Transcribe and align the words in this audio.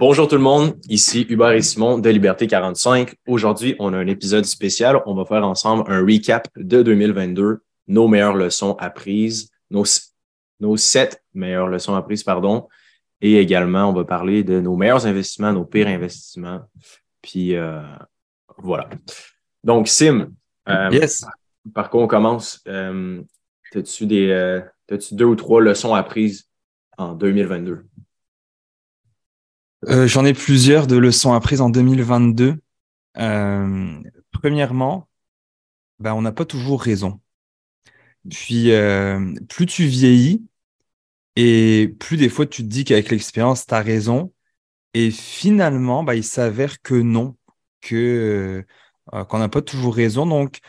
Bonjour 0.00 0.26
tout 0.26 0.36
le 0.36 0.40
monde, 0.40 0.80
ici 0.88 1.26
Hubert 1.28 1.50
et 1.50 1.60
Simon 1.60 1.98
de 1.98 2.08
Liberté 2.08 2.46
45. 2.46 3.16
Aujourd'hui, 3.28 3.76
on 3.78 3.92
a 3.92 3.98
un 3.98 4.06
épisode 4.06 4.46
spécial. 4.46 5.02
On 5.04 5.14
va 5.14 5.26
faire 5.26 5.44
ensemble 5.44 5.84
un 5.92 6.00
recap 6.00 6.48
de 6.56 6.82
2022, 6.82 7.62
nos 7.86 8.08
meilleures 8.08 8.34
leçons 8.34 8.76
apprises, 8.78 9.50
nos, 9.70 9.84
nos 10.58 10.78
sept 10.78 11.22
meilleures 11.34 11.68
leçons 11.68 11.94
apprises, 11.94 12.22
pardon. 12.22 12.66
Et 13.20 13.36
également, 13.36 13.90
on 13.90 13.92
va 13.92 14.06
parler 14.06 14.42
de 14.42 14.58
nos 14.58 14.74
meilleurs 14.74 15.06
investissements, 15.06 15.52
nos 15.52 15.66
pires 15.66 15.88
investissements. 15.88 16.62
Puis 17.20 17.54
euh, 17.54 17.82
voilà. 18.56 18.88
Donc, 19.62 19.86
Sim, 19.86 20.30
euh, 20.70 20.88
yes. 20.92 21.26
par 21.74 21.90
quoi 21.90 22.02
on 22.02 22.06
commence? 22.06 22.62
Euh, 22.68 23.20
As-tu 23.74 24.06
des 24.06 24.30
euh, 24.30 24.62
as-tu 24.90 25.14
deux 25.14 25.26
ou 25.26 25.36
trois 25.36 25.60
leçons 25.60 25.94
apprises 25.94 26.48
en 26.96 27.12
2022? 27.12 27.84
Euh, 29.88 30.06
J'en 30.06 30.24
ai 30.24 30.34
plusieurs 30.34 30.86
de 30.86 30.96
leçons 30.96 31.32
apprises 31.32 31.60
en 31.60 31.70
2022. 31.70 32.60
Euh, 33.18 34.02
premièrement, 34.32 35.08
ben, 35.98 36.14
on 36.14 36.22
n'a 36.22 36.32
pas 36.32 36.44
toujours 36.44 36.82
raison. 36.82 37.20
Puis, 38.30 38.72
euh, 38.72 39.34
plus 39.48 39.66
tu 39.66 39.84
vieillis 39.86 40.46
et 41.36 41.94
plus 42.00 42.16
des 42.16 42.28
fois 42.28 42.46
tu 42.46 42.62
te 42.62 42.68
dis 42.68 42.84
qu'avec 42.84 43.10
l'expérience, 43.10 43.66
tu 43.66 43.74
as 43.74 43.80
raison. 43.82 44.32
Et 44.94 45.10
finalement, 45.10 46.04
ben, 46.04 46.14
il 46.14 46.24
s'avère 46.24 46.82
que 46.82 46.94
non, 46.94 47.36
que 47.80 48.64
qu'on 49.28 49.38
n'a 49.38 49.48
pas 49.48 49.62
toujours 49.62 49.94
raison. 49.94 50.26
Donc, 50.26 50.60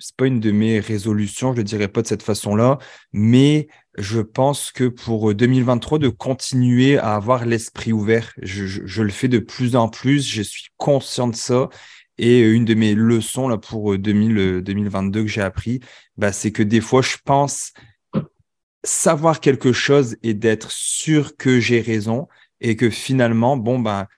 c'est 0.00 0.16
pas 0.16 0.26
une 0.26 0.40
de 0.40 0.50
mes 0.52 0.80
résolutions, 0.80 1.54
je 1.54 1.60
ne 1.60 1.66
dirais 1.66 1.88
pas 1.88 2.02
de 2.02 2.06
cette 2.06 2.22
façon-là, 2.22 2.78
mais 3.12 3.68
je 3.98 4.20
pense 4.20 4.72
que 4.72 4.84
pour 4.84 5.34
2023, 5.34 5.98
de 5.98 6.08
continuer 6.08 6.98
à 6.98 7.14
avoir 7.14 7.44
l'esprit 7.44 7.92
ouvert. 7.92 8.32
Je, 8.40 8.66
je, 8.66 8.82
je, 8.84 9.02
le 9.02 9.10
fais 9.10 9.28
de 9.28 9.38
plus 9.38 9.76
en 9.76 9.88
plus, 9.88 10.26
je 10.26 10.42
suis 10.42 10.68
conscient 10.76 11.28
de 11.28 11.36
ça. 11.36 11.68
Et 12.18 12.40
une 12.40 12.64
de 12.64 12.74
mes 12.74 12.94
leçons 12.94 13.48
là, 13.48 13.58
pour 13.58 13.96
2000, 13.98 14.62
2022 14.62 15.22
que 15.22 15.28
j'ai 15.28 15.40
appris, 15.40 15.80
bah, 16.16 16.32
c'est 16.32 16.52
que 16.52 16.62
des 16.62 16.80
fois, 16.80 17.02
je 17.02 17.16
pense 17.24 17.72
savoir 18.84 19.40
quelque 19.40 19.72
chose 19.72 20.16
et 20.22 20.34
d'être 20.34 20.70
sûr 20.70 21.36
que 21.36 21.60
j'ai 21.60 21.80
raison 21.80 22.28
et 22.60 22.76
que 22.76 22.90
finalement, 22.90 23.56
bon, 23.56 23.78
bah, 23.78 24.08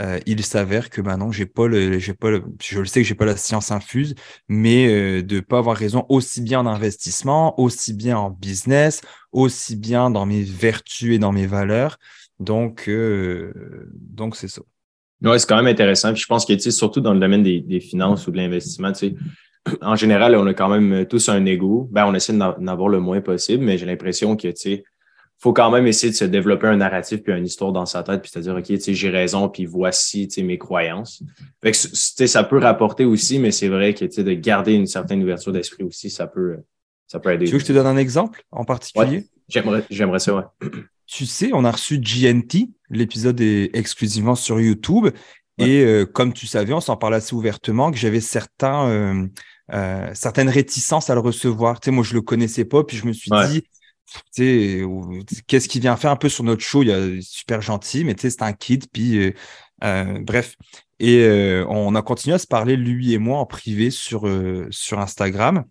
euh, 0.00 0.18
il 0.26 0.44
s'avère 0.44 0.90
que 0.90 1.00
maintenant, 1.00 1.32
j'ai 1.32 1.46
pas 1.46 1.66
le, 1.66 1.98
j'ai 1.98 2.14
pas 2.14 2.30
le, 2.30 2.44
je 2.62 2.78
le 2.78 2.86
sais 2.86 3.02
que 3.02 3.08
j'ai 3.08 3.16
pas 3.16 3.24
la 3.24 3.36
science 3.36 3.72
infuse, 3.72 4.14
mais 4.48 4.86
euh, 4.88 5.22
de 5.22 5.40
pas 5.40 5.58
avoir 5.58 5.76
raison 5.76 6.06
aussi 6.08 6.40
bien 6.40 6.60
en 6.60 6.66
investissement, 6.66 7.58
aussi 7.60 7.94
bien 7.94 8.16
en 8.16 8.30
business, 8.30 9.00
aussi 9.32 9.76
bien 9.76 10.10
dans 10.10 10.24
mes 10.24 10.42
vertus 10.42 11.16
et 11.16 11.18
dans 11.18 11.32
mes 11.32 11.46
valeurs. 11.46 11.98
Donc, 12.38 12.88
euh, 12.88 13.52
donc 13.92 14.36
c'est 14.36 14.48
ça. 14.48 14.62
Oui, 15.22 15.40
c'est 15.40 15.48
quand 15.48 15.56
même 15.56 15.66
intéressant. 15.66 16.12
Puis 16.12 16.22
je 16.22 16.26
pense 16.26 16.46
que, 16.46 16.52
tu 16.52 16.60
sais, 16.60 16.70
surtout 16.70 17.00
dans 17.00 17.12
le 17.12 17.18
domaine 17.18 17.42
des, 17.42 17.80
finances 17.80 18.28
ou 18.28 18.30
de 18.30 18.36
l'investissement, 18.36 18.92
en 19.82 19.96
général, 19.96 20.36
on 20.36 20.46
a 20.46 20.54
quand 20.54 20.68
même 20.68 21.06
tous 21.06 21.28
un 21.28 21.44
ego. 21.44 21.88
Ben, 21.90 22.06
on 22.06 22.14
essaie 22.14 22.32
d'en 22.32 22.66
avoir 22.68 22.88
le 22.88 23.00
moins 23.00 23.20
possible, 23.20 23.64
mais 23.64 23.76
j'ai 23.78 23.86
l'impression 23.86 24.36
que, 24.36 24.46
tu 24.46 24.54
sais, 24.56 24.84
faut 25.38 25.52
quand 25.52 25.70
même 25.70 25.86
essayer 25.86 26.10
de 26.10 26.16
se 26.16 26.24
développer 26.24 26.66
un 26.66 26.76
narratif 26.76 27.22
puis 27.22 27.32
une 27.32 27.46
histoire 27.46 27.72
dans 27.72 27.86
sa 27.86 28.02
tête, 28.02 28.22
puis 28.22 28.30
c'est-à-dire, 28.30 28.56
OK, 28.56 28.64
tu 28.64 28.80
sais, 28.80 28.92
j'ai 28.92 29.08
raison, 29.08 29.48
puis 29.48 29.66
voici, 29.66 30.26
tu 30.26 30.34
sais, 30.34 30.42
mes 30.42 30.58
croyances. 30.58 31.22
Fait 31.62 31.70
que, 31.70 31.76
tu 31.76 31.88
sais, 31.94 32.26
ça 32.26 32.42
peut 32.42 32.58
rapporter 32.58 33.04
aussi, 33.04 33.38
mais 33.38 33.52
c'est 33.52 33.68
vrai 33.68 33.94
que, 33.94 34.04
tu 34.04 34.12
sais, 34.12 34.24
de 34.24 34.32
garder 34.32 34.74
une 34.74 34.88
certaine 34.88 35.22
ouverture 35.22 35.52
d'esprit 35.52 35.84
aussi, 35.84 36.10
ça 36.10 36.26
peut, 36.26 36.56
ça 37.06 37.20
peut 37.20 37.32
aider. 37.32 37.46
Tu 37.46 37.52
veux 37.52 37.58
que 37.58 37.62
je 37.62 37.68
te 37.68 37.72
donne 37.72 37.86
un 37.86 37.96
exemple 37.96 38.42
en 38.50 38.64
particulier? 38.64 39.18
Ouais, 39.18 39.26
j'aimerais, 39.48 39.84
j'aimerais 39.90 40.18
ça, 40.18 40.34
ouais. 40.34 40.44
Tu 41.06 41.24
sais, 41.24 41.50
on 41.54 41.64
a 41.64 41.70
reçu 41.70 41.98
GNT, 41.98 42.68
l'épisode 42.90 43.40
est 43.40 43.70
exclusivement 43.74 44.34
sur 44.34 44.60
YouTube, 44.60 45.04
ouais. 45.58 45.66
et 45.66 45.82
euh, 45.82 46.04
comme 46.04 46.34
tu 46.34 46.46
savais, 46.46 46.74
on 46.74 46.82
s'en 46.82 46.98
parle 46.98 47.14
assez 47.14 47.34
ouvertement, 47.34 47.90
que 47.90 47.96
j'avais 47.96 48.20
certains, 48.20 48.90
euh, 48.90 49.26
euh, 49.72 50.10
certaines 50.12 50.50
réticences 50.50 51.08
à 51.08 51.14
le 51.14 51.20
recevoir. 51.20 51.80
Tu 51.80 51.86
sais, 51.86 51.90
moi, 51.92 52.04
je 52.04 52.12
le 52.12 52.20
connaissais 52.20 52.66
pas, 52.66 52.84
puis 52.84 52.98
je 52.98 53.06
me 53.06 53.14
suis 53.14 53.30
dit, 53.30 53.62
qu'est-ce 55.46 55.68
qu'il 55.68 55.80
vient 55.80 55.96
faire 55.96 56.10
un 56.10 56.16
peu 56.16 56.28
sur 56.28 56.44
notre 56.44 56.62
show? 56.62 56.82
Il 56.82 56.90
est 56.90 57.20
super 57.22 57.60
gentil, 57.60 58.04
mais 58.04 58.14
c'est 58.18 58.42
un 58.42 58.52
kid, 58.52 58.86
puis 58.92 59.18
euh, 59.18 59.32
euh, 59.84 60.20
bref. 60.22 60.56
Et 60.98 61.20
euh, 61.20 61.64
on 61.68 61.94
a 61.94 62.02
continué 62.02 62.34
à 62.34 62.38
se 62.38 62.46
parler, 62.46 62.76
lui 62.76 63.12
et 63.12 63.18
moi, 63.18 63.38
en 63.38 63.46
privé 63.46 63.90
sur, 63.90 64.28
sur 64.70 64.98
Instagram. 64.98 65.64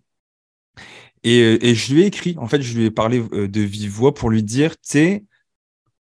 Et, 1.24 1.68
et, 1.68 1.74
je 1.74 1.92
lui 1.92 2.02
ai 2.02 2.06
écrit, 2.06 2.36
en 2.38 2.46
fait, 2.46 2.62
je 2.62 2.78
lui 2.78 2.86
ai 2.86 2.90
parlé 2.90 3.20
de 3.20 3.60
vive 3.60 3.90
voix 3.90 4.14
pour 4.14 4.30
lui 4.30 4.42
dire, 4.42 4.72
tu 4.72 4.90
sais, 4.90 5.24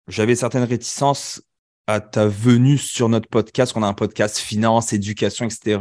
j'avais 0.08 0.36
certaines 0.36 0.64
réticences 0.64 1.42
à 1.88 2.02
ta 2.02 2.28
venue 2.28 2.78
sur 2.78 3.10
notre 3.10 3.28
podcast, 3.28 3.74
qu'on 3.74 3.84
a 3.84 3.88
un 3.88 3.94
podcast 3.94 4.38
finance, 4.38 4.94
éducation, 4.94 5.46
etc. 5.46 5.80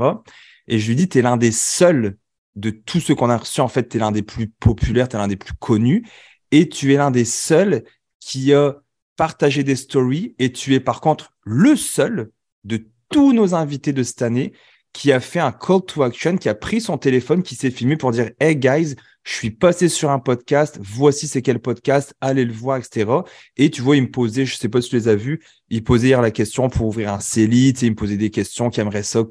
Et 0.69 0.79
je 0.79 0.89
lui 0.89 0.97
dis, 0.97 1.09
tu 1.09 1.19
es 1.19 1.23
l'un 1.23 1.37
des 1.37 1.53
seuls 1.53 2.17
de 2.55 2.71
tous 2.71 3.01
ceux 3.01 3.15
qu'on 3.15 3.29
a 3.29 3.37
reçus, 3.37 3.61
en 3.61 3.69
fait, 3.69 3.89
tu 3.89 3.99
es 3.99 4.01
l'un 4.01 4.13
des 4.13 4.23
plus 4.23 4.49
populaires, 4.49 5.09
tu 5.09 5.17
es 5.17 5.19
l'un 5.19 5.29
des 5.29 5.37
plus 5.37 5.55
connus 5.55 6.07
et 6.51 6.69
tu 6.69 6.93
es 6.95 6.97
l'un 6.97 7.11
des 7.11 7.25
seuls 7.25 7.85
qui 8.21 8.53
a 8.53 8.77
partagé 9.17 9.65
des 9.65 9.77
stories 9.77 10.35
et 10.39 10.53
tu 10.53 10.75
es 10.75 10.81
par 10.81 11.01
contre 11.01 11.33
le 11.45 11.77
seul 11.77 12.31
de 12.65 12.87
tous 13.11 13.33
nos 13.33 13.55
invités 13.55 13.93
de 13.93 14.03
cette 14.03 14.23
année 14.23 14.53
qui 14.93 15.13
a 15.13 15.21
fait 15.21 15.41
un 15.41 15.53
call 15.53 15.83
to 15.87 16.03
action, 16.03 16.39
qui 16.39 16.49
a 16.49 16.55
pris 16.55 16.81
son 16.81 16.97
téléphone, 16.97 17.43
qui 17.43 17.55
s'est 17.55 17.71
filmé 17.71 17.97
pour 17.97 18.13
dire 18.13 18.31
Hey 18.41 18.57
guys, 18.57 18.95
je 19.25 19.33
suis 19.33 19.51
passé 19.51 19.91
sur 19.91 20.11
un 20.11 20.19
podcast, 20.19 20.79
voici 20.81 21.29
c'est 21.29 21.43
quel 21.43 21.59
podcast, 21.59 22.15
allez 22.23 22.47
le 22.47 22.53
voir, 22.53 22.79
etc. 22.79 23.11
Et 23.59 23.71
tu 23.71 23.83
vois, 23.83 23.97
il 23.97 24.05
me 24.05 24.11
posait, 24.11 24.47
je 24.47 24.57
sais 24.57 24.71
pas 24.71 24.81
si 24.81 24.89
tu 24.89 24.97
les 24.97 25.09
as 25.09 25.15
vus, 25.15 25.45
il 25.69 25.85
posait 25.85 26.09
hier 26.09 26.23
la 26.23 26.31
question 26.31 26.71
pour 26.71 26.87
ouvrir 26.87 27.13
un 27.13 27.21
CELI, 27.21 27.71
il 27.83 27.91
me 27.91 27.95
posait 27.95 28.17
des 28.17 28.31
questions 28.31 28.71
qui 28.71 28.81
aimerait 28.81 29.03
ça 29.03 29.23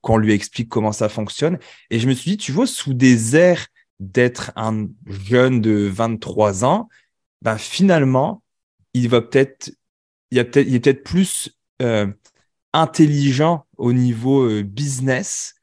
qu'on 0.00 0.16
lui 0.16 0.32
explique 0.32 0.68
comment 0.68 0.90
ça 0.90 1.08
fonctionne. 1.08 1.58
Et 1.90 2.00
je 2.00 2.08
me 2.08 2.14
suis 2.14 2.32
dit, 2.32 2.36
tu 2.36 2.50
vois, 2.50 2.66
sous 2.66 2.92
des 2.92 3.36
airs 3.36 3.66
d'être 4.02 4.52
un 4.56 4.88
jeune 5.06 5.60
de 5.60 5.88
23 5.92 6.64
ans, 6.64 6.88
ben 7.40 7.56
finalement, 7.56 8.42
il 8.94 9.08
va 9.08 9.20
peut-être, 9.20 9.72
il, 10.30 10.38
a 10.38 10.42
est 10.42 10.44
peut-être 10.44 11.04
plus 11.04 11.56
euh, 11.80 12.06
intelligent 12.72 13.66
au 13.76 13.92
niveau 13.92 14.42
euh, 14.42 14.62
business, 14.62 15.54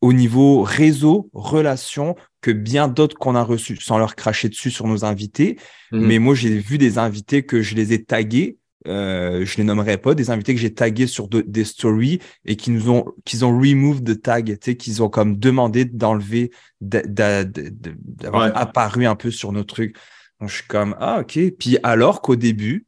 au 0.00 0.12
niveau 0.12 0.62
réseau, 0.62 1.30
relation, 1.32 2.16
que 2.40 2.50
bien 2.50 2.88
d'autres 2.88 3.16
qu'on 3.16 3.34
a 3.34 3.42
reçus, 3.42 3.76
sans 3.76 3.98
leur 3.98 4.16
cracher 4.16 4.48
dessus 4.48 4.70
sur 4.70 4.86
nos 4.86 5.04
invités. 5.04 5.58
Mmh. 5.90 6.06
Mais 6.06 6.18
moi, 6.18 6.34
j'ai 6.34 6.58
vu 6.58 6.78
des 6.78 6.98
invités 6.98 7.44
que 7.44 7.60
je 7.60 7.74
les 7.74 7.92
ai 7.92 8.04
tagués. 8.04 8.58
Euh, 8.88 9.44
je 9.44 9.56
les 9.58 9.64
nommerai 9.64 9.96
pas, 9.96 10.14
des 10.14 10.30
invités 10.30 10.54
que 10.54 10.60
j'ai 10.60 10.74
tagués 10.74 11.06
sur 11.06 11.28
de, 11.28 11.40
des 11.42 11.64
stories 11.64 12.18
et 12.44 12.56
qui 12.56 12.70
nous 12.70 12.90
ont, 12.90 13.04
qu'ils 13.24 13.44
ont 13.44 13.56
remove 13.56 14.02
de 14.02 14.14
tag, 14.14 14.46
tu 14.46 14.58
sais, 14.70 14.76
qu'ils 14.76 15.02
ont 15.02 15.08
comme 15.08 15.36
demandé 15.36 15.84
d'enlever, 15.84 16.50
d'avoir 16.80 18.46
ouais. 18.46 18.52
apparu 18.54 19.06
un 19.06 19.14
peu 19.14 19.30
sur 19.30 19.52
nos 19.52 19.64
trucs. 19.64 19.96
Donc, 20.40 20.48
je 20.48 20.56
suis 20.56 20.66
comme, 20.66 20.96
ah, 20.98 21.20
ok. 21.20 21.38
Puis 21.58 21.78
alors 21.82 22.22
qu'au 22.22 22.34
début, 22.36 22.86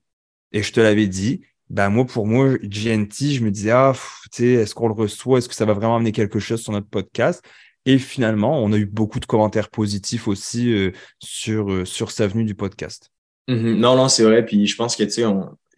et 0.53 0.63
je 0.63 0.73
te 0.73 0.81
l'avais 0.81 1.07
dit, 1.07 1.43
ben 1.71 1.89
moi, 1.91 2.05
pour 2.05 2.27
moi, 2.27 2.57
GNT, 2.59 3.33
je 3.33 3.45
me 3.45 3.51
disais, 3.51 3.71
ah, 3.71 3.93
tu 4.33 4.43
sais, 4.43 4.47
est-ce 4.49 4.75
qu'on 4.75 4.89
le 4.89 4.95
reçoit? 4.95 5.39
Est-ce 5.39 5.49
que 5.49 5.55
ça 5.55 5.65
va 5.65 5.75
vraiment 5.75 5.97
amener 5.97 6.13
quelque 6.13 6.39
chose 6.39 6.61
sur 6.61 6.73
notre 6.73 6.89
podcast? 6.89 7.45
Et 7.87 7.99
finalement, 7.99 8.63
on 8.63 8.73
a 8.73 8.77
eu 8.77 8.87
beaucoup 8.87 9.21
de 9.21 9.27
commentaires 9.27 9.69
positifs 9.69 10.27
aussi 10.27 10.73
euh, 10.73 10.93
sur, 11.19 11.71
euh, 11.71 11.85
sur 11.85 12.11
sa 12.11 12.27
venue 12.27 12.45
du 12.45 12.55
podcast. 12.55 13.11
Mm 13.49 13.55
-hmm. 13.55 13.75
Non, 13.77 13.97
non, 13.97 14.09
c'est 14.09 14.25
vrai. 14.25 14.45
Puis 14.45 14.67
je 14.67 14.77
pense 14.77 14.97
que, 14.97 15.05
tu 15.05 15.11
sais, 15.11 15.25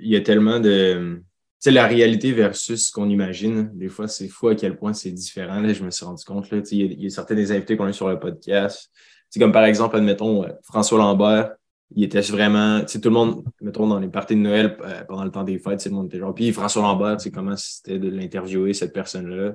il 0.00 0.10
y 0.10 0.16
a 0.16 0.20
tellement 0.20 0.60
de. 0.60 1.22
Tu 1.60 1.70
sais, 1.70 1.70
la 1.70 1.86
réalité 1.86 2.32
versus 2.32 2.88
ce 2.88 2.92
qu'on 2.92 3.08
imagine. 3.08 3.70
Des 3.74 3.88
fois, 3.88 4.08
c'est 4.08 4.28
fou 4.28 4.48
à 4.48 4.54
quel 4.54 4.76
point 4.76 4.92
c'est 4.92 5.10
différent. 5.10 5.60
Là, 5.60 5.72
je 5.72 5.82
me 5.82 5.90
suis 5.90 6.04
rendu 6.04 6.22
compte. 6.24 6.50
Là, 6.50 6.58
il, 6.70 6.78
y 6.78 6.82
a, 6.82 6.86
il 6.86 7.02
y 7.02 7.06
a 7.06 7.10
certains 7.10 7.34
des 7.34 7.50
invités 7.50 7.76
qu'on 7.76 7.86
a 7.86 7.92
sur 7.92 8.08
le 8.08 8.18
podcast. 8.18 8.90
C'est 9.30 9.40
comme 9.40 9.52
par 9.52 9.64
exemple, 9.64 9.96
admettons, 9.96 10.44
euh, 10.44 10.52
François 10.62 10.98
Lambert 10.98 11.50
il 11.94 12.04
était 12.04 12.20
vraiment, 12.20 12.80
tu 12.80 12.88
sais, 12.88 13.00
tout 13.00 13.10
le 13.10 13.14
monde, 13.14 13.44
mettons, 13.60 13.86
dans 13.86 14.00
les 14.00 14.08
parties 14.08 14.34
de 14.34 14.40
Noël 14.40 14.76
euh, 14.84 15.04
pendant 15.04 15.24
le 15.24 15.30
temps 15.30 15.44
des 15.44 15.58
fêtes, 15.58 15.82
tout 15.82 15.88
le 15.88 15.94
monde 15.94 16.06
était 16.06 16.18
genre, 16.18 16.34
puis 16.34 16.52
François 16.52 16.82
Lambert, 16.82 17.18
tu 17.18 17.24
sais, 17.24 17.30
comment 17.30 17.56
c'était 17.56 17.98
de 17.98 18.08
l'interviewer, 18.08 18.72
cette 18.74 18.92
personne-là. 18.92 19.52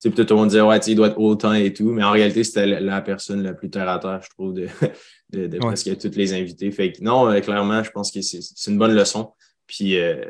Tu 0.00 0.10
sais, 0.10 0.24
tout 0.24 0.34
le 0.34 0.36
monde 0.36 0.48
disait, 0.48 0.62
ouais, 0.62 0.78
tu 0.78 0.86
sais, 0.86 0.90
il 0.92 0.94
doit 0.94 1.08
être 1.08 1.34
temps 1.36 1.52
et 1.52 1.72
tout, 1.72 1.90
mais 1.90 2.02
en 2.02 2.10
réalité, 2.10 2.44
c'était 2.44 2.80
la 2.80 3.00
personne 3.02 3.42
la 3.42 3.52
plus 3.52 3.68
terre 3.68 3.88
à 3.88 3.98
terre, 3.98 4.20
je 4.22 4.30
trouve, 4.30 4.54
de, 4.54 4.68
de, 5.32 5.46
de 5.46 5.52
ouais. 5.54 5.58
presque 5.58 5.98
toutes 5.98 6.16
les 6.16 6.32
invités. 6.32 6.70
Fait 6.70 6.92
que 6.92 7.02
non, 7.02 7.28
euh, 7.28 7.40
clairement, 7.40 7.82
je 7.82 7.90
pense 7.90 8.10
que 8.10 8.22
c'est 8.22 8.40
une 8.70 8.78
bonne 8.78 8.94
leçon. 8.94 9.32
Puis, 9.66 9.98
euh, 9.98 10.24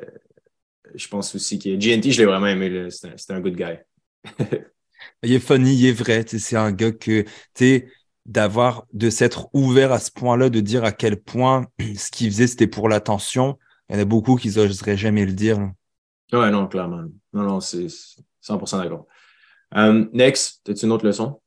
je 0.95 1.09
pense 1.09 1.35
aussi 1.35 1.59
que 1.59 1.77
GNT, 1.77 2.13
je 2.13 2.21
l'ai 2.21 2.27
vraiment 2.27 2.47
aimé, 2.47 2.91
c'était 2.91 3.33
un, 3.33 3.37
un 3.37 3.41
good 3.41 3.57
guy. 3.57 3.79
il 5.23 5.33
est 5.33 5.41
funny, 5.41 5.75
il 5.75 5.87
est 5.87 5.93
vrai, 5.93 6.25
c'est 6.27 6.57
un 6.57 6.73
gars 6.73 6.93
que, 6.93 7.25
tu 7.55 7.93
d'avoir 8.27 8.87
de 8.93 9.09
s'être 9.09 9.49
ouvert 9.53 9.93
à 9.93 10.01
ce 10.01 10.11
point-là, 10.11 10.51
de 10.51 10.61
dire 10.61 10.85
à 10.85 10.93
quel 10.93 11.17
point 11.21 11.67
ce 11.97 12.11
qu'il 12.11 12.29
faisait 12.31 12.47
c'était 12.47 12.67
pour 12.67 12.89
l'attention. 12.89 13.59
Il 13.89 13.95
y 13.95 13.99
en 13.99 14.03
a 14.03 14.05
beaucoup 14.05 14.35
qui 14.35 14.49
n'oseraient 14.49 14.97
jamais 14.97 15.25
le 15.25 15.33
dire. 15.33 15.59
Ouais, 16.33 16.51
non, 16.51 16.67
clairement. 16.67 17.05
Non, 17.33 17.43
non, 17.43 17.61
c'est 17.61 17.87
100% 17.87 18.79
d'accord. 18.79 19.07
Um, 19.73 20.11
next, 20.13 20.69
as-tu 20.69 20.87
une 20.87 20.93
autre 20.93 21.07
leçon? 21.07 21.41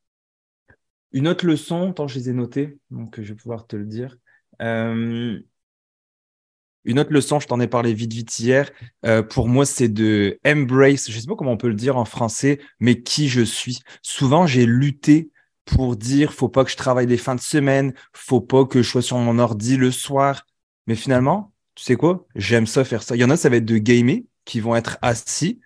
Une 1.12 1.28
autre 1.28 1.46
leçon, 1.46 1.92
tant 1.92 2.08
je 2.08 2.18
les 2.18 2.30
ai 2.30 2.34
notées, 2.34 2.78
donc 2.92 3.20
je 3.20 3.34
vais 3.34 3.36
pouvoir 3.36 3.68
te 3.68 3.76
le 3.76 3.86
dire. 3.86 4.18
Euh, 4.62 5.40
Une 6.86 7.00
autre 7.00 7.12
leçon, 7.12 7.40
je 7.40 7.48
t'en 7.48 7.60
ai 7.60 7.68
parlé 7.68 7.94
vite, 7.94 8.14
vite 8.14 8.40
hier. 8.40 8.72
Euh, 9.06 9.22
pour 9.22 9.48
moi, 9.48 9.66
c'est 9.66 9.90
de 9.90 10.40
embrace, 10.46 11.10
je 11.10 11.16
ne 11.16 11.22
sais 11.22 11.28
pas 11.28 11.36
comment 11.36 11.52
on 11.52 11.58
peut 11.58 11.68
le 11.68 11.76
dire 11.76 11.98
en 11.98 12.06
français, 12.06 12.60
mais 12.80 13.02
qui 13.02 13.28
je 13.28 13.42
suis. 13.42 13.82
Souvent, 14.02 14.48
j'ai 14.48 14.66
lutté 14.66 15.30
pour 15.66 15.96
dire, 15.96 16.34
faut 16.34 16.50
pas 16.50 16.64
que 16.64 16.72
je 16.72 16.78
travaille 16.78 17.06
les 17.06 17.18
fins 17.18 17.36
de 17.36 17.42
semaine, 17.42 17.94
faut 18.14 18.42
pas 18.42 18.66
que 18.66 18.82
je 18.82 18.90
sois 18.90 19.02
sur 19.02 19.18
mon 19.18 19.40
ordi 19.40 19.78
le 19.78 19.92
soir. 19.92 20.46
Mais 20.88 20.96
finalement, 20.96 21.54
tu 21.76 21.84
sais 21.84 21.96
quoi? 21.96 22.26
J'aime 22.36 22.66
ça 22.66 22.84
faire 22.84 23.04
ça. 23.04 23.16
Il 23.16 23.20
y 23.20 23.24
en 23.24 23.30
a, 23.30 23.38
ça 23.38 23.50
va 23.50 23.58
être 23.58 23.66
de 23.66 23.78
gamer, 23.78 24.22
qui 24.46 24.60
vont 24.60 24.76
être 24.76 24.98
assis 25.02 25.60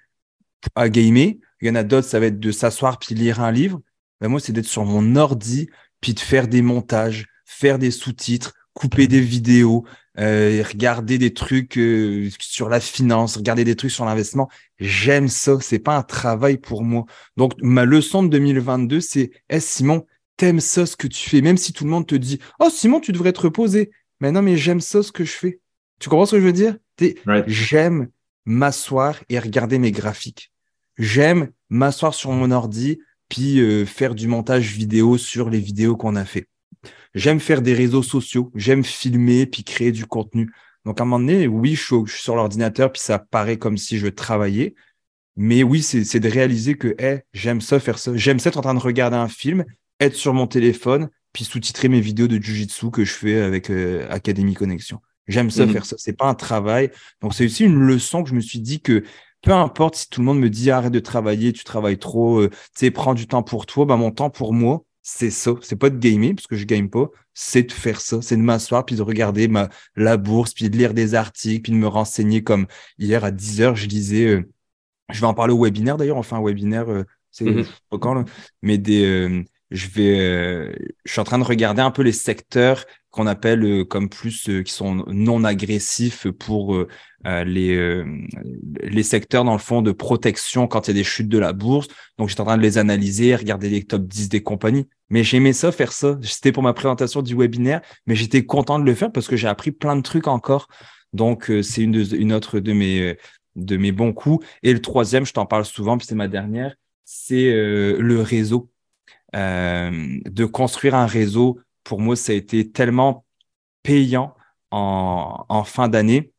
à 0.75 0.89
gamer. 0.89 1.35
Il 1.61 1.67
y 1.67 1.69
en 1.69 1.75
a 1.75 1.83
d'autres, 1.83 2.07
ça 2.07 2.19
va 2.19 2.25
être 2.25 2.39
de 2.39 2.51
s'asseoir 2.51 2.99
puis 2.99 3.15
lire 3.15 3.39
un 3.39 3.51
livre. 3.51 3.81
Ben 4.19 4.27
moi, 4.27 4.39
c'est 4.39 4.51
d'être 4.51 4.65
sur 4.65 4.83
mon 4.83 5.15
ordi 5.15 5.69
puis 6.01 6.13
de 6.13 6.19
faire 6.19 6.47
des 6.47 6.61
montages, 6.61 7.27
faire 7.45 7.79
des 7.79 7.91
sous-titres, 7.91 8.53
couper 8.73 9.07
des 9.07 9.21
vidéos, 9.21 9.85
euh, 10.19 10.63
regarder 10.67 11.17
des 11.17 11.33
trucs 11.33 11.77
euh, 11.77 12.29
sur 12.39 12.69
la 12.69 12.79
finance, 12.79 13.37
regarder 13.37 13.63
des 13.63 13.75
trucs 13.75 13.91
sur 13.91 14.05
l'investissement. 14.05 14.49
J'aime 14.79 15.27
ça. 15.27 15.57
C'est 15.61 15.79
pas 15.79 15.97
un 15.97 16.03
travail 16.03 16.57
pour 16.57 16.83
moi. 16.83 17.05
Donc, 17.37 17.53
ma 17.61 17.85
leçon 17.85 18.23
de 18.23 18.29
2022, 18.29 19.01
c'est, 19.01 19.31
hey, 19.49 19.61
Simon, 19.61 20.05
t'aimes 20.37 20.59
ça 20.59 20.85
ce 20.85 20.95
que 20.95 21.07
tu 21.07 21.29
fais, 21.29 21.41
même 21.41 21.57
si 21.57 21.73
tout 21.73 21.83
le 21.83 21.89
monde 21.89 22.07
te 22.07 22.15
dit, 22.15 22.39
oh, 22.59 22.69
Simon, 22.69 22.99
tu 22.99 23.11
devrais 23.11 23.33
te 23.33 23.41
reposer. 23.41 23.91
Mais 24.19 24.31
non, 24.31 24.41
mais 24.41 24.57
j'aime 24.57 24.81
ça 24.81 25.03
ce 25.03 25.11
que 25.11 25.25
je 25.25 25.31
fais. 25.31 25.59
Tu 25.99 26.09
comprends 26.09 26.25
ce 26.25 26.35
que 26.35 26.41
je 26.41 26.45
veux 26.45 26.53
dire? 26.53 26.77
J'aime 27.47 28.09
m'asseoir 28.45 29.19
et 29.29 29.39
regarder 29.39 29.79
mes 29.79 29.91
graphiques. 29.91 30.51
J'aime 30.97 31.49
m'asseoir 31.69 32.13
sur 32.13 32.31
mon 32.31 32.51
ordi 32.51 32.99
puis 33.29 33.61
euh, 33.61 33.85
faire 33.85 34.13
du 34.13 34.27
montage 34.27 34.73
vidéo 34.73 35.17
sur 35.17 35.49
les 35.49 35.59
vidéos 35.59 35.97
qu'on 35.97 36.15
a 36.15 36.25
fait. 36.25 36.47
J'aime 37.13 37.39
faire 37.39 37.61
des 37.61 37.73
réseaux 37.73 38.03
sociaux, 38.03 38.51
j'aime 38.55 38.83
filmer 38.83 39.45
puis 39.45 39.63
créer 39.63 39.91
du 39.91 40.05
contenu. 40.05 40.51
Donc 40.85 40.99
à 40.99 41.03
un 41.03 41.05
moment 41.05 41.19
donné, 41.19 41.47
oui, 41.47 41.75
je 41.75 41.83
suis, 41.83 42.21
sur 42.21 42.35
l'ordinateur 42.35 42.91
puis 42.91 43.01
ça 43.01 43.19
paraît 43.19 43.57
comme 43.57 43.77
si 43.77 43.97
je 43.97 44.07
travaillais, 44.07 44.75
mais 45.35 45.63
oui, 45.63 45.81
c'est 45.81 46.19
de 46.19 46.29
réaliser 46.29 46.75
que 46.75 46.95
hey, 46.99 47.21
j'aime 47.33 47.61
ça 47.61 47.79
faire 47.79 47.97
ça. 47.97 48.11
J'aime 48.15 48.39
ça 48.39 48.49
être 48.49 48.57
en 48.57 48.61
train 48.61 48.75
de 48.75 48.79
regarder 48.79 49.17
un 49.17 49.29
film, 49.29 49.65
être 49.99 50.15
sur 50.15 50.33
mon 50.33 50.47
téléphone 50.47 51.09
puis 51.31 51.45
sous-titrer 51.45 51.89
mes 51.89 51.99
vidéos 51.99 52.27
de 52.27 52.37
Jiu-Jitsu 52.37 52.91
que 52.91 53.03
je 53.03 53.13
fais 53.13 53.41
avec 53.41 53.71
euh, 53.71 54.05
Academy 54.09 54.53
Connexion. 54.53 54.99
J'aime 55.27 55.49
ça 55.49 55.65
mhm. 55.65 55.73
faire 55.73 55.85
ça. 55.85 55.95
C'est 55.97 56.13
pas 56.13 56.27
un 56.27 56.35
travail. 56.35 56.91
Donc 57.21 57.33
c'est 57.33 57.45
aussi 57.45 57.63
une 57.63 57.79
leçon 57.79 58.23
que 58.23 58.29
je 58.29 58.35
me 58.35 58.41
suis 58.41 58.59
dit 58.59 58.81
que 58.81 59.03
peu 59.41 59.51
importe 59.51 59.95
si 59.95 60.09
tout 60.09 60.21
le 60.21 60.25
monde 60.25 60.39
me 60.39 60.49
dit 60.49 60.71
arrête 60.71 60.91
de 60.91 60.99
travailler, 60.99 61.51
tu 61.53 61.63
travailles 61.63 61.97
trop, 61.97 62.39
euh, 62.39 62.49
tu 62.49 62.57
sais, 62.75 62.91
prends 62.91 63.13
du 63.13 63.27
temps 63.27 63.43
pour 63.43 63.65
toi, 63.65 63.85
bah 63.85 63.97
mon 63.97 64.11
temps 64.11 64.29
pour 64.29 64.53
moi, 64.53 64.83
c'est 65.03 65.31
ça. 65.31 65.51
C'est 65.61 65.75
pas 65.75 65.89
de 65.89 65.97
gamer, 65.97 66.33
parce 66.33 66.47
que 66.47 66.55
je 66.55 66.65
game 66.65 66.89
pas, 66.89 67.09
c'est 67.33 67.63
de 67.63 67.71
faire 67.71 68.01
ça. 68.01 68.21
C'est 68.21 68.37
de 68.37 68.41
m'asseoir, 68.41 68.85
puis 68.85 68.95
de 68.95 69.01
regarder 69.01 69.47
ma, 69.49 69.69
la 69.95 70.17
bourse, 70.17 70.53
puis 70.53 70.69
de 70.69 70.77
lire 70.77 70.93
des 70.93 71.13
articles, 71.13 71.63
puis 71.63 71.71
de 71.73 71.77
me 71.77 71.87
renseigner. 71.87 72.41
Comme 72.43 72.67
hier 72.97 73.23
à 73.25 73.31
10 73.31 73.61
heures, 73.61 73.75
je 73.75 73.87
lisais, 73.87 74.25
euh, 74.27 74.49
je 75.09 75.19
vais 75.19 75.27
en 75.27 75.33
parler 75.33 75.53
au 75.53 75.63
webinaire 75.63 75.97
d'ailleurs, 75.97 76.17
enfin 76.17 76.37
un 76.37 76.43
webinaire, 76.43 76.89
euh, 76.89 77.03
c'est 77.31 77.45
mm 77.45 77.65
quand, 77.99 78.13
là, 78.15 78.25
mais 78.61 78.77
des, 78.77 79.45
je 79.69 79.87
vais, 79.87 80.73
je 81.05 81.11
suis 81.11 81.19
en 81.19 81.23
train 81.23 81.37
de 81.37 81.43
regarder 81.43 81.81
un 81.81 81.91
peu 81.91 82.01
les 82.01 82.11
secteurs 82.11 82.85
qu'on 83.13 83.27
appelle 83.27 83.63
euh, 83.63 83.85
comme 83.85 84.09
plus 84.09 84.49
euh, 84.49 84.63
qui 84.63 84.73
sont 84.73 85.05
non 85.07 85.43
agressifs 85.43 86.27
pour 86.31 86.75
euh, 86.75 86.87
les, 87.45 88.03
les 88.81 89.03
secteurs 89.03 89.45
dans 89.45 89.53
le 89.53 89.59
fond 89.59 89.81
de 89.81 89.93
protection 89.93 90.67
quand 90.67 90.87
il 90.87 90.89
y 90.89 90.91
a 90.91 90.95
des 90.95 91.03
chutes 91.05 91.29
de 91.29 91.37
la 91.37 91.53
bourse. 91.53 91.87
Donc 92.17 92.27
j'étais 92.27 92.41
en 92.41 92.45
train 92.45 92.57
de 92.57 92.63
les 92.63 92.77
analyser, 92.77 93.35
regarder 93.35 93.69
les 93.69 93.83
top 93.83 94.01
10 94.07 94.27
des 94.27 94.43
compagnies. 94.43 94.87
Mais 95.09 95.23
j'aimais 95.23 95.53
ça, 95.53 95.71
faire 95.71 95.93
ça. 95.93 96.17
C'était 96.23 96.51
pour 96.51 96.63
ma 96.63 96.73
présentation 96.73 97.21
du 97.21 97.35
webinaire, 97.35 97.81
mais 98.07 98.15
j'étais 98.15 98.45
content 98.45 98.77
de 98.77 98.83
le 98.83 98.93
faire 98.93 99.11
parce 99.11 99.27
que 99.27 99.37
j'ai 99.37 99.47
appris 99.47 99.71
plein 99.71 99.95
de 99.95 100.01
trucs 100.01 100.27
encore. 100.27 100.67
Donc 101.13 101.49
c'est 101.61 101.83
une, 101.83 102.03
une 102.13 102.33
autre 102.33 102.59
de 102.59 102.73
mes, 102.73 103.15
de 103.55 103.77
mes 103.77 103.93
bons 103.93 104.11
coups. 104.11 104.45
Et 104.63 104.73
le 104.73 104.81
troisième, 104.81 105.25
je 105.25 105.31
t'en 105.31 105.45
parle 105.45 105.63
souvent, 105.63 105.97
puis 105.97 106.07
c'est 106.07 106.15
ma 106.15 106.27
dernière, 106.27 106.75
c'est 107.05 107.53
le 107.53 108.21
réseau. 108.21 108.69
de 109.33 110.45
construire 110.45 110.95
un 110.95 111.05
réseau 111.05 111.59
pour 111.83 111.99
moi, 111.99 112.15
ça 112.15 112.31
a 112.31 112.35
été 112.35 112.71
tellement 112.71 113.25
payant 113.83 114.35
en, 114.71 115.63
fin 115.65 115.87
d'année. 115.87 116.31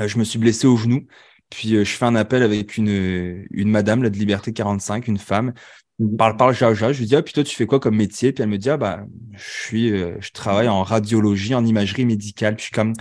Euh, 0.00 0.08
je 0.08 0.18
me 0.18 0.24
suis 0.24 0.38
blessé 0.38 0.66
au 0.66 0.76
genou. 0.76 1.06
Puis 1.50 1.74
euh, 1.74 1.84
je 1.84 1.90
fais 1.92 2.04
un 2.04 2.14
appel 2.14 2.42
avec 2.42 2.76
une, 2.76 3.46
une 3.50 3.70
madame 3.70 4.02
là, 4.02 4.10
de 4.10 4.16
Liberté 4.16 4.52
45, 4.52 5.08
une 5.08 5.18
femme. 5.18 5.52
Mhm. 5.98 6.16
Parle, 6.16 6.36
parle, 6.36 6.54
jaja. 6.54 6.92
Je 6.92 7.00
lui 7.00 7.06
dis, 7.06 7.16
ah, 7.16 7.22
puis 7.22 7.34
toi, 7.34 7.44
tu 7.44 7.54
fais 7.54 7.66
quoi 7.66 7.80
comme 7.80 7.96
métier? 7.96 8.32
Puis 8.32 8.42
elle 8.42 8.48
me 8.48 8.58
dit, 8.58 8.70
ah, 8.70 8.76
bah, 8.76 9.04
je 9.32 9.42
suis, 9.42 9.92
euh, 9.92 10.16
je 10.20 10.30
travaille 10.30 10.68
en 10.68 10.82
radiologie, 10.82 11.54
en 11.54 11.64
imagerie 11.64 12.04
médicale. 12.06 12.56
Puis 12.56 12.62
je 12.62 12.66
suis 12.66 12.74
comme, 12.74 12.92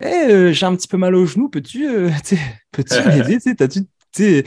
hey, 0.00 0.54
j'ai 0.54 0.66
un 0.66 0.74
petit 0.76 0.88
peu 0.88 0.96
mal 0.96 1.14
au 1.14 1.26
genou, 1.26 1.48
peux-tu, 1.48 1.86
peux-tu 2.72 2.94
m'aider? 3.08 3.38
tu 4.12 4.44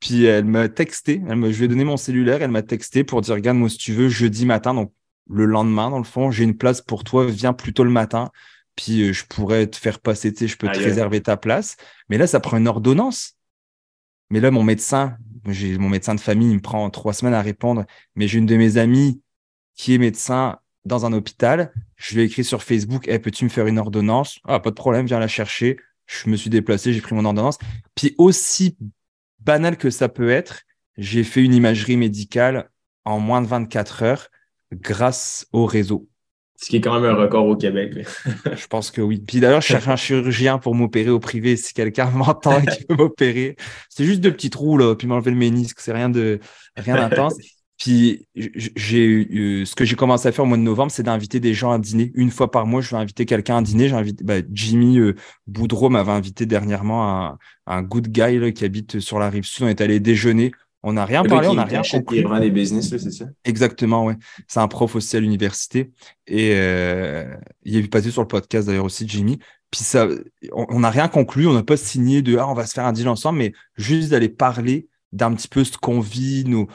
Puis 0.00 0.24
elle 0.24 0.44
m'a 0.44 0.68
texté, 0.68 1.22
elle 1.28 1.36
me, 1.36 1.52
je 1.52 1.58
lui 1.58 1.64
ai 1.66 1.68
donné 1.68 1.84
mon 1.84 1.96
cellulaire, 1.96 2.42
elle 2.42 2.50
m'a 2.50 2.62
texté 2.62 3.04
pour 3.04 3.20
dire, 3.22 3.34
regarde, 3.34 3.58
moi, 3.58 3.68
si 3.68 3.78
tu 3.78 3.92
veux, 3.92 4.08
jeudi 4.08 4.46
matin, 4.46 4.74
donc 4.74 4.92
le 5.28 5.44
lendemain, 5.44 5.90
dans 5.90 5.98
le 5.98 6.04
fond, 6.04 6.30
j'ai 6.30 6.44
une 6.44 6.56
place 6.56 6.80
pour 6.80 7.04
toi, 7.04 7.26
viens 7.26 7.52
plutôt 7.52 7.84
le 7.84 7.90
matin, 7.90 8.30
puis 8.76 9.02
euh, 9.02 9.12
je 9.12 9.24
pourrais 9.24 9.66
te 9.66 9.76
faire 9.76 10.00
passer, 10.00 10.32
tu 10.32 10.40
sais, 10.40 10.48
je 10.48 10.56
peux 10.56 10.68
te 10.68 10.78
réserver 10.78 11.20
ta 11.20 11.36
place. 11.36 11.76
Mais 12.08 12.18
là, 12.18 12.26
ça 12.26 12.40
prend 12.40 12.58
une 12.58 12.68
ordonnance. 12.68 13.34
Mais 14.30 14.40
là, 14.40 14.50
mon 14.50 14.62
médecin, 14.62 15.16
j'ai 15.46 15.78
mon 15.78 15.88
médecin 15.88 16.14
de 16.14 16.20
famille, 16.20 16.50
il 16.50 16.56
me 16.56 16.60
prend 16.60 16.88
trois 16.90 17.12
semaines 17.12 17.34
à 17.34 17.42
répondre, 17.42 17.84
mais 18.14 18.28
j'ai 18.28 18.38
une 18.38 18.46
de 18.46 18.56
mes 18.56 18.76
amies 18.76 19.20
qui 19.74 19.94
est 19.94 19.98
médecin 19.98 20.58
dans 20.84 21.06
un 21.06 21.12
hôpital. 21.12 21.72
Je 21.96 22.14
lui 22.14 22.22
ai 22.22 22.24
écrit 22.24 22.44
sur 22.44 22.62
Facebook, 22.62 23.08
hey, 23.08 23.18
peux-tu 23.18 23.44
me 23.44 23.50
faire 23.50 23.66
une 23.66 23.78
ordonnance? 23.78 24.40
Ah, 24.44 24.60
pas 24.60 24.70
de 24.70 24.74
problème, 24.74 25.06
viens 25.06 25.18
la 25.18 25.28
chercher. 25.28 25.78
Je 26.06 26.30
me 26.30 26.36
suis 26.36 26.50
déplacé, 26.50 26.92
j'ai 26.92 27.00
pris 27.00 27.14
mon 27.14 27.24
ordonnance. 27.24 27.58
Puis 27.94 28.14
aussi 28.18 28.76
banal 29.40 29.76
que 29.76 29.90
ça 29.90 30.08
peut 30.08 30.30
être, 30.30 30.62
j'ai 30.96 31.24
fait 31.24 31.42
une 31.42 31.54
imagerie 31.54 31.96
médicale 31.96 32.70
en 33.04 33.20
moins 33.20 33.42
de 33.42 33.46
24 33.46 34.02
heures 34.02 34.28
grâce 34.72 35.46
au 35.52 35.66
réseau. 35.66 36.08
Ce 36.58 36.70
qui 36.70 36.76
est 36.76 36.80
quand 36.80 36.98
même 36.98 37.04
un 37.10 37.14
record 37.14 37.46
au 37.46 37.56
Québec. 37.56 38.06
je 38.24 38.66
pense 38.66 38.90
que 38.90 39.02
oui. 39.02 39.22
Puis 39.26 39.40
d'ailleurs, 39.40 39.60
je 39.60 39.66
cherche 39.66 39.88
un 39.88 39.96
chirurgien 39.96 40.58
pour 40.58 40.74
m'opérer 40.74 41.10
au 41.10 41.20
privé 41.20 41.56
si 41.56 41.74
quelqu'un 41.74 42.10
m'entend 42.14 42.58
et 42.60 42.66
qui 42.66 42.84
veut 42.88 42.96
m'opérer. 42.96 43.56
C'est 43.90 44.04
juste 44.04 44.20
deux 44.20 44.32
petits 44.32 44.50
trous, 44.50 44.78
là, 44.78 44.94
puis 44.94 45.06
m'enlever 45.06 45.30
le 45.30 45.36
ménisque. 45.36 45.80
C'est 45.80 45.92
rien 45.92 46.08
de 46.08 46.40
rien 46.76 46.96
d'intense. 46.96 47.34
Puis 47.78 48.26
j'ai 48.34 49.04
eu 49.04 49.66
ce 49.66 49.74
que 49.74 49.84
j'ai 49.84 49.96
commencé 49.96 50.26
à 50.26 50.32
faire 50.32 50.44
au 50.44 50.48
mois 50.48 50.56
de 50.56 50.62
novembre, 50.62 50.90
c'est 50.90 51.02
d'inviter 51.02 51.40
des 51.40 51.52
gens 51.52 51.72
à 51.72 51.78
dîner. 51.78 52.10
Une 52.14 52.30
fois 52.30 52.50
par 52.50 52.66
mois, 52.66 52.80
je 52.80 52.88
vais 52.88 52.96
inviter 52.96 53.26
quelqu'un 53.26 53.58
à 53.58 53.62
dîner. 53.62 53.92
Bah, 54.22 54.36
Jimmy 54.50 54.98
euh, 54.98 55.14
Boudreau 55.46 55.90
m'avait 55.90 56.12
invité 56.12 56.46
dernièrement 56.46 57.26
un, 57.26 57.38
un 57.66 57.82
good 57.82 58.08
guy 58.08 58.38
là, 58.38 58.50
qui 58.50 58.64
habite 58.64 59.00
sur 59.00 59.18
la 59.18 59.28
rive 59.28 59.44
sud. 59.44 59.64
On 59.64 59.68
est 59.68 59.82
allé 59.82 60.00
déjeuner. 60.00 60.52
On 60.88 60.92
n'a 60.92 61.04
rien 61.04 61.24
parlé, 61.24 61.48
on 61.48 61.54
n'a 61.54 61.64
rien 61.64 61.82
compris. 61.82 62.18
Il 62.24 62.40
des 62.40 62.50
business, 62.52 62.90
c'est 62.90 63.10
ça? 63.10 63.24
Exactement, 63.44 64.06
oui. 64.06 64.14
C'est 64.46 64.60
un 64.60 64.68
prof 64.68 64.94
aussi 64.94 65.16
à 65.16 65.20
l'université. 65.20 65.90
Et 66.28 66.52
euh, 66.54 67.34
il 67.64 67.76
est 67.76 67.80
vu 67.80 67.88
passer 67.88 68.12
sur 68.12 68.22
le 68.22 68.28
podcast 68.28 68.68
d'ailleurs 68.68 68.84
aussi, 68.84 69.06
Jimmy. 69.08 69.40
Puis 69.72 69.82
ça, 69.82 70.06
on 70.52 70.78
n'a 70.78 70.90
rien 70.90 71.08
conclu, 71.08 71.48
on 71.48 71.54
n'a 71.54 71.64
pas 71.64 71.76
signé 71.76 72.22
de 72.22 72.36
ah, 72.36 72.46
on 72.48 72.54
va 72.54 72.66
se 72.66 72.72
faire 72.72 72.84
un 72.84 72.92
deal 72.92 73.08
ensemble, 73.08 73.40
mais 73.40 73.52
juste 73.74 74.10
d'aller 74.10 74.28
parler 74.28 74.86
d'un 75.10 75.34
petit 75.34 75.48
peu 75.48 75.64
ce 75.64 75.76
qu'on 75.76 75.98
vit, 75.98 76.44
nous. 76.46 76.68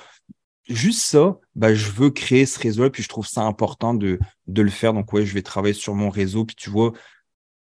Juste 0.68 1.04
ça, 1.04 1.40
bah, 1.56 1.74
je 1.74 1.90
veux 1.90 2.10
créer 2.10 2.46
ce 2.46 2.60
réseau 2.60 2.90
puis 2.90 3.04
je 3.04 3.08
trouve 3.08 3.26
ça 3.26 3.44
important 3.44 3.94
de, 3.94 4.20
de 4.48 4.62
le 4.62 4.70
faire. 4.70 4.92
Donc, 4.92 5.14
ouais, 5.14 5.26
je 5.26 5.34
vais 5.34 5.42
travailler 5.42 5.74
sur 5.74 5.96
mon 5.96 6.10
réseau. 6.10 6.44
Puis 6.44 6.58
tu 6.58 6.70
vois, 6.70 6.92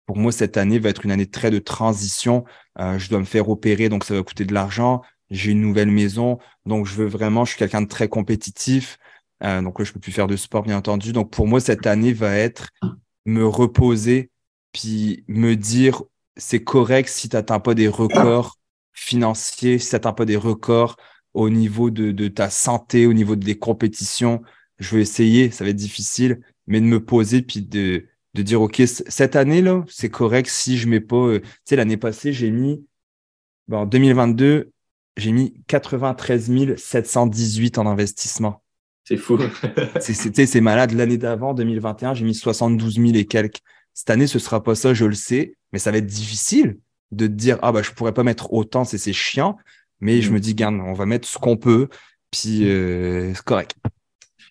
pour 0.06 0.16
moi, 0.16 0.32
cette 0.32 0.56
année 0.56 0.78
va 0.78 0.88
être 0.88 1.04
une 1.04 1.10
année 1.10 1.26
très 1.26 1.50
de 1.50 1.58
transition. 1.58 2.46
Euh, 2.78 2.98
je 2.98 3.10
dois 3.10 3.18
me 3.18 3.26
faire 3.26 3.50
opérer, 3.50 3.90
donc 3.90 4.04
ça 4.04 4.14
va 4.14 4.22
coûter 4.22 4.46
de 4.46 4.54
l'argent 4.54 5.02
j'ai 5.30 5.52
une 5.52 5.60
nouvelle 5.60 5.90
maison, 5.90 6.38
donc 6.66 6.86
je 6.86 6.94
veux 6.94 7.06
vraiment, 7.06 7.44
je 7.44 7.50
suis 7.50 7.58
quelqu'un 7.58 7.82
de 7.82 7.88
très 7.88 8.08
compétitif, 8.08 8.98
euh, 9.42 9.62
donc 9.62 9.78
là, 9.78 9.84
je 9.84 9.92
peux 9.92 10.00
plus 10.00 10.12
faire 10.12 10.26
de 10.26 10.36
sport, 10.36 10.62
bien 10.62 10.76
entendu. 10.76 11.12
Donc 11.12 11.30
pour 11.30 11.46
moi, 11.46 11.60
cette 11.60 11.86
année 11.86 12.12
va 12.12 12.34
être 12.34 12.70
me 13.26 13.46
reposer, 13.46 14.30
puis 14.72 15.24
me 15.28 15.56
dire, 15.56 16.02
c'est 16.36 16.62
correct 16.62 17.08
si 17.08 17.28
tu 17.28 17.36
n'atteins 17.36 17.60
pas 17.60 17.74
des 17.74 17.88
records 17.88 18.58
financiers, 18.92 19.78
si 19.78 19.88
tu 19.88 19.94
n'atteins 19.94 20.12
pas 20.12 20.24
des 20.24 20.36
records 20.36 20.96
au 21.34 21.48
niveau 21.50 21.90
de, 21.90 22.12
de, 22.12 22.28
ta 22.28 22.50
santé, 22.50 23.06
au 23.06 23.12
niveau 23.12 23.36
des 23.36 23.58
compétitions. 23.58 24.42
Je 24.78 24.96
vais 24.96 25.02
essayer, 25.02 25.50
ça 25.50 25.64
va 25.64 25.70
être 25.70 25.76
difficile, 25.76 26.40
mais 26.66 26.80
de 26.80 26.86
me 26.86 27.04
poser, 27.04 27.42
puis 27.42 27.62
de, 27.62 28.06
de 28.34 28.42
dire, 28.42 28.60
OK, 28.62 28.82
cette 28.86 29.36
année-là, 29.36 29.84
c'est 29.88 30.10
correct 30.10 30.48
si 30.48 30.78
je 30.78 30.88
mets 30.88 31.00
pas, 31.00 31.16
euh, 31.16 31.40
tu 31.40 31.48
sais, 31.66 31.76
l'année 31.76 31.96
passée, 31.96 32.32
j'ai 32.32 32.50
mis, 32.50 32.84
en 33.70 33.86
2022, 33.86 34.72
j'ai 35.16 35.32
mis 35.32 35.54
93 35.66 36.76
718 36.76 37.78
en 37.78 37.86
investissement. 37.86 38.62
C'est 39.04 39.16
fou. 39.16 39.38
c'est 40.00 40.60
malade. 40.60 40.92
L'année 40.92 41.18
d'avant, 41.18 41.54
2021, 41.54 42.14
j'ai 42.14 42.24
mis 42.24 42.34
72 42.34 42.94
000 42.94 43.08
et 43.14 43.24
quelques. 43.24 43.60
Cette 43.92 44.10
année, 44.10 44.26
ce 44.26 44.38
sera 44.38 44.62
pas 44.62 44.74
ça, 44.74 44.94
je 44.94 45.04
le 45.04 45.14
sais, 45.14 45.56
mais 45.72 45.78
ça 45.78 45.90
va 45.90 45.98
être 45.98 46.06
difficile 46.06 46.78
de 47.10 47.26
te 47.26 47.32
dire 47.32 47.58
ah 47.60 47.72
bah 47.72 47.82
je 47.82 47.90
pourrais 47.90 48.14
pas 48.14 48.22
mettre 48.22 48.52
autant, 48.52 48.84
c'est 48.84 48.98
c'est 48.98 49.12
chiant. 49.12 49.56
Mais 50.00 50.22
je 50.22 50.30
mm. 50.30 50.34
me 50.34 50.40
dis 50.40 50.54
garde, 50.54 50.76
on 50.76 50.92
va 50.92 51.06
mettre 51.06 51.26
ce 51.26 51.38
qu'on 51.38 51.56
peut, 51.56 51.88
puis 52.30 52.68
euh, 52.70 53.34
c'est 53.34 53.44
correct. 53.44 53.74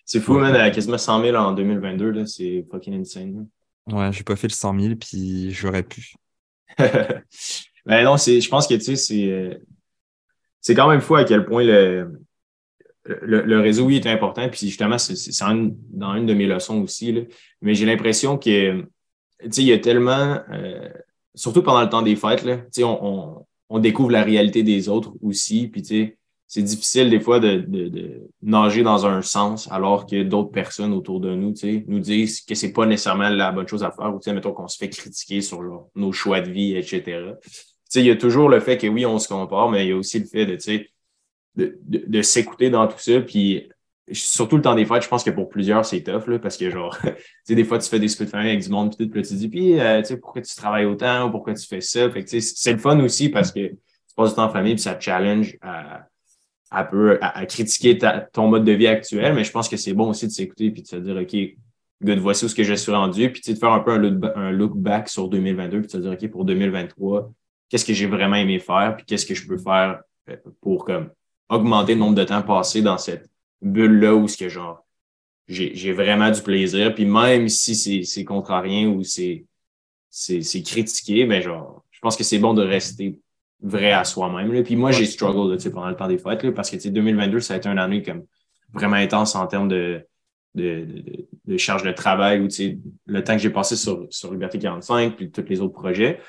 C'est 0.04 0.20
fou, 0.20 0.34
man, 0.34 0.54
à 0.54 0.70
quasiment 0.70 0.98
100 0.98 1.22
000 1.22 1.36
en 1.36 1.52
2022, 1.52 2.26
c'est 2.26 2.66
fucking 2.70 3.00
insane. 3.00 3.46
Ouais, 3.86 4.12
j'ai 4.12 4.24
pas 4.24 4.36
fait 4.36 4.48
le 4.48 4.52
100 4.52 4.78
000, 4.78 4.94
puis 4.96 5.52
j'aurais 5.52 5.82
pu. 5.82 6.14
ben 6.78 8.04
non, 8.04 8.16
je 8.16 8.48
pense 8.48 8.66
que 8.66 8.74
tu 8.74 8.80
sais, 8.80 8.96
c'est, 8.96 9.60
c'est 10.60 10.74
quand 10.74 10.88
même 10.88 11.00
fou 11.00 11.16
à 11.16 11.24
quel 11.24 11.44
point 11.44 11.64
le, 11.64 12.20
le, 13.04 13.60
réseau, 13.60 13.84
oui, 13.84 13.96
est 13.96 14.06
important. 14.06 14.48
Puis 14.48 14.66
justement, 14.66 14.98
c'est, 14.98 15.14
dans 15.90 16.14
une 16.14 16.26
de 16.26 16.34
mes 16.34 16.46
leçons 16.46 16.82
aussi. 16.82 17.12
Là. 17.12 17.22
Mais 17.62 17.74
j'ai 17.74 17.86
l'impression 17.86 18.38
que, 18.38 18.84
il 19.42 19.64
y 19.64 19.72
a 19.72 19.78
tellement, 19.78 20.38
euh, 20.52 20.88
surtout 21.34 21.62
pendant 21.62 21.82
le 21.82 21.88
temps 21.88 22.02
des 22.02 22.16
fêtes, 22.16 22.44
là, 22.44 22.58
on, 22.78 22.98
on, 23.02 23.46
on, 23.70 23.78
découvre 23.78 24.10
la 24.10 24.22
réalité 24.22 24.62
des 24.62 24.88
autres 24.88 25.12
aussi. 25.22 25.68
Puis, 25.68 26.16
c'est 26.46 26.62
difficile 26.62 27.10
des 27.10 27.20
fois 27.20 27.38
de, 27.38 27.58
de, 27.58 27.88
de, 27.88 28.28
nager 28.42 28.82
dans 28.82 29.06
un 29.06 29.22
sens 29.22 29.70
alors 29.70 30.04
que 30.04 30.24
d'autres 30.24 30.50
personnes 30.50 30.92
autour 30.92 31.20
de 31.20 31.34
nous, 31.34 31.54
nous 31.86 32.00
disent 32.00 32.40
que 32.40 32.54
c'est 32.54 32.72
pas 32.72 32.86
nécessairement 32.86 33.28
la 33.28 33.52
bonne 33.52 33.68
chose 33.68 33.84
à 33.84 33.92
faire 33.92 34.12
ou, 34.12 34.20
mettons 34.32 34.52
qu'on 34.52 34.68
se 34.68 34.76
fait 34.76 34.88
critiquer 34.88 35.40
sur 35.40 35.62
nos 35.94 36.12
choix 36.12 36.40
de 36.40 36.50
vie, 36.50 36.76
etc. 36.76 37.34
Tu 37.90 37.98
sais, 37.98 38.00
il 38.04 38.06
y 38.06 38.10
a 38.10 38.16
toujours 38.16 38.48
le 38.48 38.60
fait 38.60 38.78
que 38.78 38.86
oui, 38.86 39.04
on 39.04 39.18
se 39.18 39.26
compare, 39.26 39.68
mais 39.68 39.84
il 39.84 39.88
y 39.88 39.92
a 39.92 39.96
aussi 39.96 40.20
le 40.20 40.26
fait 40.26 40.46
de, 40.46 40.54
tu 40.54 40.60
sais, 40.60 40.90
de, 41.56 41.78
de, 41.84 42.22
s'écouter 42.22 42.70
dans 42.70 42.86
tout 42.86 42.98
ça. 42.98 43.20
Puis 43.20 43.68
surtout 44.12 44.56
le 44.56 44.62
temps 44.62 44.74
des 44.74 44.84
fêtes, 44.84 45.02
je 45.02 45.08
pense 45.08 45.24
que 45.24 45.30
pour 45.30 45.48
plusieurs, 45.48 45.84
c'est 45.84 46.02
tough, 46.02 46.26
là, 46.28 46.38
parce 46.38 46.56
que 46.56 46.70
genre, 46.70 46.96
tu 47.02 47.10
sais, 47.44 47.54
des 47.54 47.64
fois, 47.64 47.78
tu 47.78 47.88
fais 47.88 47.98
des 47.98 48.08
scouts 48.08 48.24
de 48.24 48.30
famille 48.30 48.50
avec 48.50 48.62
du 48.62 48.68
monde, 48.70 48.96
puis 48.96 49.10
tu 49.10 49.22
te 49.22 49.34
dis, 49.34 49.48
puis, 49.48 49.80
euh, 49.80 50.00
tu 50.00 50.08
sais, 50.08 50.16
pourquoi 50.18 50.42
tu 50.42 50.54
travailles 50.54 50.84
autant 50.84 51.28
ou 51.28 51.30
pourquoi 51.30 51.54
tu 51.54 51.66
fais 51.66 51.80
ça? 51.80 52.08
Tu 52.08 52.26
sais, 52.26 52.40
c'est 52.40 52.72
le 52.72 52.78
fun 52.78 52.98
aussi 53.00 53.28
parce 53.28 53.50
que 53.50 53.68
tu 53.68 54.14
passes 54.16 54.30
du 54.30 54.36
temps 54.36 54.44
en 54.44 54.50
famille, 54.50 54.74
puis 54.74 54.82
ça 54.82 54.94
te 54.94 55.02
challenge 55.02 55.56
à 56.70 56.84
peu, 56.84 57.18
à, 57.20 57.44
critiquer 57.46 57.98
ton 58.32 58.48
mode 58.48 58.64
de 58.64 58.72
vie 58.72 58.86
actuel, 58.86 59.34
mais 59.34 59.44
je 59.44 59.50
pense 59.50 59.68
que 59.68 59.76
c'est 59.76 59.92
bon 59.92 60.10
aussi 60.10 60.26
de 60.26 60.32
s'écouter 60.32 60.70
puis 60.70 60.82
de 60.82 60.86
se 60.86 60.96
dire, 60.96 61.16
OK, 61.16 61.36
good, 62.02 62.18
voici 62.18 62.44
où 62.44 62.48
ce 62.48 62.54
que 62.54 62.62
je 62.62 62.74
suis 62.74 62.92
rendu, 62.92 63.30
puis 63.32 63.42
de 63.52 63.58
faire 63.58 63.72
un 63.72 63.80
peu 63.80 63.90
un 63.90 63.98
look, 63.98 64.24
un 64.36 64.52
look 64.52 64.76
back 64.76 65.08
sur 65.08 65.28
2022, 65.28 65.80
puis 65.80 65.86
de 65.86 65.92
se 65.92 65.98
dire, 65.98 66.12
OK, 66.12 66.30
pour 66.30 66.44
2023, 66.44 67.32
qu'est-ce 67.70 67.86
que 67.86 67.94
j'ai 67.94 68.06
vraiment 68.06 68.36
aimé 68.36 68.58
faire, 68.58 68.96
puis 68.96 69.06
qu'est-ce 69.06 69.24
que 69.24 69.34
je 69.34 69.46
peux 69.46 69.56
faire 69.56 70.02
euh, 70.28 70.36
pour 70.60 70.84
comme 70.84 71.10
augmenter 71.48 71.94
le 71.94 72.00
nombre 72.00 72.16
de 72.16 72.24
temps 72.24 72.42
passé 72.42 72.82
dans 72.82 72.98
cette 72.98 73.30
bulle-là 73.62 74.14
où 74.14 74.28
ce 74.28 74.36
que 74.36 74.48
genre 74.48 74.84
j'ai 75.50 75.92
vraiment 75.92 76.30
du 76.30 76.40
plaisir. 76.42 76.94
Puis 76.94 77.04
même 77.04 77.48
si 77.48 77.74
c'est 78.04 78.24
contrarien 78.24 78.88
ou 78.88 79.02
c'est 79.02 79.44
critiqué, 80.64 81.26
mais 81.26 81.42
genre, 81.42 81.84
je 81.90 81.98
pense 82.00 82.16
que 82.16 82.24
c'est 82.24 82.38
bon 82.38 82.54
de 82.54 82.62
rester 82.62 83.18
vrai 83.60 83.92
à 83.92 84.04
soi-même. 84.04 84.62
Puis 84.62 84.76
moi, 84.76 84.92
j'ai 84.92 85.06
struggle 85.06 85.52
là, 85.52 85.70
pendant 85.70 85.88
le 85.88 85.96
temps 85.96 86.08
des 86.08 86.18
fêtes 86.18 86.42
là, 86.42 86.52
parce 86.52 86.70
que 86.70 86.88
2022, 86.88 87.40
ça 87.40 87.54
a 87.54 87.56
été 87.56 87.68
une 87.68 87.78
année 87.78 88.02
comme 88.02 88.24
vraiment 88.72 88.96
intense 88.96 89.34
en 89.34 89.46
termes 89.46 89.68
de, 89.68 90.06
de, 90.54 90.84
de, 90.84 91.28
de 91.46 91.56
charge 91.56 91.82
de 91.82 91.92
travail 91.92 92.40
ou 92.40 92.48
le 93.06 93.24
temps 93.24 93.34
que 93.34 93.42
j'ai 93.42 93.50
passé 93.50 93.76
sur, 93.76 94.06
sur 94.10 94.32
Liberté 94.32 94.58
45 94.58 95.16
puis 95.16 95.30
tous 95.30 95.44
les 95.48 95.60
autres 95.60 95.74
projets. 95.74 96.20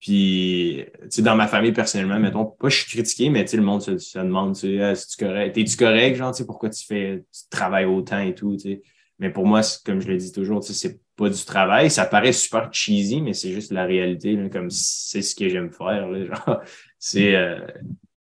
Puis, 0.00 0.84
dans 1.18 1.34
ma 1.34 1.48
famille, 1.48 1.72
personnellement, 1.72 2.20
mettons, 2.20 2.46
pas 2.46 2.68
je 2.68 2.76
suis 2.76 2.86
critiqué, 2.86 3.30
mais 3.30 3.44
le 3.44 3.62
monde 3.62 3.82
se, 3.82 4.18
demande, 4.18 4.56
tu 4.56 4.80
ah, 4.80 4.94
tu 4.94 5.24
correct? 5.24 5.54
T'es-tu 5.54 5.76
correct, 5.76 6.16
genre, 6.16 6.32
pourquoi 6.46 6.70
tu 6.70 6.86
fais, 6.86 7.24
tu 7.32 7.40
travailles 7.50 7.86
autant 7.86 8.20
et 8.20 8.34
tout, 8.34 8.56
sais? 8.58 8.82
Mais 9.18 9.30
pour 9.30 9.46
moi, 9.46 9.62
comme 9.84 10.00
je 10.00 10.08
le 10.08 10.16
dis 10.16 10.30
toujours, 10.30 10.62
c'est 10.62 11.00
pas 11.16 11.28
du 11.28 11.44
travail. 11.44 11.90
Ça 11.90 12.06
paraît 12.06 12.32
super 12.32 12.72
cheesy, 12.72 13.20
mais 13.20 13.34
c'est 13.34 13.52
juste 13.52 13.72
la 13.72 13.84
réalité, 13.84 14.38
comme 14.50 14.70
c'est 14.70 15.22
ce 15.22 15.34
que 15.34 15.48
j'aime 15.48 15.72
faire. 15.72 16.08
genre, 16.26 16.62
c'est, 16.98 17.34
euh, 17.34 17.58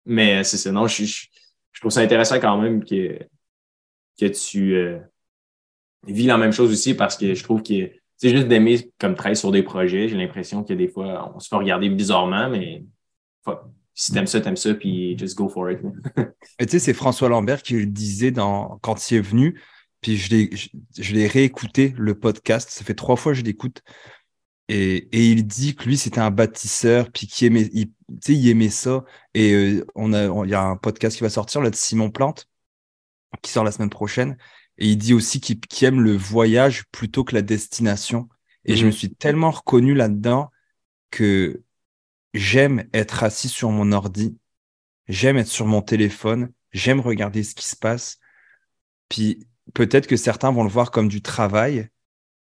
mais 0.07 0.43
c'est 0.45 0.57
ça. 0.57 0.73
Non, 0.73 0.87
je, 0.87 1.05
je, 1.05 1.81
trouve 1.81 1.91
ça 1.91 2.01
intéressant 2.01 2.41
quand 2.41 2.57
même 2.61 2.83
que, 2.83 3.19
que 4.19 4.27
tu 4.27 4.75
euh, 4.75 4.99
vis 6.07 6.27
la 6.27 6.39
même 6.39 6.53
chose 6.53 6.73
aussi 6.73 6.95
parce 6.95 7.17
que 7.19 7.35
je 7.35 7.43
trouve 7.43 7.63
que 7.63 7.91
c'est 8.17 8.31
juste 8.31 8.49
d'aimer 8.49 8.91
comme 8.99 9.15
travailler 9.15 9.37
sur 9.37 9.53
des 9.53 9.63
projets. 9.63 10.09
J'ai 10.09 10.17
l'impression 10.17 10.65
que 10.65 10.73
des 10.73 10.89
fois, 10.89 11.33
on 11.35 11.41
se 11.41 11.49
fait 11.49 11.57
regarder 11.57 11.89
bizarrement, 11.89 12.49
mais 12.49 12.85
si 13.95 14.13
t'aimes 14.13 14.27
ça, 14.27 14.41
t'aimes 14.41 14.57
ça, 14.57 14.75
puis 14.75 15.17
just 15.19 15.37
go 15.37 15.49
for 15.49 15.71
it. 15.71 15.81
Tu 16.59 16.69
sais, 16.69 16.79
c'est 16.79 16.95
François 16.95 17.29
Lambert 17.29 17.63
qui 17.63 17.75
le 17.75 17.87
disait 17.87 18.33
quand 18.33 19.11
il 19.11 19.17
est 19.17 19.21
venu. 19.21 19.61
Puis 20.01 20.17
je 20.17 20.31
l'ai, 20.31 20.51
je, 20.99 21.15
l'ai 21.15 21.27
réécouté, 21.27 21.95
le 21.97 22.19
podcast. 22.19 22.71
Ça 22.71 22.85
fait 22.85 22.95
trois 22.95 23.17
fois 23.17 23.33
que 23.33 23.39
je 23.39 23.45
l'écoute. 23.45 23.83
Et, 24.69 25.09
et, 25.13 25.31
il 25.31 25.47
dit 25.47 25.75
que 25.75 25.85
lui, 25.85 25.97
c'était 25.97 26.21
un 26.21 26.31
bâtisseur, 26.31 27.11
puis 27.11 27.27
qu'il 27.27 27.47
aimait, 27.47 27.69
il, 27.73 27.93
il 28.29 28.49
aimait 28.49 28.69
ça. 28.69 29.05
Et 29.35 29.53
euh, 29.53 29.87
on 29.95 30.13
a, 30.13 30.45
il 30.45 30.51
y 30.51 30.55
a 30.55 30.63
un 30.63 30.77
podcast 30.77 31.17
qui 31.17 31.23
va 31.23 31.31
sortir 31.31 31.61
là 31.61 31.71
de 31.71 31.77
Simon 31.77 32.11
Plante, 32.11 32.49
qui 33.43 33.51
sort 33.51 33.65
la 33.65 33.73
semaine 33.73 33.91
prochaine. 33.91 34.37
Et 34.79 34.89
il 34.89 34.97
dit 34.97 35.15
aussi 35.15 35.41
qu'il, 35.41 35.59
aime 35.85 36.01
le 36.01 36.17
voyage 36.17 36.85
plutôt 36.93 37.25
que 37.25 37.35
la 37.35 37.43
destination. 37.43 38.29
Et 38.65 38.77
je 38.77 38.85
me 38.85 38.91
mhm. 38.91 38.97
suis 38.97 39.15
tellement 39.15 39.51
reconnu 39.51 39.95
là-dedans 39.95 40.51
que 41.11 41.63
j'aime 42.35 42.89
être 42.93 43.23
assis 43.23 43.49
sur 43.49 43.71
mon 43.71 43.93
ordi, 43.93 44.37
j'aime 45.09 45.39
être 45.39 45.49
sur 45.49 45.67
mon 45.67 45.83
téléphone, 45.83 46.53
j'aime 46.73 47.01
regarder 47.01 47.43
ce 47.43 47.55
qui 47.55 47.65
se 47.65 47.77
passe. 47.77 48.19
Puis 49.09 49.47
peut-être 49.75 50.07
que 50.07 50.17
certains 50.17 50.53
vont 50.53 50.65
le 50.65 50.71
voir 50.71 50.91
comme 50.91 51.09
du 51.09 51.23
travail. 51.23 51.89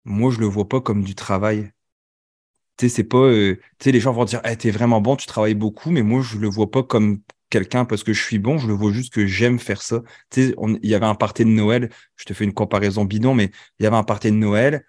Moi, 0.06 0.32
je 0.32 0.40
le 0.40 0.46
vois 0.46 0.68
pas 0.68 0.82
comme 0.82 1.04
du 1.04 1.16
travail. 1.16 1.72
Tu 2.78 2.88
sais, 2.88 2.96
c'est 2.96 3.04
pas. 3.04 3.18
Euh, 3.18 3.56
tu 3.80 3.86
sais, 3.86 3.92
les 3.92 4.00
gens 4.00 4.14
vont 4.14 4.26
dire, 4.26 4.42
hey, 4.46 4.58
t'es 4.58 4.72
vraiment 4.72 5.02
bon, 5.02 5.16
tu 5.16 5.28
travailles 5.28 5.56
beaucoup, 5.56 5.92
mais 5.92 6.02
moi, 6.04 6.22
je 6.22 6.38
le 6.38 6.48
vois 6.48 6.72
pas 6.72 6.84
comme 6.84 7.22
quelqu'un 7.50 7.86
parce 7.86 8.04
que 8.04 8.14
je 8.14 8.24
suis 8.24 8.40
bon, 8.40 8.58
je 8.58 8.68
le 8.68 8.74
vois 8.74 8.92
juste 8.92 9.14
que 9.14 9.26
j'aime 9.28 9.60
faire 9.60 9.82
ça. 9.82 10.02
Tu 10.30 10.48
sais, 10.50 10.56
il 10.84 10.90
y 10.90 10.96
avait 10.96 11.06
un 11.06 11.16
party 11.16 11.46
de 11.46 11.50
Noël, 11.50 11.90
je 12.16 12.26
te 12.26 12.34
fais 12.34 12.44
une 12.46 12.54
comparaison 12.54 13.06
bidon, 13.06 13.34
mais 13.36 13.52
il 13.80 13.84
y 13.84 13.86
avait 13.88 13.98
un 13.98 14.04
party 14.04 14.32
de 14.32 14.36
Noël, 14.38 14.86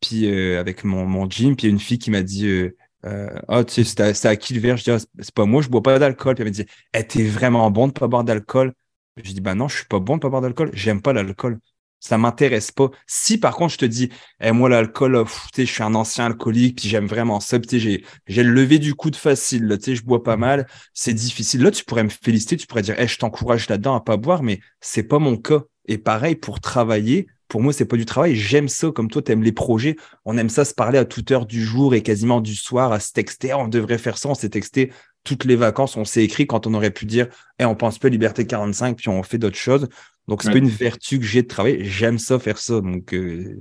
puis 0.00 0.26
euh, 0.30 0.60
avec 0.60 0.84
mon, 0.84 1.06
mon 1.06 1.28
gym, 1.30 1.56
puis 1.56 1.68
une 1.68 1.80
fille 1.80 1.98
qui 1.98 2.10
m'a 2.10 2.22
dit, 2.22 2.46
euh, 2.46 2.76
euh, 3.06 3.30
ah, 3.48 3.64
tu 3.64 3.84
sais, 3.84 3.84
c'était 3.84 4.28
à, 4.28 4.36
qui 4.36 4.54
le 4.54 4.60
verre? 4.60 4.76
Je 4.76 4.84
dis, 4.84 4.90
ah, 4.90 4.98
c'est 5.20 5.34
pas 5.34 5.46
moi, 5.46 5.62
je 5.62 5.68
bois 5.68 5.82
pas 5.82 5.98
d'alcool. 5.98 6.34
Puis 6.34 6.42
elle 6.42 6.48
m'a 6.48 6.52
dit, 6.52 6.66
t'es 7.08 7.24
vraiment 7.24 7.70
bon 7.70 7.88
de 7.88 7.92
pas 7.92 8.08
boire 8.08 8.24
d'alcool? 8.24 8.74
Je 9.16 9.32
dis, 9.32 9.40
bah 9.40 9.54
non, 9.54 9.68
je 9.68 9.76
suis 9.78 9.86
pas 9.86 10.00
bon 10.00 10.16
de 10.16 10.20
pas 10.22 10.30
boire 10.30 10.42
d'alcool, 10.42 10.70
j'aime 10.74 11.02
pas 11.02 11.12
l'alcool 11.12 11.58
ça 12.02 12.18
m'intéresse 12.18 12.72
pas. 12.72 12.90
Si 13.06 13.38
par 13.38 13.54
contre 13.54 13.74
je 13.74 13.78
te 13.78 13.84
dis, 13.84 14.10
eh, 14.40 14.50
moi 14.50 14.68
l'alcool, 14.68 15.24
je 15.56 15.62
suis 15.62 15.82
un 15.84 15.94
ancien 15.94 16.26
alcoolique, 16.26 16.80
puis 16.80 16.88
j'aime 16.88 17.06
vraiment 17.06 17.38
ça, 17.38 17.60
puis 17.60 17.78
j'ai 17.78 18.04
j'ai 18.26 18.42
le 18.42 18.50
levé 18.50 18.78
du 18.78 18.94
coude 18.94 19.16
facile, 19.16 19.78
tu 19.78 19.84
sais, 19.84 19.96
je 19.96 20.04
bois 20.04 20.22
pas 20.22 20.36
mal, 20.36 20.66
c'est 20.92 21.14
difficile. 21.14 21.62
Là, 21.62 21.70
tu 21.70 21.84
pourrais 21.84 22.04
me 22.04 22.08
féliciter, 22.08 22.56
tu 22.56 22.66
pourrais 22.66 22.82
dire, 22.82 22.96
eh, 22.98 23.06
je 23.06 23.18
t'encourage 23.18 23.68
là-dedans 23.68 23.94
à 23.94 24.00
pas 24.00 24.16
boire, 24.16 24.42
mais 24.42 24.60
c'est 24.80 25.04
pas 25.04 25.18
mon 25.20 25.36
cas. 25.36 25.62
Et 25.86 25.98
pareil 25.98 26.36
pour 26.36 26.60
travailler. 26.60 27.26
Pour 27.48 27.60
moi, 27.60 27.72
c'est 27.72 27.84
pas 27.84 27.96
du 27.96 28.06
travail. 28.06 28.34
J'aime 28.34 28.68
ça, 28.68 28.90
comme 28.90 29.10
toi, 29.10 29.20
tu 29.20 29.32
aimes 29.32 29.42
les 29.42 29.52
projets. 29.52 29.96
On 30.24 30.38
aime 30.38 30.48
ça 30.48 30.64
se 30.64 30.74
parler 30.74 30.98
à 30.98 31.04
toute 31.04 31.30
heure 31.30 31.44
du 31.44 31.62
jour 31.62 31.94
et 31.94 32.02
quasiment 32.02 32.40
du 32.40 32.54
soir, 32.54 32.92
à 32.92 33.00
se 33.00 33.12
texter. 33.12 33.52
on 33.52 33.68
devrait 33.68 33.98
faire 33.98 34.16
ça. 34.16 34.28
On 34.28 34.34
s'est 34.34 34.48
texté 34.48 34.90
toutes 35.24 35.44
les 35.44 35.56
vacances. 35.56 35.96
On 35.96 36.04
s'est 36.04 36.24
écrit 36.24 36.46
quand 36.46 36.66
on 36.66 36.74
aurait 36.74 36.90
pu 36.90 37.04
dire, 37.04 37.28
eh, 37.58 37.64
on 37.64 37.74
pense 37.74 37.98
pas 37.98 38.08
Liberté 38.08 38.46
45, 38.46 38.96
puis 38.96 39.08
on 39.08 39.22
fait 39.22 39.38
d'autres 39.38 39.56
choses. 39.58 39.88
Donc, 40.28 40.42
c'est 40.42 40.52
pas 40.52 40.58
une 40.58 40.68
vertu 40.68 41.18
que 41.18 41.24
j'ai 41.24 41.42
de 41.42 41.48
travailler. 41.48 41.84
J'aime 41.84 42.18
ça, 42.18 42.38
faire 42.38 42.58
ça. 42.58 42.80
Donc, 42.80 43.12
euh, 43.12 43.56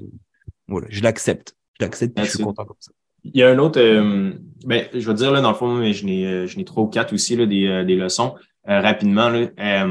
voilà, 0.67 0.87
je 0.89 1.01
l'accepte. 1.01 1.55
Je 1.79 1.85
l'accepte 1.85 2.17
et 2.19 2.25
je 2.25 2.29
suis 2.29 2.43
content 2.43 2.65
comme 2.65 2.77
ça. 2.79 2.91
Il 3.23 3.37
y 3.37 3.43
a 3.43 3.49
un 3.49 3.57
autre, 3.59 3.79
euh, 3.79 4.33
ben, 4.65 4.87
je 4.93 5.07
veux 5.07 5.13
dire, 5.13 5.31
là, 5.31 5.41
dans 5.41 5.51
le 5.51 5.55
fond, 5.55 5.75
mais 5.75 5.93
je 5.93 6.05
n'ai, 6.05 6.25
euh, 6.25 6.63
trois 6.65 6.83
ou 6.83 6.87
quatre 6.87 7.13
aussi, 7.13 7.35
là, 7.35 7.45
des, 7.45 7.83
des 7.85 7.95
leçons. 7.95 8.35
rapidement, 8.65 9.29
là, 9.29 9.87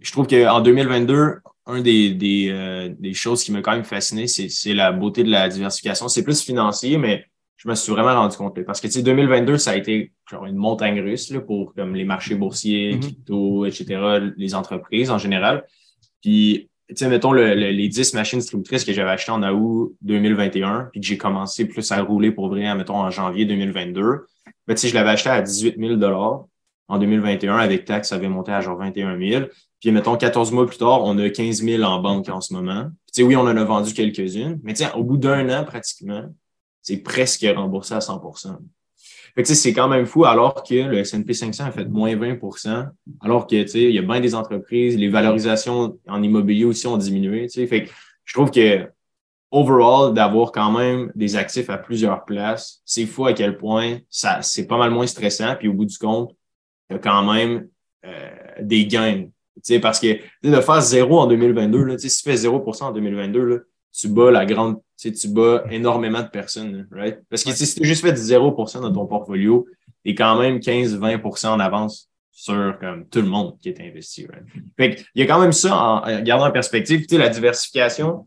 je 0.00 0.12
trouve 0.12 0.26
qu'en 0.26 0.60
2022, 0.60 1.36
un 1.66 1.80
des, 1.80 2.12
des, 2.12 2.94
des 2.98 3.14
choses 3.14 3.44
qui 3.44 3.52
m'a 3.52 3.62
quand 3.62 3.72
même 3.72 3.84
fasciné, 3.84 4.26
c'est 4.26 4.74
la 4.74 4.92
beauté 4.92 5.24
de 5.24 5.30
la 5.30 5.48
diversification. 5.48 6.08
C'est 6.08 6.22
plus 6.22 6.42
financier, 6.42 6.98
mais 6.98 7.26
je 7.62 7.68
me 7.68 7.74
suis 7.74 7.92
vraiment 7.92 8.14
rendu 8.14 8.36
compte. 8.38 8.58
Parce 8.64 8.80
que 8.80 8.86
tu 8.86 8.94
sais, 8.94 9.02
2022, 9.02 9.58
ça 9.58 9.72
a 9.72 9.76
été 9.76 10.12
genre 10.30 10.46
une 10.46 10.56
montagne 10.56 10.98
russe 11.02 11.30
là, 11.30 11.40
pour 11.40 11.74
comme 11.74 11.94
les 11.94 12.04
marchés 12.04 12.34
boursiers, 12.34 12.94
mm-hmm. 12.94 13.00
crypto, 13.00 13.66
etc., 13.66 14.32
les 14.38 14.54
entreprises 14.54 15.10
en 15.10 15.18
général. 15.18 15.66
Puis, 16.22 16.70
tu 16.88 16.96
sais, 16.96 17.08
mettons 17.08 17.32
les 17.32 17.88
10 17.88 18.14
machines 18.14 18.38
distributrices 18.38 18.84
que 18.84 18.94
j'avais 18.94 19.10
achetées 19.10 19.32
en 19.32 19.42
août 19.42 19.94
2021, 20.00 20.88
puis 20.90 21.02
que 21.02 21.06
j'ai 21.06 21.18
commencé 21.18 21.66
plus 21.66 21.92
à 21.92 22.00
rouler 22.00 22.30
pour 22.30 22.48
vrai, 22.48 22.74
mettons, 22.74 22.96
en 22.96 23.10
janvier 23.10 23.44
2022. 23.44 24.26
Ben, 24.66 24.74
tu 24.74 24.76
sais, 24.76 24.88
je 24.88 24.94
l'avais 24.94 25.10
acheté 25.10 25.28
à 25.28 25.42
18 25.42 25.76
000 25.78 26.02
en 26.02 26.98
2021. 26.98 27.58
Avec 27.58 27.84
taxe, 27.84 28.08
ça 28.08 28.14
avait 28.14 28.28
monté 28.30 28.52
à 28.52 28.62
genre 28.62 28.78
21 28.78 29.18
000. 29.18 29.44
Puis, 29.80 29.92
mettons, 29.92 30.16
14 30.16 30.50
mois 30.52 30.66
plus 30.66 30.78
tard, 30.78 31.04
on 31.04 31.18
a 31.18 31.28
15 31.28 31.62
000 31.62 31.82
en 31.82 32.00
banque 32.00 32.30
en 32.30 32.40
ce 32.40 32.54
moment. 32.54 32.84
tu 32.84 33.20
sais, 33.20 33.22
oui, 33.22 33.36
on 33.36 33.42
en 33.42 33.56
a 33.56 33.64
vendu 33.64 33.92
quelques-unes, 33.92 34.58
mais 34.62 34.72
tu 34.72 34.82
sais, 34.82 34.90
au 34.94 35.04
bout 35.04 35.18
d'un 35.18 35.48
an, 35.50 35.64
pratiquement, 35.64 36.24
c'est 36.82 36.98
presque 36.98 37.46
remboursé 37.54 37.94
à 37.94 37.98
100% 37.98 38.56
fait 39.34 39.42
que, 39.42 39.54
c'est 39.54 39.72
quand 39.72 39.88
même 39.88 40.06
fou, 40.06 40.24
alors 40.24 40.62
que 40.62 40.74
le 40.74 40.98
S&P 40.98 41.32
500 41.32 41.64
a 41.64 41.70
fait 41.70 41.84
moins 41.84 42.14
20% 42.14 42.88
alors 43.20 43.46
que, 43.46 43.76
il 43.76 43.94
y 43.94 43.98
a 43.98 44.02
bien 44.02 44.20
des 44.20 44.34
entreprises, 44.34 44.96
les 44.96 45.08
valorisations 45.08 45.98
en 46.08 46.22
immobilier 46.22 46.64
aussi 46.64 46.86
ont 46.86 46.96
diminué, 46.96 47.48
Fait 47.48 47.84
que 47.84 47.90
je 48.24 48.34
trouve 48.34 48.50
que, 48.50 48.88
overall, 49.50 50.14
d'avoir 50.14 50.52
quand 50.52 50.70
même 50.70 51.10
des 51.14 51.36
actifs 51.36 51.70
à 51.70 51.78
plusieurs 51.78 52.24
places, 52.24 52.82
c'est 52.84 53.06
fou 53.06 53.26
à 53.26 53.32
quel 53.32 53.56
point 53.56 53.98
ça, 54.08 54.42
c'est 54.42 54.66
pas 54.66 54.78
mal 54.78 54.90
moins 54.90 55.06
stressant, 55.06 55.56
puis 55.58 55.68
au 55.68 55.72
bout 55.72 55.86
du 55.86 55.98
compte, 55.98 56.34
il 56.88 56.94
y 56.94 56.96
a 56.96 56.98
quand 56.98 57.32
même 57.32 57.68
euh, 58.04 58.30
des 58.60 58.86
gains. 58.86 59.26
parce 59.82 60.00
que 60.00 60.18
de 60.42 60.60
faire 60.60 60.80
zéro 60.80 61.20
en 61.20 61.26
2022, 61.26 61.84
là, 61.84 61.98
si 61.98 62.08
tu 62.08 62.22
fais 62.22 62.36
0% 62.36 62.84
en 62.84 62.92
2022, 62.92 63.44
là, 63.44 63.56
tu 63.92 64.08
bats 64.08 64.30
la 64.30 64.46
grande 64.46 64.80
tu 65.00 65.28
bats 65.28 65.64
énormément 65.70 66.22
de 66.22 66.28
personnes, 66.28 66.86
right? 66.90 67.18
Parce 67.28 67.44
que 67.44 67.52
si 67.52 67.74
tu 67.74 67.82
as 67.82 67.86
juste 67.86 68.02
fait 68.02 68.12
0% 68.12 68.80
dans 68.80 68.92
ton 68.92 69.06
portfolio, 69.06 69.66
tu 70.04 70.10
es 70.10 70.14
quand 70.14 70.38
même 70.38 70.58
15-20% 70.58 71.48
en 71.48 71.60
avance 71.60 72.08
sur 72.30 72.78
comme, 72.78 73.06
tout 73.08 73.20
le 73.20 73.28
monde 73.28 73.58
qui 73.60 73.68
est 73.68 73.80
investi. 73.80 74.26
Right? 74.26 74.44
Fait 74.76 75.04
il 75.14 75.20
y 75.20 75.22
a 75.22 75.26
quand 75.26 75.40
même 75.40 75.52
ça 75.52 75.76
en, 75.76 76.22
gardant 76.22 76.46
en 76.46 76.52
perspective. 76.52 77.02
Tu 77.02 77.14
sais, 77.14 77.18
la 77.18 77.28
diversification, 77.28 78.24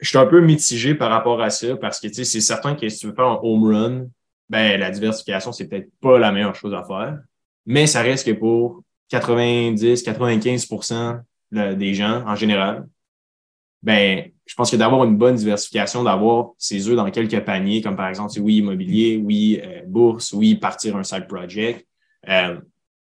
je 0.00 0.08
suis 0.08 0.18
un 0.18 0.26
peu 0.26 0.40
mitigé 0.40 0.94
par 0.94 1.10
rapport 1.10 1.42
à 1.42 1.50
ça 1.50 1.76
parce 1.76 2.00
que 2.00 2.10
c'est 2.12 2.40
certain 2.40 2.74
que 2.74 2.88
si 2.88 3.00
tu 3.00 3.08
veux 3.08 3.14
faire 3.14 3.26
un 3.26 3.38
home 3.42 3.64
run, 3.64 4.06
ben, 4.48 4.80
la 4.80 4.90
diversification, 4.90 5.52
c'est 5.52 5.68
peut-être 5.68 5.90
pas 6.00 6.18
la 6.18 6.32
meilleure 6.32 6.54
chose 6.54 6.72
à 6.72 6.82
faire. 6.84 7.18
Mais 7.66 7.86
ça 7.86 8.00
reste 8.00 8.26
que 8.26 8.32
pour 8.32 8.82
90-95% 9.12 11.20
des 11.52 11.94
gens 11.94 12.24
en 12.26 12.34
général, 12.34 12.88
ben, 13.82 14.30
je 14.46 14.54
pense 14.54 14.70
que 14.70 14.76
d'avoir 14.76 15.04
une 15.04 15.16
bonne 15.16 15.36
diversification, 15.36 16.02
d'avoir 16.02 16.50
ses 16.58 16.88
œufs 16.88 16.96
dans 16.96 17.10
quelques 17.10 17.40
paniers, 17.44 17.82
comme 17.82 17.96
par 17.96 18.08
exemple, 18.08 18.32
oui, 18.40 18.56
immobilier, 18.56 19.20
oui, 19.22 19.60
euh, 19.62 19.82
bourse, 19.86 20.32
oui, 20.32 20.54
partir 20.54 20.96
un 20.96 21.04
side 21.04 21.26
project, 21.26 21.86
euh, 22.28 22.56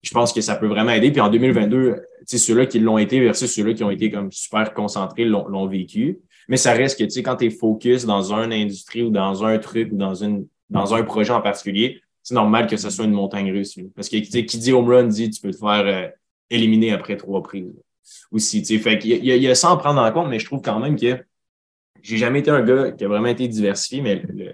je 0.02 0.10
pense 0.10 0.32
que 0.32 0.40
ça 0.40 0.56
peut 0.56 0.66
vraiment 0.66 0.92
aider. 0.92 1.10
Puis 1.10 1.20
en 1.20 1.30
2022, 1.30 2.02
ceux-là 2.26 2.66
qui 2.66 2.80
l'ont 2.80 2.98
été 2.98 3.20
versus 3.20 3.52
ceux-là 3.52 3.74
qui 3.74 3.84
ont 3.84 3.90
été 3.90 4.10
comme 4.10 4.30
super 4.32 4.74
concentrés 4.74 5.24
l'ont 5.24 5.66
vécu. 5.66 6.18
Mais 6.48 6.56
ça 6.56 6.72
reste 6.72 6.98
que, 6.98 7.04
tu 7.04 7.10
sais, 7.10 7.22
quand 7.22 7.36
tu 7.36 7.46
es 7.46 7.50
focus 7.50 8.04
dans 8.04 8.32
une 8.32 8.52
industrie 8.52 9.02
ou 9.02 9.10
dans 9.10 9.44
un 9.44 9.58
truc 9.58 9.92
ou 9.92 9.96
dans, 9.96 10.14
une, 10.14 10.46
dans 10.70 10.94
un 10.94 11.02
projet 11.04 11.32
en 11.32 11.40
particulier, 11.40 12.00
c'est 12.22 12.34
normal 12.34 12.66
que 12.66 12.76
ce 12.76 12.90
soit 12.90 13.04
une 13.04 13.12
montagne 13.12 13.50
russe. 13.52 13.78
Parce 13.94 14.08
que 14.08 14.16
qui 14.16 14.58
dit 14.58 14.72
home 14.72 14.88
run 14.88 15.04
dit 15.04 15.30
tu 15.30 15.40
peux 15.40 15.50
te 15.50 15.56
faire 15.56 15.84
euh, 15.86 16.08
éliminer 16.50 16.92
après 16.92 17.16
trois 17.16 17.42
prises. 17.42 17.72
Aussi, 18.30 18.62
tu 18.62 18.76
sais. 18.76 18.78
Fait 18.78 18.98
qu'il 18.98 19.24
y, 19.24 19.28
y, 19.28 19.48
a 19.48 19.54
ça 19.54 19.70
à 19.70 19.76
prendre 19.76 20.00
en 20.00 20.12
compte, 20.12 20.28
mais 20.28 20.38
je 20.38 20.46
trouve 20.46 20.62
quand 20.62 20.80
même 20.80 20.98
que 20.98 21.24
j'ai 22.02 22.16
jamais 22.16 22.40
été 22.40 22.50
un 22.50 22.62
gars 22.62 22.92
qui 22.92 23.04
a 23.04 23.08
vraiment 23.08 23.28
été 23.28 23.46
diversifié, 23.46 24.00
mais 24.00 24.16
le, 24.28 24.52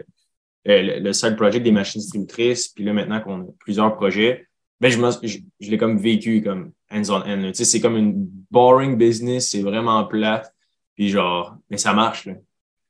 le, 0.64 1.00
le 1.00 1.12
side 1.12 1.36
project 1.36 1.64
des 1.64 1.72
machines 1.72 2.00
distributrices, 2.00 2.68
puis 2.68 2.84
là, 2.84 2.92
maintenant 2.92 3.20
qu'on 3.20 3.42
a 3.42 3.46
plusieurs 3.60 3.94
projets, 3.96 4.46
ben, 4.80 4.90
je, 4.90 5.26
je, 5.26 5.38
je 5.60 5.70
l'ai 5.70 5.78
comme 5.78 5.98
vécu 5.98 6.42
comme 6.42 6.72
hands-on 6.90 7.22
hand. 7.22 7.46
Tu 7.46 7.54
sais, 7.54 7.64
c'est 7.64 7.80
comme 7.80 7.96
une 7.96 8.14
boring 8.50 8.96
business, 8.96 9.50
c'est 9.50 9.62
vraiment 9.62 10.04
plate. 10.04 10.52
Puis 10.94 11.08
genre, 11.08 11.56
mais 11.70 11.78
ça 11.78 11.92
marche. 11.92 12.26
Là. 12.26 12.34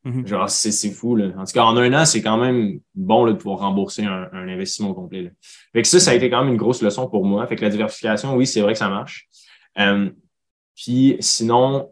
Mm-hmm. 0.04 0.26
Genre, 0.26 0.50
c'est, 0.50 0.72
c'est 0.72 0.90
fou. 0.90 1.16
Là. 1.16 1.32
En 1.36 1.44
tout 1.44 1.52
cas, 1.52 1.64
en 1.64 1.76
un 1.76 1.92
an, 1.92 2.04
c'est 2.04 2.22
quand 2.22 2.38
même 2.38 2.80
bon 2.94 3.24
là, 3.24 3.32
de 3.32 3.38
pouvoir 3.38 3.60
rembourser 3.60 4.04
un, 4.04 4.28
un 4.32 4.48
investissement 4.48 4.94
complet. 4.94 5.22
Là. 5.22 5.30
Fait 5.72 5.82
que 5.82 5.88
ça, 5.88 6.00
ça 6.00 6.10
a 6.10 6.14
été 6.14 6.30
quand 6.30 6.42
même 6.42 6.52
une 6.52 6.58
grosse 6.58 6.82
leçon 6.82 7.08
pour 7.08 7.24
moi. 7.24 7.46
Fait 7.46 7.56
que 7.56 7.62
la 7.62 7.70
diversification, 7.70 8.34
oui, 8.36 8.46
c'est 8.46 8.60
vrai 8.60 8.72
que 8.72 8.78
ça 8.78 8.88
marche. 8.88 9.28
Euh, 9.78 10.10
puis 10.78 11.16
sinon, 11.18 11.90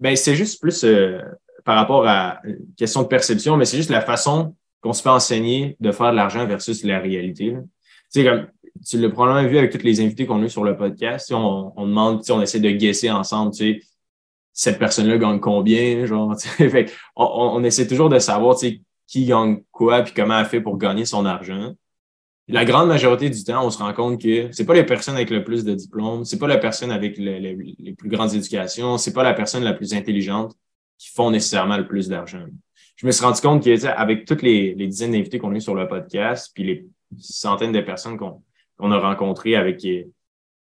ben, 0.00 0.16
c'est 0.16 0.34
juste 0.34 0.60
plus 0.60 0.84
euh, 0.84 1.20
par 1.64 1.76
rapport 1.76 2.06
à 2.06 2.40
une 2.44 2.74
question 2.78 3.02
de 3.02 3.08
perception, 3.08 3.58
mais 3.58 3.66
c'est 3.66 3.76
juste 3.76 3.90
la 3.90 4.00
façon 4.00 4.56
qu'on 4.80 4.94
se 4.94 5.02
fait 5.02 5.10
enseigner 5.10 5.76
de 5.80 5.92
faire 5.92 6.12
de 6.12 6.16
l'argent 6.16 6.46
versus 6.46 6.82
la 6.82 6.98
réalité. 6.98 7.54
Tu 7.54 7.60
sais, 8.08 8.24
comme 8.24 8.46
tu 8.88 8.98
l'as 8.98 9.10
probablement 9.10 9.46
vu 9.46 9.58
avec 9.58 9.70
tous 9.70 9.84
les 9.84 10.00
invités 10.00 10.26
qu'on 10.26 10.40
a 10.42 10.46
eu 10.46 10.48
sur 10.48 10.64
le 10.64 10.76
podcast. 10.76 11.30
On, 11.30 11.72
on 11.76 11.86
demande, 11.86 12.22
on 12.30 12.40
essaie 12.40 12.58
de 12.58 12.70
guesser 12.70 13.10
ensemble, 13.10 13.52
tu 13.52 13.74
sais, 13.74 13.80
cette 14.54 14.78
personne-là 14.78 15.18
gagne 15.18 15.38
combien, 15.38 16.06
genre, 16.06 16.34
fait, 16.40 16.90
on, 17.14 17.26
on, 17.26 17.64
essaie 17.64 17.86
toujours 17.86 18.08
de 18.08 18.18
savoir, 18.18 18.56
tu 18.56 18.66
sais, 18.66 18.80
qui 19.06 19.26
gagne 19.26 19.62
quoi 19.70 20.02
puis 20.02 20.14
comment 20.14 20.38
elle 20.38 20.46
fait 20.46 20.62
pour 20.62 20.78
gagner 20.78 21.04
son 21.04 21.26
argent. 21.26 21.74
La 22.48 22.64
grande 22.64 22.88
majorité 22.88 23.30
du 23.30 23.44
temps, 23.44 23.64
on 23.64 23.70
se 23.70 23.78
rend 23.78 23.92
compte 23.92 24.20
que 24.20 24.50
c'est 24.50 24.66
pas 24.66 24.74
les 24.74 24.84
personnes 24.84 25.14
avec 25.14 25.30
le 25.30 25.44
plus 25.44 25.64
de 25.64 25.74
diplômes, 25.74 26.24
c'est 26.24 26.38
pas 26.38 26.48
la 26.48 26.58
personne 26.58 26.90
avec 26.90 27.16
les 27.16 27.94
plus 27.96 28.08
grandes 28.08 28.34
éducations, 28.34 28.98
c'est 28.98 29.12
pas 29.12 29.22
la 29.22 29.32
personne 29.32 29.62
la 29.62 29.72
plus 29.72 29.94
intelligente 29.94 30.54
qui 30.98 31.08
font 31.08 31.30
nécessairement 31.30 31.76
le 31.76 31.86
plus 31.86 32.08
d'argent. 32.08 32.44
Je 32.96 33.06
me 33.06 33.12
suis 33.12 33.24
rendu 33.24 33.40
compte 33.40 33.64
que, 33.64 33.86
avec 33.86 34.24
toutes 34.24 34.42
les, 34.42 34.74
dizaines 34.74 35.12
d'invités 35.12 35.38
qu'on 35.38 35.52
a 35.52 35.56
eu 35.56 35.60
sur 35.60 35.74
le 35.74 35.88
podcast, 35.88 36.50
puis 36.54 36.64
les 36.64 36.86
centaines 37.18 37.72
de 37.72 37.80
personnes 37.80 38.16
qu'on 38.16 38.90
a 38.90 38.98
rencontré 38.98 39.56
avec 39.56 39.86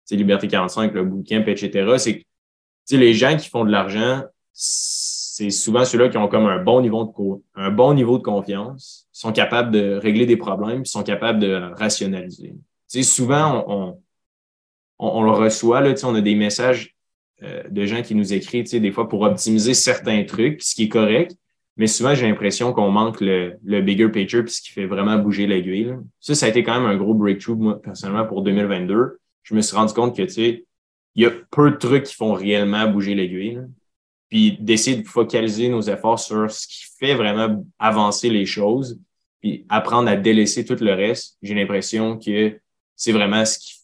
Liberté 0.10 0.48
45, 0.48 0.94
le 0.94 1.04
bootcamp, 1.04 1.46
etc., 1.48 1.94
c'est 1.98 2.20
que 2.20 2.96
les 2.96 3.14
gens 3.14 3.38
qui 3.38 3.50
font 3.50 3.66
de 3.66 3.72
l'argent, 3.72 4.24
c'est 4.53 5.50
souvent 5.50 5.86
ceux-là 5.86 6.10
qui 6.10 6.18
ont 6.18 6.27
comme 6.27 6.46
un 6.46 6.62
bon 6.62 6.82
niveau 6.82 8.18
de 8.18 8.24
confiance, 8.24 9.08
sont 9.22 9.31
capables 9.31 9.70
de 9.70 10.00
régler 10.01 10.25
des 10.25 10.36
problèmes, 10.36 10.84
sont 10.84 11.03
capables 11.03 11.38
de 11.38 11.72
rationaliser. 11.77 12.55
souvent, 13.03 13.64
on, 13.68 14.00
on, 14.98 15.07
on, 15.20 15.24
le 15.24 15.29
reçoit, 15.29 15.79
là, 15.81 15.94
on 16.03 16.16
a 16.16 16.22
des 16.22 16.34
messages 16.34 16.96
euh, 17.44 17.62
de 17.70 17.86
gens 17.86 18.01
qui 18.01 18.16
nous 18.16 18.34
écrivent 18.34 18.68
des 18.68 18.92
fois 18.92 19.07
pour 19.07 19.22
optimiser 19.22 19.75
certains 19.75 20.24
trucs, 20.24 20.64
ce 20.64 20.74
qui 20.74 20.86
est 20.86 20.90
correct, 20.90 21.36
mais 21.77 21.86
souvent, 21.86 22.16
j'ai 22.16 22.27
l'impression 22.27 22.74
qu'on 22.74 22.90
manque 22.90 23.22
le, 23.22 23.57
le, 23.64 23.81
bigger 23.81 24.10
picture 24.10 24.44
puis 24.44 24.53
ce 24.53 24.62
qui 24.62 24.72
fait 24.72 24.88
vraiment 24.88 25.20
bouger 25.20 25.46
l'aiguille. 25.46 25.96
Ça, 26.20 26.34
ça 26.34 26.48
a 26.48 26.50
été 26.50 26.64
quand 26.64 26.74
même 26.74 26.90
un 26.90 26.98
gros 26.98 27.14
breakthrough, 27.14 27.60
moi, 27.60 27.79
personnellement, 27.79 28.25
pour 28.25 28.42
2022. 28.42 29.20
Je 29.44 29.53
me 29.53 29.62
suis 29.62 29.75
rendu 29.75 29.94
compte 29.94 30.18
que, 30.18 30.24
tu 30.24 30.29
sais, 30.29 30.66
il 31.14 31.24
y 31.24 31.27
a 31.27 31.31
peu 31.51 31.70
de 31.70 31.75
trucs 31.75 32.05
qui 32.05 32.16
font 32.16 32.34
réellement 32.34 32.88
bouger 32.90 33.14
l'aiguille. 33.14 33.60
Puis 34.29 34.57
d'essayer 34.60 34.98
de 34.98 35.07
focaliser 35.07 35.70
nos 35.70 35.81
efforts 35.81 36.20
sur 36.20 36.50
ce 36.50 36.66
qui 36.66 36.86
fait 36.98 37.14
vraiment 37.14 37.64
avancer 37.77 38.29
les 38.29 38.46
choses, 38.48 39.00
puis 39.42 39.66
apprendre 39.70 40.10
à 40.10 40.16
délaisser 40.16 40.66
tout 40.66 40.77
le 40.80 40.94
reste. 40.94 41.38
J'ai 41.42 41.56
l'impression 41.56 42.18
que 42.18 42.60
c'est 42.96 43.12
vraiment 43.12 43.44
ce 43.44 43.58
qui 43.60 43.82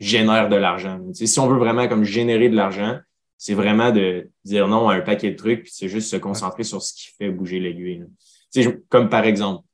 génère 0.00 0.48
de 0.48 0.56
l'argent. 0.56 1.00
Tu 1.14 1.26
si 1.26 1.40
on 1.40 1.48
veut 1.48 1.58
vraiment 1.58 1.88
comme 1.88 2.04
générer 2.04 2.48
de 2.48 2.56
l'argent, 2.56 2.98
c'est 3.36 3.54
vraiment 3.54 3.92
de 3.92 4.30
dire 4.44 4.66
non 4.68 4.88
à 4.88 4.94
un 4.94 5.00
paquet 5.00 5.30
de 5.30 5.36
trucs, 5.36 5.62
puis 5.62 5.72
c'est 5.72 5.88
juste 5.88 6.10
se 6.10 6.16
concentrer 6.16 6.64
sur 6.64 6.82
ce 6.82 6.92
qui 6.92 7.08
fait 7.16 7.30
bouger 7.30 7.60
l'aiguille. 7.60 8.04
Comme 8.88 9.08
par 9.08 9.24
exemple, 9.24 9.64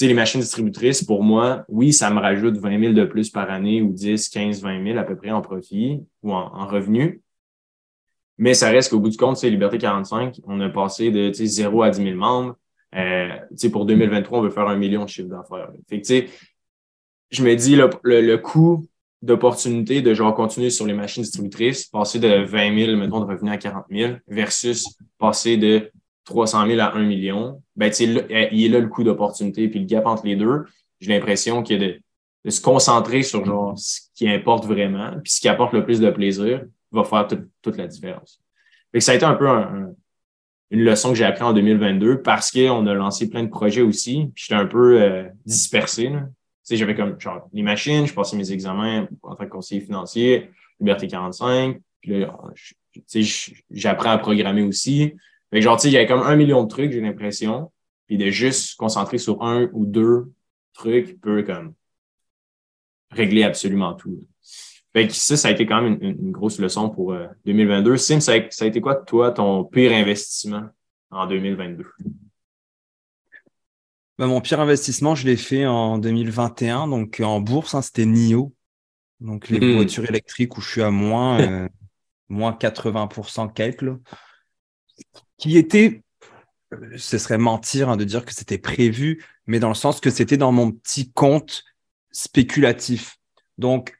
les 0.00 0.14
machines 0.14 0.40
distributrices, 0.40 1.02
pour 1.02 1.24
moi, 1.24 1.64
oui, 1.68 1.92
ça 1.92 2.10
me 2.10 2.20
rajoute 2.20 2.56
20 2.58 2.80
000 2.80 2.92
de 2.92 3.04
plus 3.04 3.30
par 3.30 3.50
année 3.50 3.82
ou 3.82 3.92
10, 3.92 4.28
15, 4.28 4.62
20 4.62 4.84
000 4.84 4.98
à 4.98 5.02
peu 5.02 5.16
près 5.16 5.30
en 5.30 5.40
profit 5.40 6.04
ou 6.22 6.32
en, 6.32 6.54
en 6.54 6.66
revenu. 6.66 7.20
Mais 8.36 8.54
ça 8.54 8.70
reste 8.70 8.90
qu'au 8.90 9.00
bout 9.00 9.08
du 9.08 9.16
compte, 9.16 9.36
c'est 9.36 9.50
Liberté 9.50 9.78
45, 9.78 10.40
on 10.44 10.60
a 10.60 10.68
passé 10.68 11.10
de 11.10 11.32
0 11.32 11.82
à 11.82 11.90
10 11.90 12.02
000 12.02 12.16
membres. 12.16 12.56
Euh, 12.94 13.28
pour 13.70 13.86
2023, 13.86 14.38
on 14.38 14.42
veut 14.42 14.50
faire 14.50 14.68
un 14.68 14.76
million 14.76 15.04
de 15.04 15.08
chiffre 15.08 15.28
d'affaires. 15.28 15.70
Je 17.30 17.42
me 17.42 17.54
dis, 17.54 17.76
le, 17.76 17.90
le, 18.02 18.20
le 18.22 18.38
coût 18.38 18.88
d'opportunités 19.22 20.00
de 20.00 20.14
genre 20.14 20.34
continuer 20.34 20.70
sur 20.70 20.86
les 20.86 20.94
machines 20.94 21.22
distributrices, 21.22 21.86
passer 21.86 22.18
de 22.18 22.44
20 22.44 22.86
000, 22.86 22.96
mettons, 22.96 23.20
de 23.20 23.26
revenus 23.26 23.52
à 23.52 23.58
40 23.58 23.84
000 23.90 24.12
versus 24.28 24.86
passer 25.18 25.56
de 25.56 25.90
300 26.24 26.66
000 26.66 26.80
à 26.80 26.94
1 26.94 27.04
million, 27.04 27.62
ben, 27.74 27.90
il 27.98 28.64
est 28.64 28.68
là 28.68 28.80
le 28.80 28.88
coût 28.88 29.02
d'opportunité. 29.02 29.68
Puis 29.68 29.80
le 29.80 29.86
gap 29.86 30.06
entre 30.06 30.26
les 30.26 30.36
deux, 30.36 30.64
j'ai 31.00 31.12
l'impression 31.12 31.62
qu'il 31.62 31.82
y 31.82 31.84
a 31.84 31.88
de, 31.88 32.00
se 32.50 32.60
concentrer 32.60 33.22
sur 33.22 33.44
genre 33.44 33.78
ce 33.78 34.00
qui 34.14 34.28
importe 34.28 34.64
vraiment, 34.64 35.10
puis 35.22 35.32
ce 35.32 35.40
qui 35.40 35.48
apporte 35.48 35.72
le 35.74 35.84
plus 35.84 36.00
de 36.00 36.10
plaisir 36.10 36.64
va 36.92 37.04
faire 37.04 37.26
toute 37.60 37.76
la 37.76 37.86
différence. 37.86 38.40
Fait 38.92 39.00
ça 39.00 39.12
a 39.12 39.14
été 39.16 39.24
un 39.24 39.34
peu 39.34 39.46
une 40.70 40.80
leçon 40.80 41.10
que 41.10 41.14
j'ai 41.16 41.24
appris 41.24 41.44
en 41.44 41.52
2022 41.52 42.22
parce 42.22 42.50
qu'on 42.50 42.86
a 42.86 42.94
lancé 42.94 43.28
plein 43.30 43.42
de 43.42 43.48
projets 43.48 43.82
aussi. 43.82 44.30
J'étais 44.34 44.54
un 44.54 44.66
peu 44.66 45.00
euh, 45.00 45.24
dispersé. 45.46 46.08
Là 46.10 46.28
sais, 46.68 46.76
j'avais 46.76 46.94
comme 46.94 47.18
genre, 47.18 47.48
les 47.54 47.62
machines, 47.62 48.06
je 48.06 48.12
passais 48.12 48.36
mes 48.36 48.52
examens 48.52 49.08
en 49.22 49.34
tant 49.34 49.44
que 49.44 49.50
conseiller 49.50 49.80
financier, 49.80 50.50
Liberté 50.80 51.08
45. 51.08 51.80
Puis 52.02 52.20
là, 52.20 52.38
tu 52.92 53.22
sais, 53.24 53.54
j'apprends 53.70 54.10
à 54.10 54.18
programmer 54.18 54.62
aussi. 54.62 55.14
Fait 55.50 55.58
que 55.58 55.60
genre, 55.62 55.76
tu 55.76 55.82
sais, 55.82 55.88
il 55.88 55.94
y 55.94 55.96
avait 55.96 56.06
comme 56.06 56.20
un 56.20 56.36
million 56.36 56.62
de 56.62 56.68
trucs, 56.68 56.92
j'ai 56.92 57.00
l'impression. 57.00 57.72
Puis 58.06 58.18
de 58.18 58.28
juste 58.28 58.72
se 58.72 58.76
concentrer 58.76 59.16
sur 59.16 59.42
un 59.42 59.70
ou 59.72 59.86
deux 59.86 60.30
trucs 60.74 61.18
peut 61.22 61.42
comme 61.42 61.72
régler 63.10 63.44
absolument 63.44 63.94
tout. 63.94 64.26
Fait 64.98 65.06
que 65.06 65.14
ça, 65.14 65.36
ça 65.36 65.46
a 65.46 65.50
été 65.52 65.64
quand 65.64 65.80
même 65.80 65.96
une, 66.00 66.32
grosse 66.32 66.58
leçon 66.58 66.90
pour 66.90 67.14
2022. 67.44 67.92
Euh, 67.92 67.96
Sim, 67.96 68.18
ça 68.18 68.32
a, 68.32 68.50
ça 68.50 68.64
a 68.64 68.68
été 68.68 68.80
quoi, 68.80 68.96
toi, 68.96 69.30
ton 69.30 69.62
pire 69.62 69.92
investissement 69.92 70.64
en 71.12 71.24
2022? 71.28 71.84
Bah, 74.18 74.26
mon 74.26 74.40
pire 74.40 74.58
investissement, 74.58 75.14
je 75.14 75.24
l'ai 75.24 75.36
fait 75.36 75.66
en 75.66 75.98
2021, 75.98 76.88
donc 76.88 77.20
en 77.24 77.40
bourse, 77.40 77.76
hein, 77.76 77.82
c'était 77.82 78.06
NIO, 78.06 78.52
donc 79.20 79.48
les 79.50 79.60
hmm. 79.60 79.76
voitures 79.76 80.08
électriques 80.10 80.56
où 80.56 80.60
je 80.60 80.68
suis 80.68 80.82
à 80.82 80.90
moins, 80.90 81.40
euh, 81.42 81.68
moins 82.28 82.50
80% 82.50 83.52
quelques, 83.52 83.84
qui 85.36 85.58
était, 85.58 86.02
ce 86.96 87.18
serait 87.18 87.38
mentir 87.38 87.88
hein, 87.88 87.96
de 87.96 88.02
dire 88.02 88.24
que 88.24 88.34
c'était 88.34 88.58
prévu, 88.58 89.24
mais 89.46 89.60
dans 89.60 89.68
le 89.68 89.74
sens 89.74 90.00
que 90.00 90.10
c'était 90.10 90.36
dans 90.36 90.50
mon 90.50 90.72
petit 90.72 91.12
compte 91.12 91.62
spéculatif. 92.10 93.16
Donc, 93.58 93.97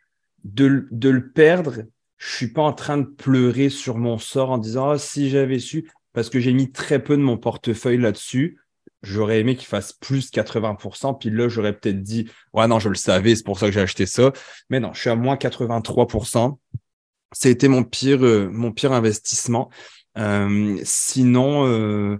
de, 0.54 0.88
de 0.90 1.08
le 1.08 1.30
perdre, 1.30 1.82
je 2.16 2.34
suis 2.34 2.48
pas 2.48 2.62
en 2.62 2.72
train 2.72 2.98
de 2.98 3.06
pleurer 3.06 3.68
sur 3.68 3.96
mon 3.98 4.18
sort 4.18 4.50
en 4.50 4.58
disant 4.58 4.92
oh, 4.92 4.98
si 4.98 5.30
j'avais 5.30 5.58
su, 5.58 5.90
parce 6.12 6.30
que 6.30 6.40
j'ai 6.40 6.52
mis 6.52 6.72
très 6.72 7.02
peu 7.02 7.16
de 7.16 7.22
mon 7.22 7.37
portefeuille 7.37 7.98
là-dessus 7.98 8.58
j'aurais 9.02 9.40
aimé 9.40 9.56
qu'il 9.56 9.66
fasse 9.66 9.92
plus 9.92 10.30
80%. 10.30 11.18
Puis 11.18 11.30
là, 11.30 11.48
j'aurais 11.48 11.72
peut-être 11.72 12.02
dit, 12.02 12.30
ouais, 12.52 12.66
non, 12.66 12.78
je 12.78 12.88
le 12.88 12.94
savais, 12.94 13.34
c'est 13.34 13.44
pour 13.44 13.58
ça 13.58 13.66
que 13.66 13.72
j'ai 13.72 13.80
acheté 13.80 14.06
ça. 14.06 14.32
Mais 14.70 14.80
non, 14.80 14.92
je 14.92 15.00
suis 15.00 15.11
à 15.11 15.16
moins 15.16 15.37
83%. 15.37 16.58
C'était 17.32 17.68
mon 17.68 17.84
pire, 17.84 18.24
euh, 18.24 18.48
mon 18.50 18.72
pire 18.72 18.92
investissement. 18.92 19.70
Euh, 20.16 20.78
sinon, 20.84 21.66
euh, 21.66 22.18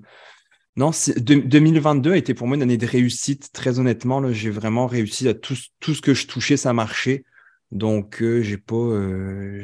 Non, 0.77 0.91
2022 1.17 2.12
a 2.12 2.17
été 2.17 2.35
pour 2.35 2.47
moi 2.47 2.57
une 2.57 2.62
année 2.62 2.77
de 2.77 2.87
réussite. 2.87 3.51
Très 3.53 3.79
honnêtement, 3.79 4.33
j'ai 4.33 4.51
vraiment 4.51 4.87
réussi 4.87 5.29
à 5.29 5.35
tout, 5.35 5.57
tout, 5.81 5.95
ce 5.95 6.03
que 6.03 6.14
je 6.14 6.27
touchais, 6.27 6.57
ça 6.57 6.73
marchait. 6.73 7.25
Donc, 7.73 8.23
euh, 8.23 8.43
j'ai 8.43 8.59
pas. 8.59 8.77
Euh, 8.77 9.63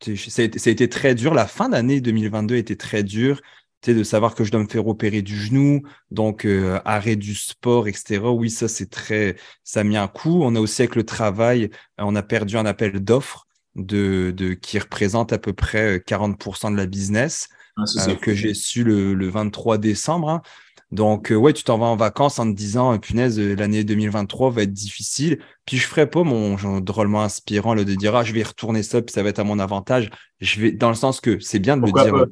ça, 0.00 0.42
a 0.42 0.44
été, 0.44 0.58
ça, 0.58 0.70
a 0.70 0.72
été, 0.72 0.88
très 0.88 1.14
dur. 1.14 1.34
La 1.34 1.46
fin 1.46 1.68
d'année 1.68 2.00
2022 2.00 2.54
a 2.54 2.58
été 2.58 2.76
très 2.76 3.02
dure. 3.02 3.40
de 3.86 4.02
savoir 4.02 4.34
que 4.34 4.44
je 4.44 4.50
dois 4.50 4.62
me 4.62 4.68
faire 4.68 4.86
opérer 4.86 5.22
du 5.22 5.36
genou, 5.36 5.82
donc 6.10 6.44
euh, 6.44 6.80
arrêt 6.84 7.16
du 7.16 7.34
sport, 7.34 7.88
etc. 7.88 8.20
Oui, 8.24 8.50
ça, 8.50 8.68
c'est 8.68 8.90
très. 8.90 9.36
Ça 9.64 9.80
a 9.80 9.84
mis 9.84 9.96
un 9.96 10.08
coup. 10.08 10.42
On 10.42 10.54
a 10.56 10.60
aussi, 10.60 10.82
avec 10.82 10.96
le 10.96 11.04
travail, 11.04 11.70
on 11.98 12.16
a 12.16 12.22
perdu 12.22 12.56
un 12.56 12.66
appel 12.66 13.00
d'offres 13.00 13.46
de, 13.76 14.32
de, 14.36 14.54
qui 14.54 14.78
représente 14.78 15.32
à 15.32 15.38
peu 15.38 15.52
près 15.52 15.98
40% 15.98 16.72
de 16.72 16.76
la 16.76 16.86
business. 16.86 17.48
Ah, 17.76 18.08
euh, 18.08 18.14
que 18.16 18.34
j'ai 18.34 18.54
su 18.54 18.84
le, 18.84 19.28
23 19.28 19.78
décembre. 19.78 20.28
Hein. 20.28 20.42
Donc, 20.92 21.30
euh, 21.30 21.36
ouais, 21.36 21.52
tu 21.52 21.62
t'en 21.62 21.78
vas 21.78 21.86
en 21.86 21.96
vacances 21.96 22.38
en 22.40 22.50
te 22.50 22.56
disant, 22.56 22.98
punaise, 22.98 23.38
euh, 23.38 23.54
l'année 23.54 23.84
2023 23.84 24.50
va 24.50 24.62
être 24.62 24.72
difficile. 24.72 25.38
Puis, 25.64 25.76
je 25.76 25.86
ferai 25.86 26.10
pas 26.10 26.24
mon 26.24 26.56
genre, 26.56 26.80
drôlement 26.80 27.22
inspirant 27.22 27.74
là, 27.74 27.84
de 27.84 27.94
dire, 27.94 28.16
ah, 28.16 28.24
je 28.24 28.32
vais 28.32 28.42
retourner 28.42 28.82
ça, 28.82 29.00
puis 29.00 29.12
ça 29.12 29.22
va 29.22 29.28
être 29.28 29.38
à 29.38 29.44
mon 29.44 29.60
avantage. 29.60 30.10
Je 30.40 30.60
vais, 30.60 30.72
dans 30.72 30.88
le 30.88 30.96
sens 30.96 31.20
que 31.20 31.38
c'est 31.38 31.60
bien 31.60 31.76
de 31.76 31.86
le 31.86 31.92
dire. 31.92 32.26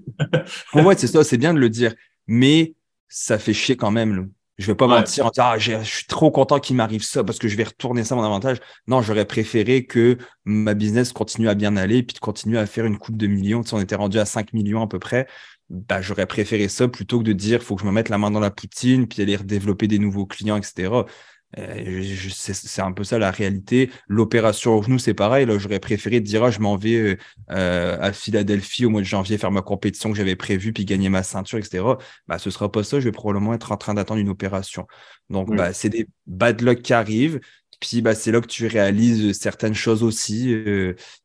Pour 0.72 0.82
moi, 0.82 0.94
c'est 0.96 1.06
ça, 1.06 1.22
c'est 1.22 1.38
bien 1.38 1.54
de 1.54 1.60
le 1.60 1.70
dire. 1.70 1.94
Mais 2.26 2.74
ça 3.08 3.38
fait 3.38 3.54
chier 3.54 3.76
quand 3.76 3.90
même. 3.90 4.30
Je 4.58 4.66
vais 4.66 4.74
pas 4.74 4.88
mentir 4.88 5.24
en 5.24 5.30
disant 5.30 5.50
ah, 5.52 5.58
je 5.58 5.84
suis 5.84 6.06
trop 6.06 6.32
content 6.32 6.58
qu'il 6.58 6.74
m'arrive 6.74 7.04
ça 7.04 7.22
parce 7.22 7.38
que 7.38 7.46
je 7.46 7.56
vais 7.56 7.62
retourner 7.62 8.02
ça 8.02 8.16
à 8.16 8.18
mon 8.18 8.24
avantage. 8.24 8.58
Non, 8.88 9.02
j'aurais 9.02 9.24
préféré 9.24 9.86
que 9.86 10.18
ma 10.44 10.74
business 10.74 11.12
continue 11.12 11.48
à 11.48 11.54
bien 11.54 11.76
aller 11.76 12.02
puis 12.02 12.14
de 12.14 12.18
continuer 12.18 12.58
à 12.58 12.66
faire 12.66 12.84
une 12.84 12.98
coupe 12.98 13.16
de 13.16 13.28
millions. 13.28 13.62
Si 13.62 13.72
on 13.74 13.80
était 13.80 13.94
rendu 13.94 14.18
à 14.18 14.24
5 14.24 14.52
millions 14.52 14.82
à 14.82 14.88
peu 14.88 14.98
près, 14.98 15.28
bah, 15.70 16.00
j'aurais 16.00 16.26
préféré 16.26 16.68
ça 16.68 16.88
plutôt 16.88 17.18
que 17.18 17.24
de 17.24 17.32
dire 17.32 17.62
faut 17.62 17.76
que 17.76 17.82
je 17.82 17.86
me 17.86 17.92
mette 17.92 18.08
la 18.08 18.18
main 18.18 18.30
dans 18.30 18.40
la 18.40 18.50
poutine 18.50 19.06
puis 19.06 19.22
aller 19.22 19.36
redévelopper 19.36 19.86
des 19.86 19.98
nouveaux 19.98 20.26
clients, 20.26 20.56
etc. 20.56 21.04
Euh, 21.56 22.02
c'est 22.30 22.82
un 22.82 22.92
peu 22.92 23.04
ça 23.04 23.18
la 23.18 23.30
réalité. 23.30 23.90
L'opération 24.06 24.74
au 24.74 24.82
genou, 24.82 24.98
c'est 24.98 25.14
pareil. 25.14 25.46
Là, 25.46 25.58
j'aurais 25.58 25.80
préféré 25.80 26.20
dire 26.20 26.44
ah, 26.44 26.50
je 26.50 26.60
m'en 26.60 26.76
vais 26.76 27.18
euh, 27.50 27.98
à 28.00 28.12
Philadelphie 28.12 28.84
au 28.84 28.90
mois 28.90 29.00
de 29.00 29.06
janvier 29.06 29.38
faire 29.38 29.50
ma 29.50 29.62
compétition 29.62 30.10
que 30.10 30.16
j'avais 30.16 30.36
prévue 30.36 30.72
puis 30.72 30.84
gagner 30.84 31.08
ma 31.08 31.22
ceinture, 31.22 31.58
etc. 31.58 31.84
Bah, 32.26 32.38
ce 32.38 32.50
sera 32.50 32.70
pas 32.70 32.84
ça. 32.84 33.00
Je 33.00 33.04
vais 33.04 33.12
probablement 33.12 33.54
être 33.54 33.72
en 33.72 33.76
train 33.76 33.94
d'attendre 33.94 34.20
une 34.20 34.28
opération. 34.28 34.86
Donc, 35.30 35.54
bah, 35.54 35.72
c'est 35.72 35.88
des 35.88 36.08
bad 36.26 36.60
luck 36.60 36.82
qui 36.82 36.92
arrivent. 36.92 37.40
Puis 37.80 38.02
bah, 38.02 38.14
c'est 38.14 38.32
là 38.32 38.40
que 38.40 38.46
tu 38.46 38.66
réalises 38.66 39.38
certaines 39.38 39.74
choses 39.74 40.02
aussi, 40.02 40.46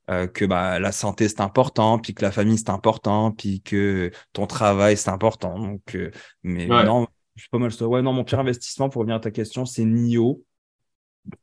que 0.08 0.46
bah, 0.46 0.80
la 0.80 0.92
santé 0.92 1.28
c'est 1.28 1.42
important, 1.42 1.98
puis 1.98 2.14
que 2.14 2.22
la 2.22 2.32
famille 2.32 2.60
c'est 2.60 2.70
important, 2.70 3.32
puis 3.32 3.62
que 3.62 4.12
ton 4.34 4.46
travail 4.46 4.96
c'est 4.96 5.10
important. 5.10 5.58
Donc, 5.58 5.98
mais 6.44 6.68
non, 6.68 7.08
je 7.36 7.42
suis 7.42 7.50
pas 7.50 7.58
mal. 7.58 7.72
Ouais, 7.82 8.02
non, 8.02 8.14
mon 8.14 8.24
pire 8.24 8.40
investissement, 8.40 8.90
pour 8.90 9.00
revenir 9.00 9.16
à 9.16 9.20
ta 9.20 9.32
question, 9.32 9.66
c'est 9.66 9.86
NIO. 9.86 10.44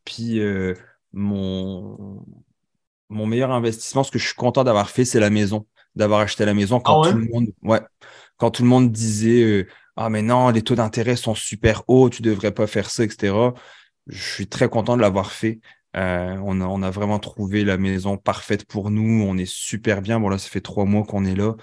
Puis 0.04 0.38
euh, 0.38 0.74
mon... 1.12 2.24
mon 3.08 3.26
meilleur 3.26 3.50
investissement, 3.50 4.04
ce 4.04 4.10
que 4.10 4.18
je 4.18 4.26
suis 4.26 4.34
content 4.34 4.62
d'avoir 4.62 4.90
fait, 4.90 5.04
c'est 5.04 5.20
la 5.20 5.30
maison. 5.30 5.66
D'avoir 5.96 6.20
acheté 6.20 6.44
la 6.44 6.54
maison 6.54 6.78
quand, 6.78 7.02
ah 7.02 7.10
tout, 7.10 7.18
le 7.18 7.24
monde... 7.24 7.48
ouais, 7.62 7.80
quand 8.36 8.50
tout 8.50 8.62
le 8.62 8.68
monde 8.68 8.92
disait 8.92 9.42
euh, 9.42 9.66
Ah, 9.96 10.10
mais 10.10 10.22
non, 10.22 10.50
les 10.50 10.62
taux 10.62 10.76
d'intérêt 10.76 11.16
sont 11.16 11.34
super 11.34 11.82
hauts, 11.88 12.08
tu 12.08 12.22
devrais 12.22 12.52
pas 12.52 12.68
faire 12.68 12.88
ça, 12.88 13.02
etc. 13.02 13.34
Je 14.06 14.22
suis 14.22 14.46
très 14.46 14.68
content 14.68 14.96
de 14.96 15.02
l'avoir 15.02 15.32
fait. 15.32 15.60
Euh, 15.96 16.36
on, 16.44 16.60
a, 16.60 16.66
on, 16.66 16.82
a, 16.82 16.90
vraiment 16.90 17.18
trouvé 17.18 17.64
la 17.64 17.76
maison 17.76 18.16
parfaite 18.16 18.64
pour 18.64 18.90
nous. 18.90 19.24
On 19.24 19.36
est 19.36 19.50
super 19.50 20.02
bien. 20.02 20.20
Bon, 20.20 20.28
là, 20.28 20.38
ça 20.38 20.48
fait 20.48 20.60
trois 20.60 20.84
mois 20.84 21.04
qu'on 21.04 21.24
est 21.24 21.34
là, 21.34 21.54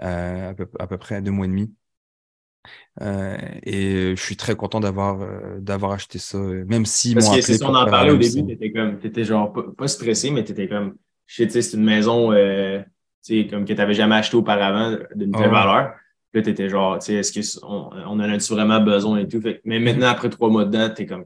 à 0.00 0.54
peu, 0.54 0.68
à 0.78 0.86
peu 0.86 0.98
près 0.98 1.20
deux 1.22 1.30
mois 1.30 1.46
et 1.46 1.48
demi. 1.48 1.72
Euh, 3.02 3.36
et 3.64 4.14
je 4.16 4.22
suis 4.22 4.36
très 4.36 4.54
content 4.54 4.80
d'avoir 4.80 5.20
euh, 5.20 5.58
d'avoir 5.58 5.92
acheté 5.92 6.18
ça, 6.18 6.38
même 6.38 6.86
si 6.86 7.14
Parce 7.14 7.34
que 7.34 7.40
c'est 7.40 7.58
ça, 7.58 7.68
on 7.68 7.74
en 7.74 7.86
parlait 7.86 8.12
au 8.12 8.16
début, 8.16 8.46
t'étais 8.46 8.72
comme, 8.72 8.98
t'étais 8.98 9.24
genre 9.24 9.52
pas, 9.76 9.88
stressé, 9.88 10.30
mais 10.30 10.44
t'étais 10.44 10.68
comme, 10.68 10.94
je 11.26 11.48
sais, 11.48 11.62
c'est 11.62 11.76
une 11.76 11.84
maison, 11.84 12.32
euh, 12.32 12.80
comme 13.50 13.64
que 13.64 13.72
t'avais 13.72 13.94
jamais 13.94 14.14
acheté 14.14 14.36
auparavant 14.36 14.96
d'une 15.14 15.32
telle 15.32 15.50
valeur. 15.50 15.94
Là, 16.32 16.42
t'étais 16.42 16.68
genre, 16.68 16.98
tu 16.98 17.06
sais, 17.06 17.14
est-ce 17.14 17.60
qu'on 17.60 17.90
on 17.92 18.20
en 18.20 18.20
a-tu 18.20 18.52
vraiment 18.52 18.80
besoin 18.80 19.18
et 19.18 19.28
tout? 19.28 19.40
Fait, 19.40 19.60
mais 19.64 19.78
maintenant, 19.78 20.08
après 20.08 20.30
trois 20.30 20.48
mois 20.48 20.64
dedans, 20.64 20.88
t'es 20.94 21.06
comme, 21.06 21.24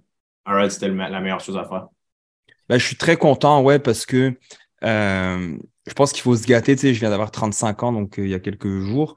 alright, 0.48 0.70
c'était 0.70 0.88
la 0.88 1.20
meilleure 1.20 1.40
chose 1.40 1.56
à 1.56 1.64
faire. 1.64 1.88
Ben, 2.68 2.78
je 2.78 2.84
suis 2.84 2.96
très 2.96 3.16
content, 3.16 3.62
ouais, 3.62 3.78
parce 3.78 4.06
que 4.06 4.34
je 4.82 5.94
pense 5.94 6.12
qu'il 6.12 6.22
faut 6.22 6.36
se 6.36 6.46
gâter. 6.46 6.76
Tu 6.76 6.94
je 6.94 7.00
viens 7.00 7.10
d'avoir 7.10 7.30
35 7.30 7.82
ans, 7.82 7.92
donc 7.92 8.14
il 8.18 8.28
y 8.28 8.34
a 8.34 8.40
quelques 8.40 8.80
jours. 8.80 9.16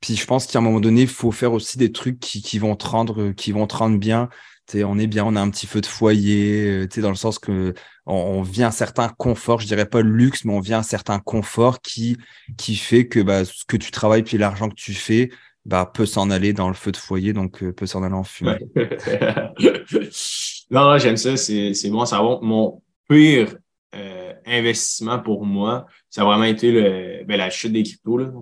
Puis 0.00 0.16
je 0.16 0.24
pense 0.24 0.46
qu'à 0.46 0.58
un 0.58 0.62
moment 0.62 0.80
donné, 0.80 1.02
il 1.02 1.08
faut 1.08 1.30
faire 1.30 1.52
aussi 1.52 1.76
des 1.76 1.92
trucs 1.92 2.18
qui, 2.20 2.40
qui, 2.42 2.58
vont 2.58 2.74
te 2.74 2.86
rendre, 2.86 3.32
qui 3.32 3.52
vont 3.52 3.66
te 3.66 3.96
bien. 3.96 4.28
On 4.74 4.98
est 4.98 5.06
bien, 5.06 5.24
on 5.24 5.36
a 5.36 5.40
un 5.40 5.50
petit 5.50 5.66
feu 5.66 5.80
de 5.80 5.86
foyer, 5.86 6.66
euh, 6.66 7.00
dans 7.00 7.10
le 7.10 7.16
sens 7.16 7.38
que 7.38 7.74
on, 8.06 8.42
vient 8.42 8.68
un 8.68 8.72
certain 8.72 9.08
confort, 9.08 9.60
je 9.60 9.66
dirais 9.66 9.86
pas 9.86 10.00
le 10.00 10.10
luxe, 10.10 10.44
mais 10.44 10.52
on 10.52 10.60
vient 10.60 10.78
un 10.78 10.84
certain 10.84 11.18
confort 11.18 11.80
qui, 11.80 12.16
qui 12.56 12.76
fait 12.76 13.08
que 13.08 13.20
bah, 13.20 13.44
ce 13.44 13.64
que 13.66 13.76
tu 13.76 13.90
travailles 13.90 14.22
puis 14.22 14.38
l'argent 14.38 14.68
que 14.68 14.74
tu 14.74 14.94
fais 14.94 15.30
bah, 15.70 15.86
peut 15.86 16.04
s'en 16.04 16.30
aller 16.30 16.52
dans 16.52 16.66
le 16.66 16.74
feu 16.74 16.90
de 16.90 16.96
foyer, 16.96 17.32
donc 17.32 17.62
euh, 17.62 17.72
peut 17.72 17.86
s'en 17.86 18.02
aller 18.02 18.14
en 18.14 18.24
fumée. 18.24 18.58
non, 20.70 20.98
j'aime 20.98 21.16
ça, 21.16 21.36
c'est 21.36 21.90
bon 21.90 22.04
ça 22.04 22.20
va. 22.20 22.40
Mon 22.42 22.82
pire 23.08 23.56
euh, 23.94 24.32
investissement 24.44 25.20
pour 25.20 25.46
moi, 25.46 25.86
ça 26.08 26.22
a 26.22 26.24
vraiment 26.24 26.42
été 26.42 26.72
le, 26.72 27.24
ben, 27.24 27.36
la 27.36 27.50
chute 27.50 27.72
des 27.72 27.84
cryptos. 27.84 28.18
Là, 28.18 28.32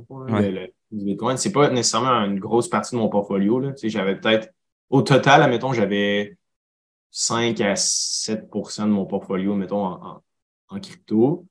du 0.90 1.04
Bitcoin. 1.04 1.36
C'est 1.36 1.52
pas 1.52 1.68
nécessairement 1.68 2.24
une 2.24 2.38
grosse 2.38 2.68
partie 2.68 2.94
de 2.94 3.00
mon 3.00 3.10
portfolio. 3.10 3.60
Là. 3.60 3.72
J'avais 3.82 4.16
peut-être, 4.16 4.48
au 4.88 5.02
total, 5.02 5.42
admettons, 5.42 5.74
j'avais 5.74 6.38
5 7.10 7.60
à 7.60 7.74
7% 7.74 8.84
de 8.84 8.86
mon 8.86 9.04
portfolio, 9.04 9.54
mettons, 9.54 9.84
en, 9.84 10.22
en, 10.68 10.80
crypto. 10.80 11.44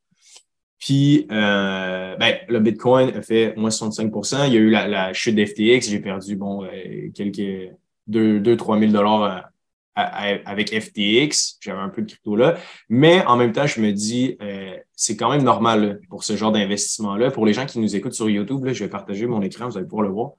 Puis, 0.79 1.27
euh, 1.31 2.15
ben, 2.17 2.37
le 2.47 2.59
Bitcoin 2.59 3.09
a 3.15 3.21
fait 3.21 3.55
moins 3.55 3.71
65% 3.71 4.47
Il 4.47 4.53
y 4.53 4.57
a 4.57 4.59
eu 4.59 4.69
la, 4.69 5.13
chute 5.13 5.35
d'FTX. 5.35 5.89
J'ai 5.89 5.99
perdu, 5.99 6.35
bon, 6.35 6.63
euh, 6.65 7.09
quelques 7.15 7.71
2-3 8.07 8.79
000 8.79 8.91
dollars 8.91 9.49
avec 9.97 10.69
FTX, 10.79 11.57
j'avais 11.59 11.79
un 11.79 11.89
peu 11.89 12.01
de 12.03 12.07
crypto 12.07 12.35
là, 12.35 12.57
mais 12.89 13.25
en 13.25 13.35
même 13.35 13.51
temps, 13.51 13.65
je 13.65 13.81
me 13.81 13.91
dis, 13.91 14.37
euh, 14.41 14.77
c'est 14.95 15.17
quand 15.17 15.31
même 15.31 15.43
normal 15.43 16.01
pour 16.09 16.23
ce 16.23 16.35
genre 16.35 16.51
d'investissement-là. 16.51 17.31
Pour 17.31 17.45
les 17.45 17.53
gens 17.53 17.65
qui 17.65 17.79
nous 17.79 17.95
écoutent 17.95 18.13
sur 18.13 18.29
YouTube, 18.29 18.63
là, 18.63 18.73
je 18.73 18.83
vais 18.83 18.89
partager 18.89 19.25
mon 19.25 19.41
écran, 19.41 19.67
vous 19.67 19.77
allez 19.77 19.87
pouvoir 19.87 20.07
le 20.07 20.13
voir. 20.13 20.31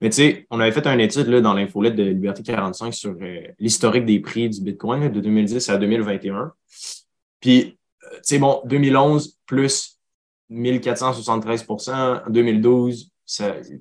Mais 0.00 0.08
tu 0.08 0.16
sais, 0.16 0.46
on 0.50 0.58
avait 0.58 0.72
fait 0.72 0.86
une 0.86 1.00
étude 1.00 1.28
là, 1.28 1.40
dans 1.40 1.54
l'infolette 1.54 1.94
de 1.94 2.02
Liberté 2.02 2.42
45 2.42 2.94
sur 2.94 3.14
euh, 3.20 3.40
l'historique 3.58 4.06
des 4.06 4.18
prix 4.18 4.48
du 4.48 4.60
Bitcoin 4.62 5.12
de 5.12 5.20
2010 5.20 5.68
à 5.68 5.76
2021. 5.76 6.52
Puis, 7.40 7.60
euh, 7.60 7.81
tu 8.16 8.18
sais, 8.22 8.38
bon, 8.38 8.62
2011 8.64 9.38
plus 9.46 9.98
1473% 10.50 12.30
2012 12.30 13.12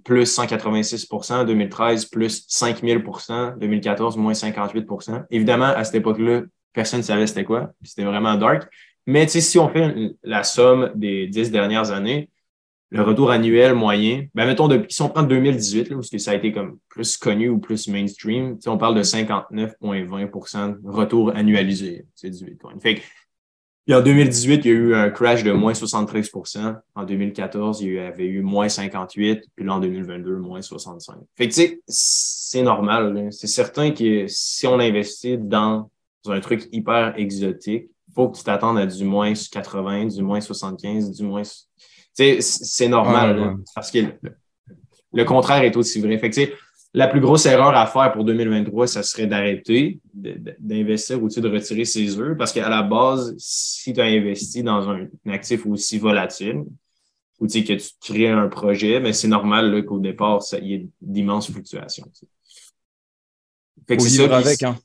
plus 0.04 0.38
186% 0.38 1.46
2013, 1.46 2.06
plus 2.06 2.48
5000% 2.48 3.58
2014, 3.58 4.18
moins 4.18 4.34
58% 4.34 5.26
Évidemment, 5.30 5.66
à 5.66 5.84
cette 5.84 5.96
époque-là, 5.96 6.44
personne 6.74 7.00
ne 7.00 7.06
savait 7.06 7.28
c'était 7.28 7.44
quoi. 7.44 7.74
C'était 7.84 8.04
vraiment 8.04 8.36
dark. 8.36 8.72
Mais 9.08 9.28
si 9.28 9.58
on 9.58 9.68
fait 9.70 10.14
la 10.24 10.44
somme 10.44 10.92
des 10.96 11.28
dix 11.28 11.52
dernières 11.52 11.92
années, 11.92 12.30
le 12.92 13.02
retour 13.04 13.32
annuel 13.32 13.74
moyen, 13.74 14.26
ben 14.36 14.46
mettons, 14.46 14.68
depuis, 14.68 14.94
si 14.94 15.02
on 15.02 15.10
prend 15.10 15.24
2018, 15.24 15.90
là, 15.90 15.96
parce 15.96 16.10
que 16.10 16.18
ça 16.18 16.32
a 16.32 16.36
été 16.36 16.52
comme 16.52 16.78
plus 16.90 17.18
connu 17.18 17.48
ou 17.50 17.58
plus 17.58 17.88
mainstream, 17.88 18.58
on 18.68 18.78
parle 18.78 18.96
de 18.96 19.04
59,20% 19.04 20.78
retour 20.84 21.34
annualisé 21.36 22.06
du 22.22 22.46
Bitcoin. 22.46 22.80
Fait 22.82 23.02
en 23.90 24.02
2018, 24.02 24.66
il 24.66 24.68
y 24.68 24.70
a 24.70 24.74
eu 24.74 24.96
un 24.96 25.10
crash 25.10 25.44
de 25.44 25.52
moins 25.52 25.74
73% 25.74 26.76
En 26.96 27.04
2014, 27.04 27.82
il 27.82 27.94
y 27.94 28.00
avait 28.00 28.28
eu 28.28 28.42
moins 28.42 28.68
58% 28.68 29.42
Puis 29.56 29.66
là, 29.66 29.74
en 29.74 29.80
2022, 29.80 30.38
moins 30.38 30.62
65 30.62 31.16
Fait 31.36 31.48
que, 31.48 31.54
tu 31.54 31.62
sais, 31.62 31.82
c'est 31.88 32.62
normal. 32.62 33.30
C'est 33.32 33.48
certain 33.48 33.92
que 33.92 34.26
si 34.28 34.68
on 34.68 34.80
investit 34.80 35.38
dans 35.38 35.90
un 36.28 36.40
truc 36.40 36.68
hyper 36.72 37.14
exotique, 37.18 37.90
il 38.08 38.14
faut 38.14 38.30
que 38.30 38.38
tu 38.38 38.44
t'attendes 38.44 38.78
à 38.78 38.86
du 38.86 39.04
moins 39.04 39.34
80, 39.34 40.08
du 40.08 40.22
moins 40.22 40.42
75, 40.42 41.12
du 41.12 41.24
moins... 41.24 41.42
Tu 41.44 41.50
sais, 42.14 42.42
c'est 42.42 42.90
normal. 42.90 43.56
parce 43.74 43.90
que 43.90 44.00
le, 45.14 45.24
contraire 45.24 45.64
est 45.64 45.76
aussi 45.76 46.02
vrai. 46.02 46.18
Fait 46.18 46.30
que, 46.30 46.36
tu 46.36 46.42
sais, 46.46 46.54
la 46.94 47.08
plus 47.08 47.22
grosse 47.22 47.46
erreur 47.46 47.76
à 47.76 47.88
faire 47.88 48.12
pour 48.12 48.26
2023, 48.26 48.88
ça 48.88 49.04
serait 49.04 49.28
d'arrêter 49.28 50.00
d'investir 50.14 51.22
ou 51.24 51.30
de 51.30 51.50
retirer 51.50 51.86
ses 51.86 52.20
œufs 52.20 52.38
parce 52.38 52.52
qu'à 52.52 52.70
la 52.70 52.82
base, 52.82 53.34
si 53.38 53.94
tu 53.94 54.02
as 54.02 54.06
investi 54.06 54.62
dans 54.62 54.90
un, 54.90 55.08
actif 55.28 55.66
aussi 55.66 55.98
volatile 55.98 56.64
ou 57.40 57.48
que 57.48 57.52
tu 57.52 57.78
crées 58.02 58.30
un 58.30 58.48
projet, 58.50 59.00
mais 59.00 59.14
c'est 59.14 59.30
normal 59.30 59.86
qu'au 59.86 60.00
départ, 60.00 60.42
il 60.62 60.68
y 60.68 60.74
ait 60.74 60.88
d'immenses 61.02 61.50
fluctuations. 61.50 62.12
Fait 63.88 63.98
faut 63.98 64.06
vivre 64.06 64.34
avec, 64.34 64.62
hein. 64.62 64.78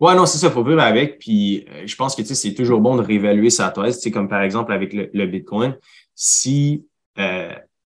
Ouais, 0.00 0.14
non, 0.14 0.26
c'est 0.26 0.38
ça, 0.38 0.48
il 0.48 0.52
faut 0.52 0.64
vivre 0.64 0.80
avec. 0.80 1.18
Puis 1.18 1.66
euh, 1.68 1.86
je 1.86 1.96
pense 1.96 2.16
que 2.16 2.24
c'est 2.24 2.54
toujours 2.54 2.80
bon 2.80 2.96
de 2.96 3.02
réévaluer 3.02 3.50
sa 3.50 3.70
thèse, 3.70 4.08
comme 4.12 4.28
par 4.28 4.42
exemple 4.42 4.72
avec 4.72 4.92
le, 4.92 5.26
Bitcoin. 5.26 5.76
Si 6.14 6.86
euh, 7.18 7.54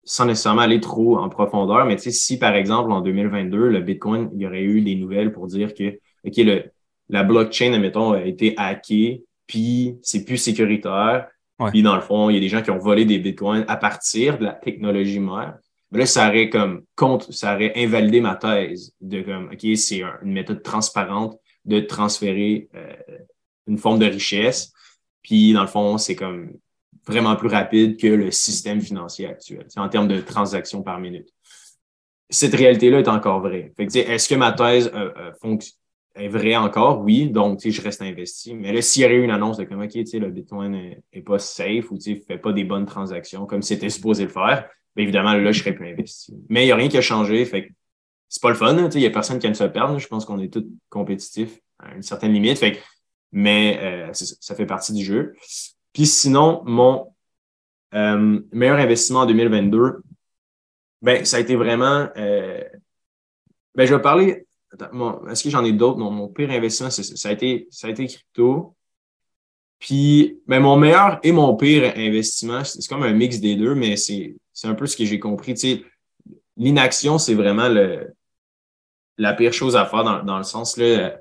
sans 0.07 0.25
nécessairement 0.25 0.63
aller 0.63 0.81
trop 0.81 1.19
en 1.19 1.29
profondeur, 1.29 1.85
mais 1.85 1.99
si 1.99 2.39
par 2.39 2.55
exemple 2.55 2.93
en 2.93 3.01
2022, 3.01 3.69
le 3.69 3.81
Bitcoin, 3.81 4.31
il 4.33 4.41
y 4.41 4.47
aurait 4.47 4.63
eu 4.63 4.81
des 4.81 4.95
nouvelles 4.95 5.33
pour 5.33 5.49
dire 5.49 5.75
que 5.75 5.99
OK, 6.25 6.37
le, 6.39 6.71
la 7.09 7.25
blockchain, 7.25 7.73
admettons, 7.73 8.13
a 8.13 8.23
été 8.23 8.55
hackée, 8.57 9.25
puis 9.47 9.99
c'est 10.03 10.25
plus 10.25 10.39
sécuritaire. 10.39 11.29
Puis 11.71 11.83
dans 11.83 11.95
le 11.95 12.03
fond, 12.03 12.29
il 12.31 12.35
y 12.35 12.37
a 12.37 12.41
des 12.41 12.49
gens 12.49 12.63
qui 12.63 12.71
ont 12.71 12.79
volé 12.79 13.05
des 13.05 13.19
bitcoins 13.19 13.65
à 13.67 13.77
partir 13.77 14.39
de 14.39 14.45
la 14.45 14.53
technologie 14.53 15.21
mère. 15.21 15.57
Mais 15.91 16.01
là, 16.01 16.07
ça 16.07 16.29
aurait 16.29 16.51
comme 16.51 16.83
contre, 16.97 17.33
ça 17.33 17.55
aurait 17.55 17.73
invalidé 17.77 18.21
ma 18.21 18.37
thèse 18.37 18.93
de 19.01 19.23
comme, 19.23 19.51
OK, 19.53 19.77
c'est 19.77 20.03
une 20.23 20.33
méthode 20.33 20.63
transparente 20.63 21.39
de 21.65 21.81
transférer 21.81 22.69
euh, 22.75 22.93
une 23.67 23.79
forme 23.79 23.99
de 23.99 24.07
richesse. 24.07 24.73
Puis 25.23 25.53
dans 25.53 25.63
le 25.63 25.69
fond, 25.69 25.97
c'est 25.99 26.15
comme 26.15 26.53
vraiment 27.07 27.37
plus 27.37 27.49
rapide 27.49 27.99
que 27.99 28.07
le 28.07 28.31
système 28.31 28.81
financier 28.81 29.27
actuel, 29.27 29.67
en 29.77 29.89
termes 29.89 30.09
de 30.09 30.21
transactions 30.21 30.83
par 30.83 30.99
minute. 30.99 31.29
Cette 32.29 32.55
réalité-là 32.55 33.01
est 33.01 33.09
encore 33.09 33.41
vraie. 33.41 33.73
est-ce 33.79 34.29
que 34.29 34.35
ma 34.35 34.53
thèse 34.53 34.91
euh, 34.95 35.13
euh, 35.17 35.59
est 36.17 36.29
vrai 36.29 36.57
encore, 36.57 37.03
oui. 37.03 37.31
Donc, 37.31 37.61
je 37.65 37.83
reste 37.83 38.03
investi. 38.03 38.55
Mais 38.55 38.73
là, 38.73 38.83
s'il 38.83 39.03
y 39.03 39.05
aurait 39.05 39.15
eu 39.15 39.23
une 39.23 39.31
annonce 39.31 39.59
de 39.59 39.65
comme, 39.65 39.83
OK, 39.83 39.95
le 39.95 40.31
Bitcoin 40.31 40.97
n'est 41.15 41.23
pas 41.23 41.39
safe 41.39 41.91
ou 41.91 41.95
ne 41.95 42.15
fait 42.17 42.39
pas 42.39 42.53
des 42.53 42.65
bonnes 42.65 42.87
transactions 42.87 43.47
comme 43.47 43.63
c'était 43.63 43.91
supposé 43.91 44.25
le 44.25 44.31
faire, 44.31 44.69
évidemment, 44.97 45.35
là, 45.35 45.53
je 45.53 45.61
serais 45.61 45.75
plus 45.75 45.89
investi. 45.89 46.35
Mais 46.49 46.63
il 46.63 46.67
n'y 46.67 46.73
a 46.73 46.77
rien 46.77 46.89
qui 46.89 46.99
a 46.99 47.03
changé. 47.03 47.45
Fait 47.45 47.71
c'est 48.29 48.43
pas 48.43 48.49
le 48.49 48.57
fun. 48.57 48.89
Il 48.93 48.99
n'y 48.99 49.07
a 49.07 49.11
personne 49.11 49.39
qui 49.39 49.47
aime 49.47 49.55
se 49.55 49.65
perdre. 49.65 49.99
Je 49.99 50.09
pense 50.09 50.25
qu'on 50.25 50.41
est 50.41 50.53
tous 50.53 50.67
compétitifs 50.89 51.61
à 51.79 51.95
une 51.95 52.03
certaine 52.03 52.33
limite. 52.33 52.59
Fait 52.59 52.81
mais 53.33 53.79
euh, 53.83 54.13
ça 54.13 54.55
fait 54.55 54.67
partie 54.67 54.93
du 54.93 55.05
jeu. 55.05 55.35
Puis 55.97 56.05
sinon, 56.05 56.63
mon 56.67 57.11
euh, 57.95 58.39
meilleur 58.53 58.77
investissement 58.77 59.21
en 59.21 59.27
2022, 59.27 60.03
ben, 61.01 61.25
ça 61.25 61.39
a 61.39 61.41
été 61.41 61.57
vraiment. 61.57 62.11
Euh, 62.19 62.63
ben, 63.75 63.87
je 63.87 63.95
vais 63.95 64.03
parler 64.03 64.47
est-ce 65.31 65.43
que 65.43 65.49
j'en 65.49 65.65
ai 65.65 65.73
d'autres? 65.73 65.97
Mon 65.97 66.29
pire 66.29 66.51
investissement, 66.51 66.91
ça, 66.91 67.29
a 67.31 67.33
été, 67.33 67.67
ça 67.71 67.87
a 67.87 67.91
été 67.91 68.07
crypto. 68.07 68.77
Puis, 69.79 70.39
ben, 70.47 70.61
mon 70.61 70.77
meilleur 70.77 71.19
et 71.23 71.33
mon 71.33 71.57
pire 71.57 71.95
investissement, 71.97 72.63
c'est 72.63 72.87
comme 72.87 73.03
un 73.03 73.15
mix 73.15 73.41
des 73.41 73.57
deux, 73.57 73.75
mais 73.75 73.97
c'est 73.97 74.37
un 74.65 74.75
peu 74.75 74.85
ce 74.85 74.99
que 74.99 75.07
j'ai 75.07 75.19
compris. 75.19 75.55
L'inaction, 76.59 77.17
c'est 77.17 77.33
vraiment 77.33 77.71
le, 77.71 78.13
la 79.17 79.33
pire 79.33 79.55
chose 79.55 79.77
à 79.77 79.87
faire 79.87 80.05
dans, 80.05 80.23
dans 80.23 80.37
le 80.37 80.45
sens, 80.45 80.77
là, 80.77 81.17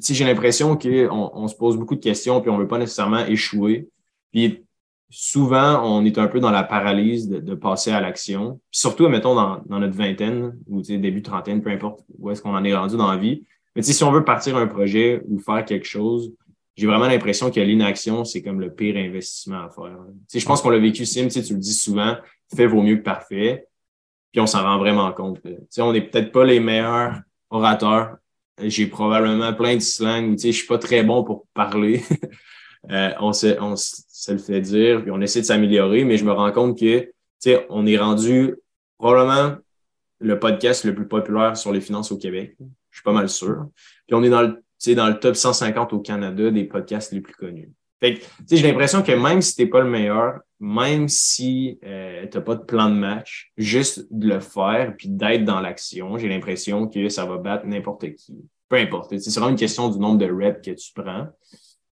j'ai 0.00 0.24
l'impression 0.24 0.76
qu'on 0.76 1.30
on 1.34 1.46
se 1.46 1.54
pose 1.54 1.76
beaucoup 1.76 1.94
de 1.94 2.00
questions 2.00 2.40
puis 2.40 2.50
on 2.50 2.56
ne 2.56 2.62
veut 2.62 2.66
pas 2.66 2.78
nécessairement 2.78 3.24
échouer. 3.24 3.88
Puis 4.32 4.64
souvent, 5.10 5.82
on 5.84 6.04
est 6.04 6.18
un 6.18 6.26
peu 6.26 6.40
dans 6.40 6.50
la 6.50 6.62
paralyse 6.62 7.28
de, 7.28 7.54
passer 7.54 7.90
à 7.90 8.00
l'action. 8.00 8.60
Surtout, 8.70 9.08
mettons, 9.08 9.34
dans, 9.34 9.62
notre 9.78 9.94
vingtaine 9.94 10.58
ou 10.66 10.82
début 10.82 11.22
trentaine, 11.22 11.62
peu 11.62 11.70
importe 11.70 12.04
où 12.18 12.30
est-ce 12.30 12.42
qu'on 12.42 12.54
en 12.54 12.64
est 12.64 12.74
rendu 12.74 12.96
dans 12.96 13.10
la 13.10 13.16
vie. 13.16 13.44
Mais 13.74 13.82
si 13.82 14.02
on 14.04 14.10
veut 14.10 14.24
partir 14.24 14.56
un 14.56 14.66
projet 14.66 15.22
ou 15.28 15.38
faire 15.38 15.64
quelque 15.64 15.86
chose, 15.86 16.32
j'ai 16.76 16.86
vraiment 16.86 17.06
l'impression 17.06 17.50
que 17.50 17.60
l'inaction, 17.60 18.24
c'est 18.24 18.42
comme 18.42 18.60
le 18.60 18.72
pire 18.72 18.96
investissement 18.96 19.64
à 19.64 19.70
faire. 19.70 19.98
je 20.32 20.44
pense 20.44 20.62
qu'on 20.62 20.70
l'a 20.70 20.78
vécu, 20.78 21.04
Sim, 21.06 21.28
tu 21.28 21.40
le 21.40 21.58
dis 21.58 21.74
souvent, 21.74 22.16
fait 22.54 22.66
vaut 22.66 22.82
mieux 22.82 22.96
que 22.96 23.02
parfait. 23.02 23.66
Puis 24.32 24.40
on 24.40 24.46
s'en 24.46 24.62
rend 24.62 24.78
vraiment 24.78 25.10
compte. 25.12 25.40
on 25.78 25.92
n'est 25.92 26.02
peut-être 26.02 26.32
pas 26.32 26.44
les 26.44 26.60
meilleurs 26.60 27.20
orateurs. 27.50 28.16
J'ai 28.62 28.86
probablement 28.86 29.52
plein 29.54 29.76
de 29.76 29.80
slang. 29.80 30.36
Je 30.38 30.50
suis 30.50 30.66
pas 30.66 30.78
très 30.78 31.02
bon 31.02 31.24
pour 31.24 31.46
parler. 31.54 32.02
Euh, 32.90 33.10
on, 33.20 33.32
se, 33.32 33.58
on 33.60 33.74
le 34.32 34.38
fait 34.38 34.60
dire, 34.60 35.02
puis 35.02 35.10
on 35.10 35.20
essaie 35.20 35.40
de 35.40 35.46
s'améliorer, 35.46 36.04
mais 36.04 36.16
je 36.16 36.24
me 36.24 36.32
rends 36.32 36.52
compte 36.52 36.78
que, 36.78 37.12
on 37.68 37.86
est 37.86 37.98
rendu 37.98 38.56
probablement 38.98 39.56
le 40.20 40.38
podcast 40.38 40.84
le 40.84 40.94
plus 40.94 41.06
populaire 41.06 41.56
sur 41.56 41.72
les 41.72 41.80
finances 41.80 42.10
au 42.10 42.18
Québec. 42.18 42.56
Je 42.90 42.98
suis 42.98 43.04
pas 43.04 43.12
mal 43.12 43.28
sûr. 43.28 43.66
Puis 44.06 44.14
on 44.14 44.22
est 44.22 44.30
dans 44.30 44.42
le, 44.42 44.94
dans 44.94 45.08
le 45.08 45.20
top 45.20 45.36
150 45.36 45.92
au 45.92 46.00
Canada 46.00 46.50
des 46.50 46.64
podcasts 46.64 47.12
les 47.12 47.20
plus 47.20 47.34
connus. 47.34 47.70
Fait 48.00 48.20
j'ai 48.50 48.62
l'impression 48.62 49.02
que 49.02 49.12
même 49.12 49.42
si 49.42 49.56
tu 49.56 49.62
n'es 49.62 49.68
pas 49.68 49.80
le 49.80 49.90
meilleur, 49.90 50.40
même 50.60 51.08
si 51.08 51.78
euh, 51.84 52.26
tu 52.30 52.36
n'as 52.36 52.42
pas 52.42 52.54
de 52.54 52.62
plan 52.62 52.88
de 52.88 52.94
match, 52.94 53.52
juste 53.56 54.06
de 54.10 54.28
le 54.28 54.40
faire 54.40 54.94
puis 54.96 55.08
d'être 55.08 55.44
dans 55.44 55.60
l'action, 55.60 56.16
j'ai 56.16 56.28
l'impression 56.28 56.86
que 56.86 57.08
ça 57.08 57.24
va 57.24 57.38
battre 57.38 57.66
n'importe 57.66 58.14
qui. 58.14 58.36
Peu 58.68 58.76
importe. 58.76 59.16
C'est 59.18 59.30
vraiment 59.32 59.50
une 59.50 59.58
question 59.58 59.88
du 59.88 59.98
nombre 59.98 60.18
de 60.18 60.30
reps 60.30 60.60
que 60.64 60.70
tu 60.72 60.92
prends. 60.94 61.26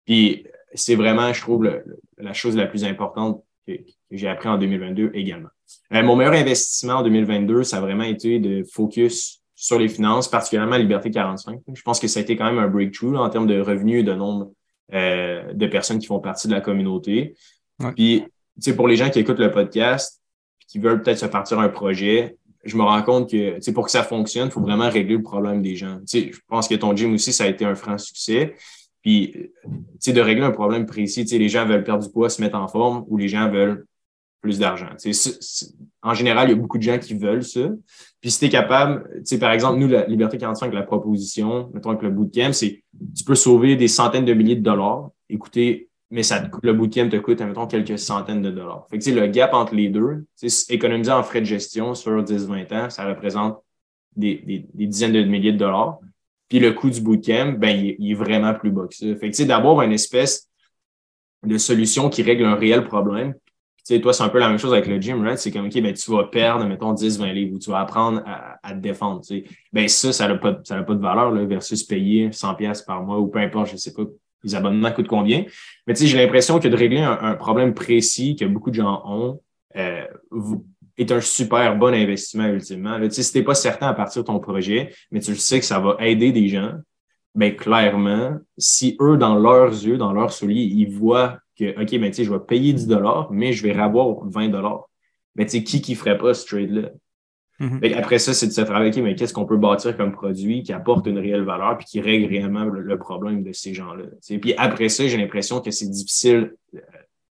Puis 0.04 0.46
c'est 0.74 0.96
vraiment, 0.96 1.32
je 1.32 1.40
trouve, 1.40 1.68
la 2.18 2.32
chose 2.32 2.56
la 2.56 2.66
plus 2.66 2.84
importante 2.84 3.42
que, 3.66 3.72
j'ai 4.10 4.28
appris 4.28 4.48
en 4.48 4.58
2022 4.58 5.10
également. 5.14 5.48
Euh, 5.92 6.02
mon 6.02 6.14
meilleur 6.14 6.34
investissement 6.34 6.94
en 6.94 7.02
2022, 7.02 7.64
ça 7.64 7.78
a 7.78 7.80
vraiment 7.80 8.04
été 8.04 8.38
de 8.38 8.62
focus 8.62 9.40
sur 9.54 9.78
les 9.78 9.88
finances, 9.88 10.28
particulièrement 10.28 10.76
Liberté 10.76 11.10
45. 11.10 11.60
Je 11.72 11.82
pense 11.82 11.98
que 11.98 12.06
ça 12.06 12.20
a 12.20 12.22
été 12.22 12.36
quand 12.36 12.44
même 12.44 12.58
un 12.58 12.68
breakthrough 12.68 13.16
en 13.16 13.28
termes 13.30 13.46
de 13.46 13.60
revenus 13.60 14.00
et 14.00 14.02
de 14.02 14.14
nombre 14.14 14.52
euh, 14.92 15.52
de 15.52 15.66
personnes 15.66 15.98
qui 15.98 16.06
font 16.06 16.20
partie 16.20 16.48
de 16.48 16.52
la 16.52 16.60
communauté. 16.60 17.34
Puis, 17.96 18.24
pour 18.76 18.86
les 18.86 18.96
gens 18.96 19.10
qui 19.10 19.18
écoutent 19.18 19.38
le 19.38 19.50
podcast, 19.50 20.22
qui 20.68 20.78
veulent 20.78 21.02
peut-être 21.02 21.18
se 21.18 21.26
partir 21.26 21.58
un 21.58 21.68
projet, 21.68 22.36
je 22.64 22.76
me 22.76 22.82
rends 22.82 23.02
compte 23.02 23.30
que 23.30 23.70
pour 23.72 23.84
que 23.86 23.90
ça 23.90 24.02
fonctionne, 24.02 24.48
il 24.48 24.52
faut 24.52 24.60
vraiment 24.60 24.88
régler 24.88 25.16
le 25.16 25.22
problème 25.22 25.62
des 25.62 25.76
gens. 25.76 25.98
je 26.12 26.38
pense 26.48 26.68
que 26.68 26.74
ton 26.74 26.94
gym 26.94 27.14
aussi, 27.14 27.32
ça 27.32 27.44
a 27.44 27.46
été 27.48 27.64
un 27.64 27.74
franc 27.74 27.98
succès. 27.98 28.54
Puis, 29.04 29.50
tu 30.02 30.12
de 30.14 30.20
régler 30.20 30.44
un 30.44 30.50
problème 30.50 30.86
précis, 30.86 31.26
tu 31.26 31.38
les 31.38 31.50
gens 31.50 31.66
veulent 31.66 31.84
perdre 31.84 32.02
du 32.02 32.10
poids, 32.10 32.30
se 32.30 32.40
mettre 32.40 32.56
en 32.56 32.66
forme, 32.68 33.04
ou 33.08 33.18
les 33.18 33.28
gens 33.28 33.50
veulent 33.50 33.84
plus 34.40 34.58
d'argent. 34.58 34.88
En 36.02 36.14
général, 36.14 36.48
il 36.48 36.52
y 36.52 36.54
a 36.54 36.56
beaucoup 36.56 36.78
de 36.78 36.82
gens 36.82 36.98
qui 36.98 37.12
veulent 37.12 37.44
ça. 37.44 37.68
Puis, 38.22 38.30
si 38.30 38.38
tu 38.38 38.46
es 38.46 38.48
capable, 38.48 39.06
tu 39.16 39.26
sais, 39.26 39.38
par 39.38 39.52
exemple, 39.52 39.78
nous, 39.78 39.88
la 39.88 40.06
Liberté 40.06 40.38
45, 40.38 40.72
la 40.72 40.82
proposition, 40.82 41.70
mettons 41.74 41.90
avec 41.90 42.02
le 42.02 42.10
bootcamp, 42.10 42.54
c'est 42.54 42.82
tu 43.14 43.24
peux 43.24 43.34
sauver 43.34 43.76
des 43.76 43.88
centaines 43.88 44.24
de 44.24 44.32
milliers 44.32 44.56
de 44.56 44.62
dollars. 44.62 45.10
Écoutez, 45.28 45.90
mais 46.10 46.22
ça 46.22 46.42
le 46.62 46.72
bootcamp 46.72 47.10
te 47.10 47.16
coûte, 47.16 47.42
mettons, 47.42 47.66
quelques 47.66 47.98
centaines 47.98 48.40
de 48.40 48.50
dollars. 48.50 48.86
Fait 48.88 48.98
que, 48.98 49.10
le 49.10 49.26
gap 49.26 49.52
entre 49.52 49.74
les 49.74 49.90
deux, 49.90 50.24
économiser 50.70 51.12
en 51.12 51.22
frais 51.22 51.40
de 51.40 51.46
gestion 51.46 51.94
sur 51.94 52.22
10-20 52.22 52.74
ans, 52.74 52.90
ça 52.90 53.06
représente 53.06 53.58
des, 54.16 54.66
des 54.72 54.86
dizaines 54.86 55.12
de 55.12 55.24
milliers 55.24 55.52
de 55.52 55.58
dollars. 55.58 55.98
Puis 56.54 56.60
le 56.60 56.70
coût 56.70 56.88
du 56.88 57.00
bootcamp, 57.00 57.54
ben, 57.58 57.94
il, 57.98 58.12
est 58.12 58.14
vraiment 58.14 58.54
plus 58.54 58.70
bas 58.70 58.86
que 58.86 58.94
ça. 58.94 59.06
Fait 59.16 59.28
que, 59.28 59.42
d'avoir 59.42 59.82
une 59.82 59.90
espèce 59.90 60.48
de 61.44 61.58
solution 61.58 62.08
qui 62.08 62.22
règle 62.22 62.44
un 62.44 62.54
réel 62.54 62.84
problème. 62.84 63.34
Tu 63.34 63.96
sais, 63.96 64.00
toi, 64.00 64.12
c'est 64.12 64.22
un 64.22 64.28
peu 64.28 64.38
la 64.38 64.48
même 64.48 64.60
chose 64.60 64.72
avec 64.72 64.86
le 64.86 65.00
gym, 65.00 65.20
right? 65.24 65.36
C'est 65.36 65.50
comme, 65.50 65.66
OK, 65.66 65.82
ben, 65.82 65.92
tu 65.92 66.08
vas 66.12 66.22
perdre, 66.22 66.64
mettons, 66.66 66.92
10, 66.92 67.18
20 67.18 67.32
livres 67.32 67.56
ou 67.56 67.58
tu 67.58 67.70
vas 67.70 67.80
apprendre 67.80 68.22
à, 68.24 68.72
te 68.72 68.78
défendre, 68.78 69.22
tu 69.22 69.40
sais. 69.40 69.44
Ben, 69.72 69.88
ça, 69.88 70.12
ça 70.12 70.28
n'a 70.28 70.36
pas, 70.36 70.52
pas 70.52 70.94
de 70.94 71.00
valeur, 71.00 71.32
là, 71.32 71.44
versus 71.44 71.82
payer 71.82 72.30
100 72.30 72.54
pièces 72.54 72.82
par 72.82 73.02
mois 73.02 73.18
ou 73.18 73.26
peu 73.26 73.40
importe, 73.40 73.72
je 73.72 73.76
sais 73.76 73.92
pas, 73.92 74.04
les 74.44 74.54
abonnements 74.54 74.92
coûtent 74.92 75.08
combien. 75.08 75.46
Mais 75.88 75.94
tu 75.94 76.02
sais, 76.02 76.06
j'ai 76.06 76.18
l'impression 76.18 76.60
que 76.60 76.68
de 76.68 76.76
régler 76.76 77.00
un, 77.00 77.34
problème 77.34 77.74
précis 77.74 78.36
que 78.36 78.44
beaucoup 78.44 78.70
de 78.70 78.76
gens 78.76 79.02
ont, 79.06 79.40
euh, 79.74 80.06
est 80.96 81.10
un 81.10 81.20
super 81.20 81.76
bon 81.76 81.92
investissement 81.92 82.46
ultimement. 82.46 82.98
Là, 82.98 83.10
si 83.10 83.30
tu 83.30 83.38
n'es 83.38 83.44
pas 83.44 83.54
certain 83.54 83.88
à 83.88 83.94
partir 83.94 84.22
de 84.22 84.26
ton 84.26 84.38
projet, 84.38 84.92
mais 85.10 85.20
tu 85.20 85.34
sais 85.34 85.58
que 85.58 85.66
ça 85.66 85.80
va 85.80 85.96
aider 86.00 86.32
des 86.32 86.48
gens, 86.48 86.72
bien 87.34 87.50
clairement, 87.50 88.38
si 88.56 88.96
eux, 89.00 89.16
dans 89.16 89.34
leurs 89.34 89.72
yeux, 89.72 89.98
dans 89.98 90.12
leurs 90.12 90.32
souliers, 90.32 90.62
ils 90.62 90.90
voient 90.90 91.38
que, 91.58 91.80
OK, 91.80 92.00
ben, 92.00 92.12
je 92.12 92.30
vais 92.30 92.40
payer 92.40 92.72
10 92.72 92.88
mais 93.30 93.52
je 93.52 93.62
vais 93.62 93.78
avoir 93.78 94.24
20 94.24 94.50
mais 95.36 95.46
qui 95.46 95.80
qui 95.80 95.94
ferait 95.94 96.18
pas 96.18 96.32
ce 96.32 96.46
trade-là? 96.46 96.90
Mm-hmm. 97.60 97.96
Après 97.96 98.18
ça, 98.18 98.34
c'est 98.34 98.48
de 98.48 98.52
se 98.52 98.60
travailler, 98.60 99.00
mais 99.00 99.14
qu'est-ce 99.14 99.32
qu'on 99.32 99.46
peut 99.46 99.56
bâtir 99.56 99.96
comme 99.96 100.12
produit 100.12 100.62
qui 100.62 100.72
apporte 100.72 101.06
une 101.06 101.18
réelle 101.18 101.44
valeur 101.44 101.76
puis 101.78 101.86
qui 101.86 102.00
règle 102.00 102.26
réellement 102.26 102.64
le, 102.64 102.98
problème 102.98 103.42
de 103.42 103.52
ces 103.52 103.74
gens-là. 103.74 104.04
Puis 104.40 104.54
après 104.56 104.88
ça, 104.88 105.06
j'ai 105.06 105.16
l'impression 105.16 105.60
que 105.60 105.70
c'est 105.70 105.88
difficile 105.88 106.54
euh, 106.74 106.80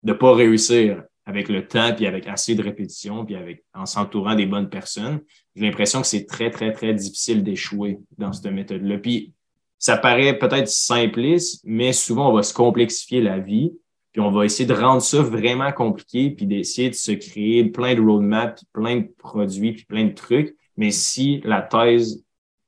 de 0.03 0.13
ne 0.13 0.17
pas 0.17 0.35
réussir 0.35 1.03
avec 1.27 1.49
le 1.49 1.67
temps, 1.67 1.95
puis 1.95 2.07
avec 2.07 2.27
assez 2.27 2.55
de 2.55 2.63
répétition, 2.63 3.25
puis 3.25 3.35
avec, 3.35 3.65
en 3.73 3.87
s'entourant 3.87 4.35
des 4.35 4.47
bonnes 4.47 4.69
personnes, 4.69 5.21
j'ai 5.57 5.65
l'impression 5.65 6.01
que 6.01 6.07
c'est 6.07 6.27
très, 6.27 6.51
très, 6.51 6.73
très 6.73 6.93
difficile 6.93 7.43
d'échouer 7.43 7.99
dans 8.19 8.33
cette 8.33 8.53
méthode-là. 8.53 8.99
Puis 8.99 9.33
ça 9.79 9.97
paraît 9.97 10.39
peut-être 10.39 10.69
simpliste, 10.69 11.63
mais 11.65 11.93
souvent, 11.93 12.31
on 12.31 12.33
va 12.35 12.43
se 12.43 12.53
complexifier 12.53 13.21
la 13.21 13.39
vie, 13.39 13.73
puis 14.13 14.21
on 14.21 14.31
va 14.31 14.45
essayer 14.45 14.67
de 14.67 14.75
rendre 14.75 15.03
ça 15.03 15.23
vraiment 15.23 15.73
compliqué, 15.73 16.31
puis 16.31 16.47
d'essayer 16.47 16.91
de 16.91 16.95
se 16.95 17.13
créer 17.13 17.65
plein 17.65 17.95
de 17.95 18.01
roadmaps, 18.01 18.63
plein 18.73 18.99
de 18.99 19.09
produits, 19.19 19.73
puis 19.73 19.85
plein 19.85 20.05
de 20.05 20.15
trucs. 20.15 20.55
Mais 20.77 20.91
si 20.91 21.41
la 21.45 21.63
thèse 21.63 22.25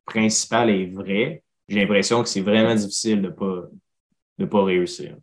principale 0.07 0.71
est 0.71 0.87
vraie, 0.87 1.43
j'ai 1.69 1.81
l'impression 1.81 2.23
que 2.23 2.29
c'est 2.29 2.41
vraiment 2.41 2.75
difficile 2.75 3.23
de 3.23 3.29
pas, 3.29 3.65
de 4.39 4.45
pas 4.45 4.65
réussir. 4.65 5.17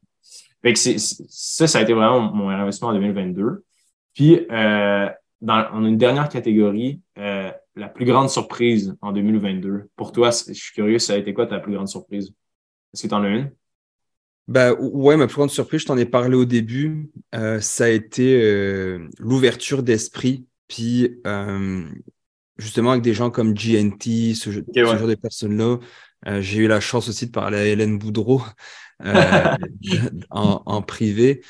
Fait 0.63 0.73
que 0.73 0.79
ça, 0.79 1.67
ça 1.67 1.79
a 1.79 1.81
été 1.81 1.93
vraiment 1.93 2.21
mon 2.33 2.49
investissement 2.49 2.89
en 2.89 2.93
2022. 2.93 3.63
Puis, 4.13 4.47
euh, 4.49 5.09
dans, 5.41 5.67
on 5.73 5.83
a 5.83 5.87
une 5.87 5.97
dernière 5.97 6.29
catégorie, 6.29 7.01
euh, 7.17 7.51
la 7.75 7.89
plus 7.89 8.05
grande 8.05 8.29
surprise 8.29 8.95
en 9.01 9.11
2022. 9.11 9.89
Pour 9.97 10.13
toi, 10.13 10.29
je 10.29 10.53
suis 10.53 10.73
curieux, 10.73 10.99
ça 10.99 11.13
a 11.13 11.17
été 11.17 11.33
quoi 11.33 11.47
ta 11.47 11.59
plus 11.59 11.73
grande 11.73 11.89
surprise? 11.89 12.33
Est-ce 12.93 13.03
que 13.03 13.07
tu 13.07 13.13
en 13.13 13.23
as 13.23 13.29
une? 13.29 13.51
Ben, 14.47 14.73
ouais, 14.79 15.17
ma 15.17 15.27
plus 15.27 15.35
grande 15.35 15.49
surprise, 15.49 15.81
je 15.81 15.87
t'en 15.87 15.97
ai 15.97 16.05
parlé 16.05 16.35
au 16.35 16.45
début, 16.45 17.09
euh, 17.35 17.59
ça 17.59 17.85
a 17.85 17.89
été 17.89 18.97
l'ouverture 19.19 19.83
d'esprit 19.83 20.45
Puis, 20.67 21.19
euh, 21.25 21.83
justement, 22.57 22.91
avec 22.91 23.03
des 23.03 23.13
gens 23.13 23.31
comme 23.31 23.53
GNT, 23.53 24.33
ce, 24.35 24.51
genre 24.51 25.07
de 25.07 25.15
personnes-là, 25.15 25.79
j'ai 26.39 26.59
eu 26.59 26.67
la 26.67 26.79
chance 26.79 27.09
aussi 27.09 27.25
de 27.25 27.31
parler 27.31 27.57
à 27.57 27.65
Hélène 27.65 27.97
Boudreau 27.97 28.41
en, 30.29 30.81
privé. 30.81 31.41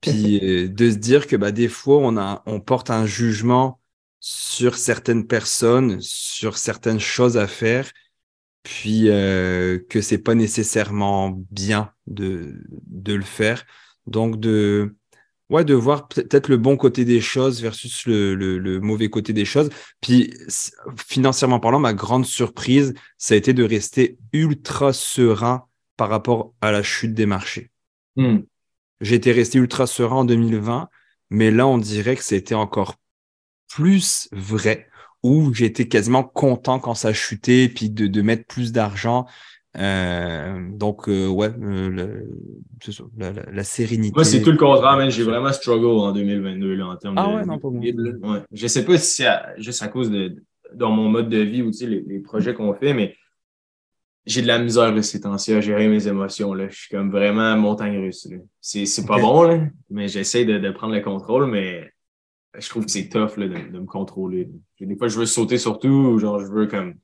Puis 0.00 0.40
de 0.40 0.90
se 0.90 0.96
dire 0.96 1.26
que 1.26 1.36
bah, 1.36 1.52
des 1.52 1.68
fois, 1.68 1.98
on, 1.98 2.16
a, 2.16 2.42
on 2.46 2.60
porte 2.60 2.90
un 2.90 3.06
jugement 3.06 3.80
sur 4.20 4.76
certaines 4.76 5.26
personnes, 5.26 5.98
sur 6.00 6.58
certaines 6.58 7.00
choses 7.00 7.36
à 7.36 7.46
faire, 7.46 7.90
puis 8.62 9.08
euh, 9.08 9.78
que 9.88 10.00
c'est 10.00 10.18
pas 10.18 10.34
nécessairement 10.34 11.30
bien 11.50 11.92
de, 12.08 12.60
de 12.86 13.14
le 13.14 13.22
faire. 13.22 13.64
Donc 14.06 14.40
de 14.40 14.96
ouais 15.48 15.64
de 15.64 15.74
voir 15.74 16.08
peut-être 16.08 16.48
le 16.48 16.56
bon 16.56 16.76
côté 16.76 17.04
des 17.04 17.20
choses 17.20 17.62
versus 17.62 18.06
le, 18.06 18.34
le, 18.34 18.80
mauvais 18.80 19.08
côté 19.08 19.32
des 19.32 19.44
choses. 19.44 19.70
Puis 20.00 20.34
financièrement 20.96 21.60
parlant, 21.60 21.78
ma 21.78 21.94
grande 21.94 22.26
surprise, 22.26 22.94
ça 23.18 23.34
a 23.34 23.36
été 23.36 23.52
de 23.52 23.62
rester 23.62 24.18
ultra 24.32 24.92
serein 24.92 25.66
par 25.96 26.08
rapport 26.08 26.52
à 26.60 26.72
la 26.72 26.82
chute 26.82 27.14
des 27.14 27.26
marchés. 27.26 27.70
Hmm. 28.16 28.38
J'étais 29.00 29.32
resté 29.32 29.58
ultra 29.58 29.86
serein 29.86 30.16
en 30.16 30.24
2020, 30.24 30.88
mais 31.30 31.50
là 31.50 31.66
on 31.66 31.78
dirait 31.78 32.16
que 32.16 32.24
c'était 32.24 32.54
encore 32.54 32.96
plus 33.68 34.28
vrai 34.32 34.88
où 35.22 35.52
j'étais 35.52 35.88
quasiment 35.88 36.22
content 36.22 36.78
quand 36.78 36.94
ça 36.94 37.12
chutait, 37.12 37.68
puis 37.68 37.90
de, 37.90 38.06
de 38.06 38.22
mettre 38.22 38.46
plus 38.46 38.72
d'argent. 38.72 39.26
Euh, 39.76 40.68
donc, 40.70 41.08
euh, 41.08 41.28
ouais, 41.28 41.50
euh, 41.60 42.22
la, 43.18 43.32
la, 43.52 43.64
sérénité. 43.64 44.14
Moi, 44.14 44.24
c'est 44.24 44.40
tout 44.40 44.52
le 44.52 44.56
contraire, 44.56 44.96
mais 44.96 45.10
j'ai 45.10 45.24
vraiment 45.24 45.52
struggle 45.52 45.98
en 45.98 46.12
2022 46.12 46.74
là, 46.74 46.86
en 46.86 46.96
termes 46.96 47.18
ah, 47.18 47.26
de. 47.26 47.34
ouais, 47.34 47.44
non, 47.44 47.58
pas 47.58 47.68
moi. 47.68 47.82
Ouais. 47.82 48.42
Je 48.52 48.66
sais 48.66 48.84
pas 48.84 48.96
si 48.96 49.22
c'est 49.22 49.28
juste 49.58 49.82
à 49.82 49.88
cause 49.88 50.10
de 50.10 50.36
dans 50.74 50.90
mon 50.90 51.08
mode 51.08 51.28
de 51.28 51.38
vie 51.38 51.62
ou 51.62 51.70
les, 51.80 52.04
les 52.06 52.20
projets 52.20 52.54
qu'on 52.54 52.72
fait, 52.74 52.94
mais 52.94 53.16
j'ai 54.26 54.42
de 54.42 54.48
la 54.48 54.58
misère 54.58 54.92
ces 55.04 55.20
temps-ci 55.20 55.54
à 55.54 55.60
gérer 55.60 55.88
mes 55.88 56.08
émotions. 56.08 56.52
Là. 56.52 56.68
Je 56.68 56.76
suis 56.76 56.88
comme 56.90 57.10
vraiment 57.10 57.56
montagne 57.56 57.98
russe. 57.98 58.28
C'est 58.60 59.06
pas 59.06 59.20
bon, 59.20 59.42
là, 59.42 59.60
mais 59.88 60.08
j'essaie 60.08 60.44
de, 60.44 60.58
de, 60.58 60.70
prendre 60.70 60.94
le 60.94 61.00
contrôle, 61.00 61.46
mais 61.46 61.92
je 62.58 62.68
trouve 62.68 62.84
que 62.84 62.90
c'est 62.90 63.08
tough 63.08 63.36
là, 63.36 63.46
de, 63.46 63.72
de, 63.72 63.78
me 63.78 63.86
contrôler. 63.86 64.50
Des 64.80 64.96
fois, 64.96 65.06
je 65.08 65.18
veux 65.18 65.26
sauter 65.26 65.58
sur 65.58 65.78
tout, 65.78 66.18
genre 66.18 66.40
je 66.40 66.46
veux 66.46 66.66
comme. 66.66 66.94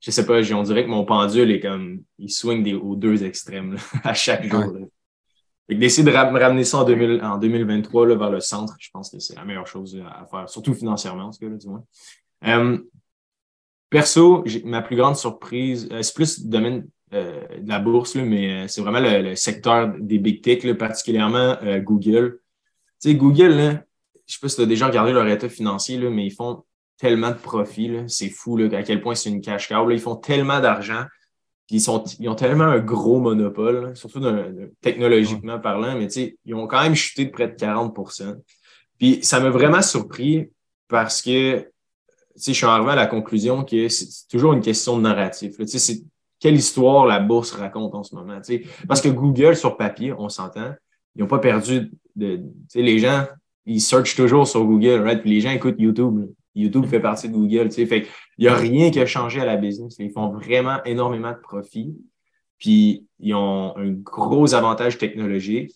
Je 0.00 0.10
sais 0.10 0.26
pas, 0.26 0.40
on 0.52 0.62
dirait 0.62 0.84
que 0.84 0.90
mon 0.90 1.04
pendule 1.04 1.50
est 1.50 1.60
comme. 1.60 2.02
Il 2.18 2.30
swing 2.30 2.62
des, 2.62 2.74
aux 2.74 2.94
deux 2.96 3.24
extrêmes 3.24 3.74
là, 3.74 3.80
à 4.04 4.14
chaque 4.14 4.44
jour. 4.48 4.72
D'essayer 5.68 6.04
de 6.04 6.10
me 6.10 6.38
ramener 6.38 6.64
ça 6.64 6.78
en, 6.78 6.84
2000, 6.84 7.22
en 7.22 7.38
2023 7.38 8.08
là, 8.08 8.14
vers 8.16 8.30
le 8.30 8.40
centre, 8.40 8.74
je 8.78 8.90
pense 8.92 9.10
que 9.10 9.18
c'est 9.20 9.36
la 9.36 9.44
meilleure 9.44 9.66
chose 9.66 10.00
à 10.06 10.26
faire, 10.26 10.48
surtout 10.48 10.74
financièrement 10.74 11.26
en 11.26 11.32
ce 11.32 11.40
cas-là, 11.40 11.56
du 11.56 11.68
moins. 11.68 11.84
Euh, 12.44 12.78
perso, 13.92 14.42
ma 14.64 14.80
plus 14.80 14.96
grande 14.96 15.16
surprise, 15.16 15.86
euh, 15.92 16.02
c'est 16.02 16.14
plus 16.14 16.42
le 16.42 16.48
domaine 16.48 16.88
euh, 17.12 17.42
de 17.58 17.68
la 17.68 17.78
bourse, 17.78 18.14
là, 18.14 18.22
mais 18.22 18.64
euh, 18.64 18.66
c'est 18.66 18.80
vraiment 18.80 19.00
le, 19.00 19.34
secteur 19.34 19.92
des 20.00 20.18
big 20.18 20.40
tech, 20.40 20.64
là, 20.64 20.74
particulièrement 20.74 21.58
Google. 21.80 22.40
Tu 23.00 23.10
sais, 23.10 23.14
Google, 23.14 23.48
là, 23.48 23.84
je 24.26 24.34
sais 24.34 24.40
pas 24.40 24.48
si 24.48 24.56
tu 24.56 24.62
as 24.62 24.66
déjà 24.66 24.86
regardé 24.86 25.12
leur 25.12 25.28
état 25.28 25.48
financier, 25.48 25.98
là, 25.98 26.08
mais 26.08 26.24
ils 26.24 26.32
font 26.32 26.64
tellement 26.96 27.30
de 27.30 27.36
profits. 27.36 27.92
C'est 28.06 28.30
fou 28.30 28.56
là, 28.56 28.78
à 28.78 28.82
quel 28.82 29.02
point 29.02 29.14
c'est 29.14 29.28
une 29.28 29.42
cash 29.42 29.68
cow. 29.68 29.90
Ils 29.90 30.00
font 30.00 30.16
tellement 30.16 30.60
d'argent. 30.60 31.04
Ils, 31.68 31.80
sont, 31.80 32.02
ils 32.18 32.28
ont 32.28 32.34
tellement 32.34 32.64
un 32.64 32.78
gros 32.78 33.20
monopole, 33.20 33.94
surtout 33.96 34.20
technologiquement 34.80 35.58
parlant, 35.58 35.96
mais 35.98 36.06
ils 36.06 36.54
ont 36.54 36.66
quand 36.66 36.82
même 36.82 36.94
chuté 36.94 37.26
de 37.26 37.30
près 37.30 37.48
de 37.48 37.54
40% 37.54 38.36
Puis 38.98 39.20
ça 39.22 39.40
m'a 39.40 39.50
vraiment 39.50 39.82
surpris 39.82 40.50
parce 40.88 41.22
que 41.22 41.71
je 42.36 42.52
suis 42.52 42.66
arrivé 42.66 42.90
à 42.90 42.96
la 42.96 43.06
conclusion 43.06 43.64
que 43.64 43.88
c'est 43.88 44.28
toujours 44.30 44.52
une 44.52 44.60
question 44.60 44.96
de 44.96 45.02
narratif. 45.02 45.56
Quelle 46.40 46.54
histoire 46.54 47.06
la 47.06 47.20
bourse 47.20 47.52
raconte 47.52 47.94
en 47.94 48.02
ce 48.02 48.14
moment. 48.14 48.40
Parce 48.88 49.00
que 49.00 49.08
Google, 49.08 49.56
sur 49.56 49.76
papier, 49.76 50.12
on 50.12 50.28
s'entend, 50.28 50.72
ils 51.14 51.22
n'ont 51.22 51.28
pas 51.28 51.38
perdu 51.38 51.92
de. 52.16 52.40
Les 52.74 52.98
gens, 52.98 53.26
ils 53.64 53.80
searchent 53.80 54.16
toujours 54.16 54.46
sur 54.46 54.64
Google? 54.64 55.20
Puis 55.20 55.30
les 55.30 55.40
gens 55.40 55.50
écoutent 55.50 55.78
YouTube. 55.78 56.28
YouTube 56.54 56.86
fait 56.86 57.00
partie 57.00 57.28
de 57.28 57.34
Google. 57.34 57.70
Fait 57.70 58.06
il 58.38 58.42
n'y 58.42 58.48
a 58.48 58.56
rien 58.56 58.90
qui 58.90 58.98
a 58.98 59.06
changé 59.06 59.40
à 59.40 59.44
la 59.44 59.56
business. 59.56 59.96
Ils 59.98 60.10
font 60.10 60.30
vraiment 60.30 60.82
énormément 60.84 61.30
de 61.30 61.40
profits. 61.40 61.94
Puis 62.58 63.06
ils 63.18 63.34
ont 63.34 63.76
un 63.76 63.90
gros 63.90 64.54
avantage 64.54 64.98
technologique, 64.98 65.72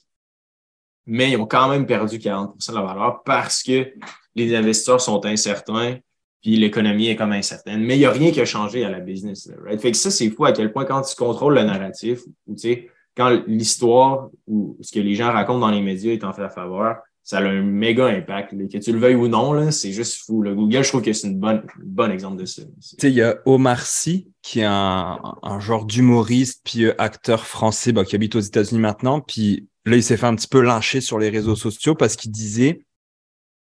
mais 1.05 1.33
ils 1.33 1.37
ont 1.37 1.47
quand 1.47 1.69
même 1.69 1.87
perdu 1.87 2.19
40 2.19 2.57
de 2.57 2.75
la 2.75 2.83
valeur 2.83 3.23
parce 3.25 3.63
que 3.63 3.93
les 4.35 4.55
investisseurs 4.55 5.01
sont 5.01 5.25
incertains, 5.25 5.99
puis 6.43 6.57
l'économie 6.57 7.09
est 7.09 7.17
comme 7.17 7.33
incertaine. 7.33 7.83
Mais 7.83 7.97
il 7.97 8.01
n'y 8.01 8.07
a 8.07 8.11
rien 8.11 8.31
qui 8.31 8.41
a 8.41 8.45
changé 8.45 8.85
à 8.85 8.91
la 8.91 9.01
business. 9.01 9.51
Fait 9.79 9.91
que 9.91 9.97
ça, 9.97 10.11
c'est 10.11 10.31
fou 10.31 10.45
à 10.45 10.53
quel 10.53 10.73
point 10.73 10.85
quand 10.85 11.03
tu 11.03 11.17
contrôles 11.17 11.55
le 11.55 11.65
narratif, 11.65 12.21
ou 12.47 12.55
tu 12.55 12.61
sais, 12.61 12.89
quand 13.17 13.43
l'histoire 13.47 14.29
ou 14.47 14.77
ce 14.81 14.93
que 14.93 15.01
les 15.01 15.15
gens 15.15 15.33
racontent 15.33 15.61
dans 15.61 15.71
les 15.71 15.81
médias 15.81 16.13
est 16.13 16.25
en 16.25 16.33
fait 16.33 16.43
à 16.43 16.51
faveur, 16.51 16.97
ça 17.27 17.39
a 17.39 17.43
un 17.43 17.63
méga 17.63 18.07
impact. 18.07 18.53
Que 18.71 18.79
tu 18.79 18.93
le 18.93 19.01
veuilles 19.01 19.17
ou 19.17 19.27
non, 19.27 19.73
c'est 19.73 19.91
juste 19.91 20.25
fou. 20.25 20.43
Le 20.43 20.55
Google, 20.55 20.85
je 20.85 20.89
trouve 20.89 21.03
que 21.03 21.13
c'est 21.13 21.31
bonne, 21.31 21.67
bon 21.83 22.13
exemple 22.13 22.37
de 22.37 22.45
ça. 22.45 22.63
Il 23.03 23.11
y 23.11 23.23
a 23.23 23.37
Omar 23.47 23.85
Sy, 23.85 24.29
qui 24.43 24.61
est 24.61 24.65
un, 24.65 25.19
un 25.43 25.59
genre 25.59 25.87
d'humoriste, 25.87 26.61
puis 26.63 26.85
euh, 26.85 26.95
acteur 26.99 27.45
français 27.45 27.91
bah, 27.91 28.05
qui 28.05 28.15
habite 28.15 28.37
aux 28.37 28.41
États-Unis 28.41 28.79
maintenant. 28.79 29.21
Puis 29.21 29.67
là, 29.87 29.97
il 29.97 30.05
s'est 30.05 30.17
fait 30.17 30.27
un 30.27 30.37
petit 30.37 30.47
peu 30.47 30.61
lyncher 30.61 31.01
sur 31.01 31.19
les 31.19 31.29
réseaux 31.29 31.57
sociaux 31.57 31.97
parce 31.97 32.15
qu'il 32.15 32.31
disait 32.31 32.85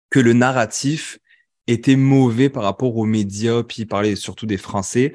que 0.10 0.20
le 0.20 0.34
narratif 0.34 1.20
était 1.68 1.96
mauvais 1.96 2.50
par 2.50 2.64
rapport 2.64 2.96
aux 2.98 3.06
médias, 3.06 3.64
puis 3.64 3.84
il 3.84 3.88
parlait 3.88 4.16
surtout 4.16 4.46
des 4.46 4.58
Français, 4.58 5.14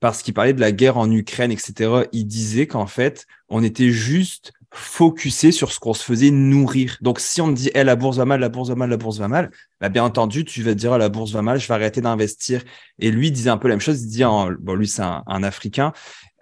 parce 0.00 0.22
qu'il 0.22 0.34
parlait 0.34 0.52
de 0.52 0.60
la 0.60 0.72
guerre 0.72 0.98
en 0.98 1.10
Ukraine, 1.10 1.50
etc. 1.50 2.04
Il 2.12 2.26
disait 2.26 2.66
qu'en 2.66 2.86
fait, 2.86 3.26
on 3.48 3.62
était 3.62 3.90
juste 3.90 4.52
focusé 4.76 5.52
sur 5.52 5.72
ce 5.72 5.80
qu'on 5.80 5.94
se 5.94 6.04
faisait 6.04 6.30
nourrir. 6.30 6.98
Donc, 7.00 7.18
si 7.18 7.40
on 7.40 7.48
te 7.48 7.54
dit, 7.54 7.70
hey, 7.74 7.84
la 7.84 7.96
bourse 7.96 8.18
va 8.18 8.24
mal, 8.24 8.40
la 8.40 8.48
bourse 8.48 8.68
va 8.68 8.74
mal, 8.74 8.90
la 8.90 8.96
bourse 8.96 9.18
va 9.18 9.28
mal, 9.28 9.50
bah, 9.80 9.88
bien 9.88 10.04
entendu, 10.04 10.44
tu 10.44 10.62
vas 10.62 10.74
dire, 10.74 10.92
ah, 10.92 10.98
la 10.98 11.08
bourse 11.08 11.32
va 11.32 11.40
mal, 11.40 11.58
je 11.58 11.66
vais 11.66 11.74
arrêter 11.74 12.00
d'investir. 12.00 12.62
Et 12.98 13.10
lui, 13.10 13.28
il 13.28 13.32
disait 13.32 13.50
un 13.50 13.56
peu 13.56 13.68
la 13.68 13.74
même 13.74 13.80
chose. 13.80 14.02
Il 14.02 14.08
dit, 14.08 14.22
bon, 14.22 14.74
lui, 14.74 14.86
c'est 14.86 15.02
un, 15.02 15.42
Africain, 15.42 15.92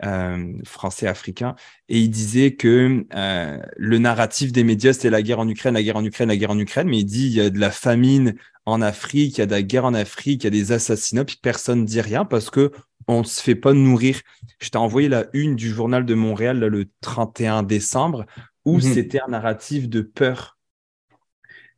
euh, 0.02 0.52
français 0.64 1.06
africain, 1.06 1.54
et 1.88 2.00
il 2.00 2.10
disait 2.10 2.54
que 2.54 3.06
euh, 3.14 3.58
le 3.76 3.98
narratif 3.98 4.52
des 4.52 4.64
médias, 4.64 4.92
c'était 4.92 5.10
la 5.10 5.22
guerre 5.22 5.38
en 5.38 5.48
Ukraine, 5.48 5.74
la 5.74 5.82
guerre 5.82 5.96
en 5.96 6.04
Ukraine, 6.04 6.28
la 6.28 6.36
guerre 6.36 6.50
en 6.50 6.58
Ukraine, 6.58 6.88
mais 6.88 6.98
il 6.98 7.04
dit, 7.04 7.26
il 7.26 7.34
y 7.34 7.40
a 7.40 7.50
de 7.50 7.60
la 7.60 7.70
famine 7.70 8.34
en 8.66 8.82
Afrique, 8.82 9.38
il 9.38 9.40
y 9.40 9.42
a 9.42 9.46
de 9.46 9.52
la 9.52 9.62
guerre 9.62 9.84
en 9.84 9.94
Afrique, 9.94 10.42
il 10.42 10.46
y 10.46 10.48
a 10.48 10.50
des 10.50 10.72
assassinats, 10.72 11.24
puis 11.24 11.38
personne 11.40 11.82
ne 11.82 11.86
dit 11.86 12.00
rien 12.00 12.24
parce 12.24 12.50
que 12.50 12.72
on 13.06 13.20
ne 13.20 13.24
se 13.24 13.42
fait 13.42 13.54
pas 13.54 13.72
nourrir. 13.72 14.20
Je 14.60 14.70
t'ai 14.70 14.78
envoyé 14.78 15.08
la 15.08 15.26
une 15.32 15.56
du 15.56 15.68
journal 15.68 16.06
de 16.06 16.14
Montréal 16.14 16.58
le 16.58 16.86
31 17.02 17.62
décembre 17.62 18.24
où 18.64 18.76
mhm. 18.76 18.80
c'était 18.80 19.20
un 19.20 19.28
narratif 19.28 19.88
de 19.88 20.00
peur. 20.00 20.53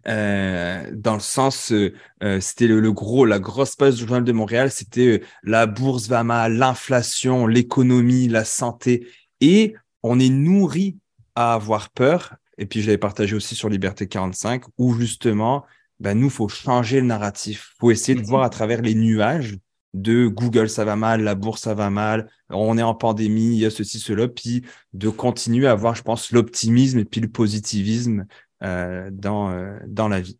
Euh, 0.09 0.89
dans 0.93 1.15
le 1.15 1.21
sens, 1.21 1.73
euh, 1.73 1.93
euh, 2.23 2.41
c'était 2.41 2.69
le, 2.69 2.93
gros, 2.93 3.25
la 3.25 3.41
grosse 3.41 3.75
page 3.75 3.95
du 3.95 4.01
journal 4.03 4.23
de 4.23 4.33
Montréal, 4.33 4.71
c'était 4.71 5.23
la 5.43 5.67
bourse 5.67 6.07
va 6.07 6.23
mal, 6.23 6.55
l'inflation, 6.55 7.47
l'économie, 7.47 8.29
la 8.29 8.45
santé, 8.45 9.09
et 9.41 9.75
on 10.03 10.21
est 10.21 10.29
nourri 10.29 10.97
à 11.35 11.55
avoir 11.55 11.91
peur. 11.91 12.35
Et 12.59 12.67
puis 12.67 12.83
je 12.83 12.87
l'avais 12.87 12.99
partagé 12.99 13.35
aussi 13.35 13.55
sur 13.55 13.69
Liberté 13.69 14.07
45, 14.07 14.65
où 14.79 14.95
justement, 14.95 15.65
ben 15.99 16.19
nous, 16.19 16.31
faut 16.31 16.49
changer 16.49 17.01
le 17.01 17.07
narratif, 17.07 17.75
faut 17.81 17.91
essayer 17.91 18.15
de 18.15 18.21
mhm. 18.21 18.29
voir 18.29 18.43
à 18.45 18.51
travers 18.51 18.83
les 18.83 18.95
nuages 18.95 19.59
de 19.93 20.27
Google, 20.27 20.69
ça 20.69 20.85
va 20.85 20.95
mal, 20.95 21.23
la 21.23 21.35
bourse, 21.35 21.63
ça 21.63 21.75
va 21.75 21.89
mal, 21.91 22.31
on 22.51 22.77
est 22.77 22.83
en 22.83 22.95
pandémie, 22.95 23.55
il 23.55 23.61
y 23.61 23.67
a 23.67 23.71
ceci, 23.71 23.99
cela, 23.99 24.29
puis 24.29 24.63
de 24.93 25.09
continuer 25.09 25.67
à 25.67 25.73
avoir, 25.73 25.95
je 25.95 26.03
pense, 26.03 26.33
l'optimisme 26.33 26.99
et 26.99 27.07
puis 27.07 27.21
le 27.23 27.29
positivisme 27.29 28.27
dans, 28.61 29.51
euh, 29.51 29.79
dans 29.87 30.09
la 30.09 30.21
vie. 30.21 30.39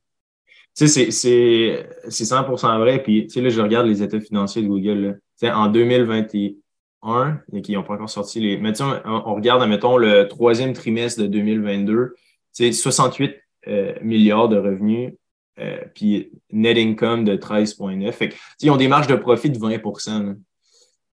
Tu 0.77 0.89
sais, 0.89 1.11
c'est 1.11 1.89
100% 2.09 2.79
vrai. 2.79 3.03
Puis, 3.03 3.27
tu 3.27 3.35
sais, 3.35 3.41
là, 3.41 3.49
je 3.49 3.61
regarde 3.61 3.87
les 3.87 4.03
états 4.03 4.21
financiers 4.21 4.63
de 4.63 4.69
Google. 4.69 5.21
Tu 5.39 5.47
sais, 5.47 5.51
en 5.53 5.69
2021, 5.69 7.41
et 7.53 7.63
qui 7.63 7.73
n'ont 7.73 7.83
pas 7.83 7.95
encore 7.95 8.11
sorti 8.11 8.41
les. 8.41 8.59
Mais 8.59 8.81
on, 8.83 9.01
on 9.05 9.35
regarde, 9.35 9.67
mettons, 9.69 9.97
le 9.97 10.29
troisième 10.29 10.73
trimestre 10.73 11.23
de 11.23 11.27
2022, 11.27 12.15
c'est 12.53 12.73
68 12.73 13.37
euh, 13.69 13.95
milliards 14.03 14.49
de 14.49 14.57
revenus 14.57 15.13
euh, 15.59 15.79
puis 15.95 16.31
net 16.53 16.77
income 16.79 17.25
de 17.25 17.37
13,9. 17.37 18.13
Fait 18.13 18.35
ils 18.61 18.71
ont 18.71 18.77
des 18.77 18.89
marges 18.89 19.07
de 19.07 19.17
profit 19.17 19.51
de 19.51 19.59
20% 19.59 20.37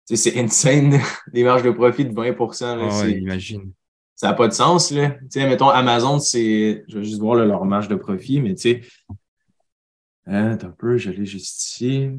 C'est 0.06 0.38
insane, 0.38 1.00
des 1.34 1.44
marges 1.44 1.64
de 1.64 1.72
profit 1.72 2.06
de 2.06 2.14
20 2.14 2.38
là, 2.78 3.10
imagine. 3.10 3.72
Ça 4.24 4.30
n'a 4.30 4.36
pas 4.36 4.48
de 4.48 4.54
sens. 4.54 4.90
Là. 4.92 5.18
mettons, 5.36 5.68
Amazon, 5.68 6.18
c'est. 6.18 6.86
Je 6.88 7.00
vais 7.00 7.04
juste 7.04 7.20
voir 7.20 7.36
leur 7.36 7.66
marge 7.66 7.90
de 7.90 7.96
profit, 7.96 8.40
mais 8.40 8.56
tu 8.56 8.62
sais. 8.62 8.82
Hein, 10.26 10.58
un 10.64 10.70
peu, 10.70 10.96
je 10.96 11.12
juste 11.26 11.62
ici. 11.62 12.10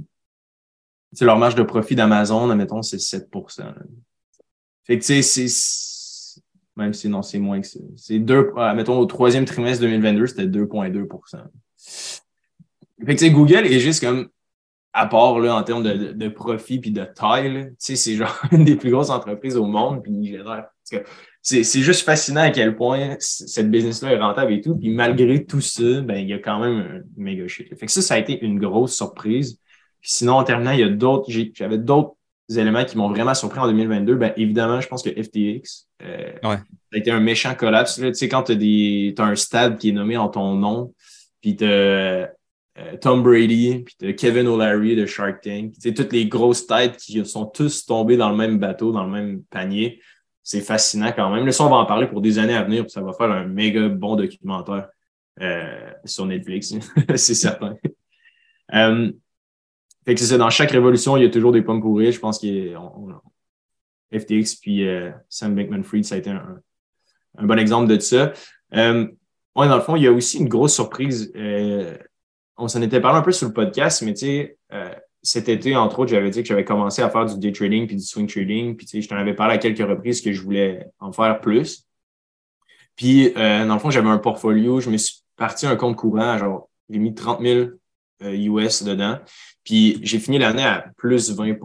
sais, 1.15 1.25
leur 1.25 1.39
marge 1.39 1.55
de 1.55 1.63
profit 1.63 1.95
d'Amazon, 1.95 2.55
mettons, 2.57 2.83
c'est 2.83 2.99
7% 2.99 3.73
Fait 4.83 4.99
que 4.99 5.03
tu 5.03 5.23
sais, 5.23 5.49
c'est. 5.49 6.43
Même 6.77 6.93
si 6.93 7.09
non, 7.09 7.23
c'est 7.23 7.39
moins 7.39 7.63
que 7.63 7.67
ça. 7.67 7.81
C'est 7.97 8.19
deux. 8.19 8.53
Mettons, 8.77 8.99
au 8.99 9.07
troisième 9.07 9.47
trimestre 9.47 9.81
2022, 9.81 10.27
c'était 10.27 10.47
2,2 10.47 11.09
Fait 13.07 13.17
que, 13.17 13.29
Google 13.31 13.65
est 13.65 13.81
juste 13.81 14.05
comme, 14.05 14.29
à 14.93 15.07
part 15.07 15.39
là, 15.39 15.57
en 15.57 15.63
termes 15.63 15.83
de, 15.83 16.13
de, 16.13 16.29
profit 16.29 16.81
puis 16.81 16.91
de 16.91 17.05
taille, 17.05 17.73
c'est 17.79 17.97
genre 18.15 18.43
une 18.53 18.67
des 18.67 18.77
plus 18.77 18.91
grosses 18.91 19.09
entreprises 19.09 19.57
au 19.57 19.65
monde. 19.65 20.03
Puis 20.03 20.13
c'est 21.45 21.83
juste 21.83 22.07
fascinant 22.07 22.41
à 22.41 22.51
quel 22.51 22.75
point 22.75 23.17
cette 23.19 23.71
business-là 23.71 24.13
est 24.13 24.19
rentable 24.19 24.53
et 24.55 24.63
tout. 24.63 24.77
Puis 24.77 24.89
malgré 24.89 25.45
tout 25.45 25.61
ça, 25.61 26.01
ben, 26.01 26.17
il 26.17 26.29
y 26.29 26.33
a 26.33 26.39
quand 26.39 26.59
même 26.59 26.79
un 26.79 27.01
méga 27.19 27.47
shit. 27.47 27.69
Fait 27.79 27.85
que 27.85 27.93
ça, 27.93 28.01
ça 28.01 28.15
a 28.15 28.19
été 28.19 28.43
une 28.43 28.59
grosse 28.59 28.97
surprise. 28.97 29.61
Puis 30.01 30.11
sinon, 30.11 30.35
en 30.35 30.45
terminant, 30.45 30.71
il 30.71 30.81
y 30.81 30.85
a 30.85 30.89
d'autres, 30.89 31.31
j'avais 31.55 31.77
d'autres 31.77 32.17
éléments 32.49 32.85
qui 32.87 32.97
m'ont 32.97 33.11
vraiment 33.11 33.35
surpris 33.35 33.61
en 33.61 33.67
2022. 33.67 34.15
Ben, 34.15 34.33
évidemment, 34.39 34.81
je 34.81 34.89
pense 34.89 35.03
que 35.03 35.11
FTX, 35.11 35.87
euh, 36.03 36.33
ça 36.43 36.63
a 36.95 36.97
été 36.97 37.11
un 37.11 37.21
méchant 37.21 37.55
collapse. 37.55 37.97
Tu 37.97 38.15
sais, 38.15 38.29
quand 38.29 38.45
tu 38.45 38.53
as, 38.53 39.23
as 39.23 39.27
un 39.27 39.37
stade 39.37 39.77
qui 39.77 39.91
est 39.91 39.93
nommé 39.93 40.17
en 40.17 40.31
ton 40.31 40.55
nom, 40.55 40.95
puis 41.43 41.57
tu 41.57 41.65
as 41.65 41.69
euh, 41.69 42.31
Tom 43.03 43.23
Brady, 43.23 43.85
puis 43.85 44.17
Kevin 44.17 44.49
O'Leary 44.49 44.97
de 44.97 45.05
Shark 45.05 45.43
Tank. 45.43 45.75
C'est 45.79 45.93
toutes 45.93 46.13
les 46.13 46.27
grosses 46.27 46.67
têtes 46.67 46.97
qui 46.97 47.23
sont 47.27 47.45
tous 47.45 47.85
tombées 47.85 48.17
dans 48.17 48.31
le 48.31 48.37
même 48.37 48.59
bateau, 48.59 48.93
dans 48.93 49.05
le 49.05 49.13
même 49.13 49.43
panier. 49.51 50.01
C'est 50.45 50.61
fascinant 50.61 51.11
quand 51.11 51.35
même. 51.35 51.45
Là, 51.45 51.51
ça, 51.51 51.65
on 51.65 51.71
va 51.71 51.77
en 51.77 51.87
parler 51.87 52.07
pour 52.07 52.21
des 52.21 52.39
années 52.39 52.55
à 52.55 52.63
venir, 52.63 52.89
ça 52.89 53.01
va 53.01 53.13
faire 53.13 53.31
un 53.31 53.45
méga 53.47 53.89
bon 53.89 54.15
documentaire 54.15 54.89
euh, 55.41 55.91
sur 56.05 56.27
Netflix, 56.27 56.73
c'est 57.17 57.35
certain. 57.35 57.75
Euh, 58.73 59.11
fait 60.05 60.15
que 60.15 60.21
c'est 60.21 60.39
dans 60.39 60.51
chaque 60.51 60.71
révolution, 60.71 61.17
il 61.17 61.25
y 61.25 61.27
a 61.27 61.31
toujours 61.31 61.51
des 61.51 61.63
pommes 61.63 61.81
pourries. 61.81 62.13
Je 62.13 62.21
pense 62.21 62.39
qu'il 62.39 62.79
FTX 64.13 64.57
puis 64.61 64.87
Sam 65.29 65.57
Bankman-Fried, 65.57 66.05
ça 66.05 66.15
a 66.15 66.19
été 66.19 66.31
un, 66.31 66.61
bon 67.43 67.59
exemple 67.59 67.89
de 67.89 67.99
ça. 67.99 68.33
Euh, 68.75 69.09
dans 69.57 69.75
le 69.75 69.81
fond, 69.81 69.97
il 69.97 70.03
y 70.03 70.07
a 70.07 70.13
aussi 70.13 70.39
une 70.39 70.49
grosse 70.49 70.75
surprise 70.75 71.33
on 72.57 72.69
s'en 72.69 72.83
était 72.83 73.01
parlé 73.01 73.19
un 73.19 73.23
peu 73.23 73.33
sur 73.33 73.49
le 73.49 73.53
podcast, 73.53 74.03
mais 74.03 74.15
tu 74.15 74.21
sais, 74.21 74.59
euh, 74.73 74.95
cet 75.25 75.49
été, 75.49 75.75
entre 75.75 76.01
autres, 76.01 76.11
j'avais 76.11 76.31
dit 76.31 76.43
que 76.43 76.47
j'avais 76.47 76.65
commencé 76.65 77.03
à 77.03 77.11
faire 77.11 77.25
du 77.25 77.39
day 77.39 77.51
trading 77.51 77.87
puis 77.87 77.97
du 77.97 78.05
swing 78.05 78.27
trading. 78.27 78.77
Puis 78.77 78.87
tu 78.87 78.91
sais, 78.93 79.03
je 79.03 79.09
t'en 79.09 79.17
avais 79.17 79.35
parlé 79.35 79.55
à 79.55 79.59
quelques 79.59 79.79
reprises 79.79 80.21
que 80.21 80.33
je 80.33 80.41
voulais 80.43 80.87
en 81.01 81.13
faire 81.13 81.41
plus. 81.41 81.87
Puis, 82.95 83.33
euh, 83.37 83.67
dans 83.67 83.75
le 83.75 83.81
fond, 83.81 83.91
j'avais 83.91 84.09
un 84.09 84.19
portfolio. 84.19 84.81
Je 84.81 84.91
me 84.91 84.99
suis 84.99 85.23
parti 85.37 85.67
un 85.67 85.77
compte 85.77 85.97
courant, 85.97 86.39
genre, 86.39 86.69
j'ai 86.89 86.99
mis 86.99 87.15
30 87.15 87.41
000 87.41 87.71
US 88.23 88.85
dedans. 88.85 89.19
Puis, 89.65 89.99
j'ai 90.03 90.19
fini 90.19 90.39
l'année 90.39 90.63
à 90.63 90.87
plus 90.97 91.33
20 91.33 91.59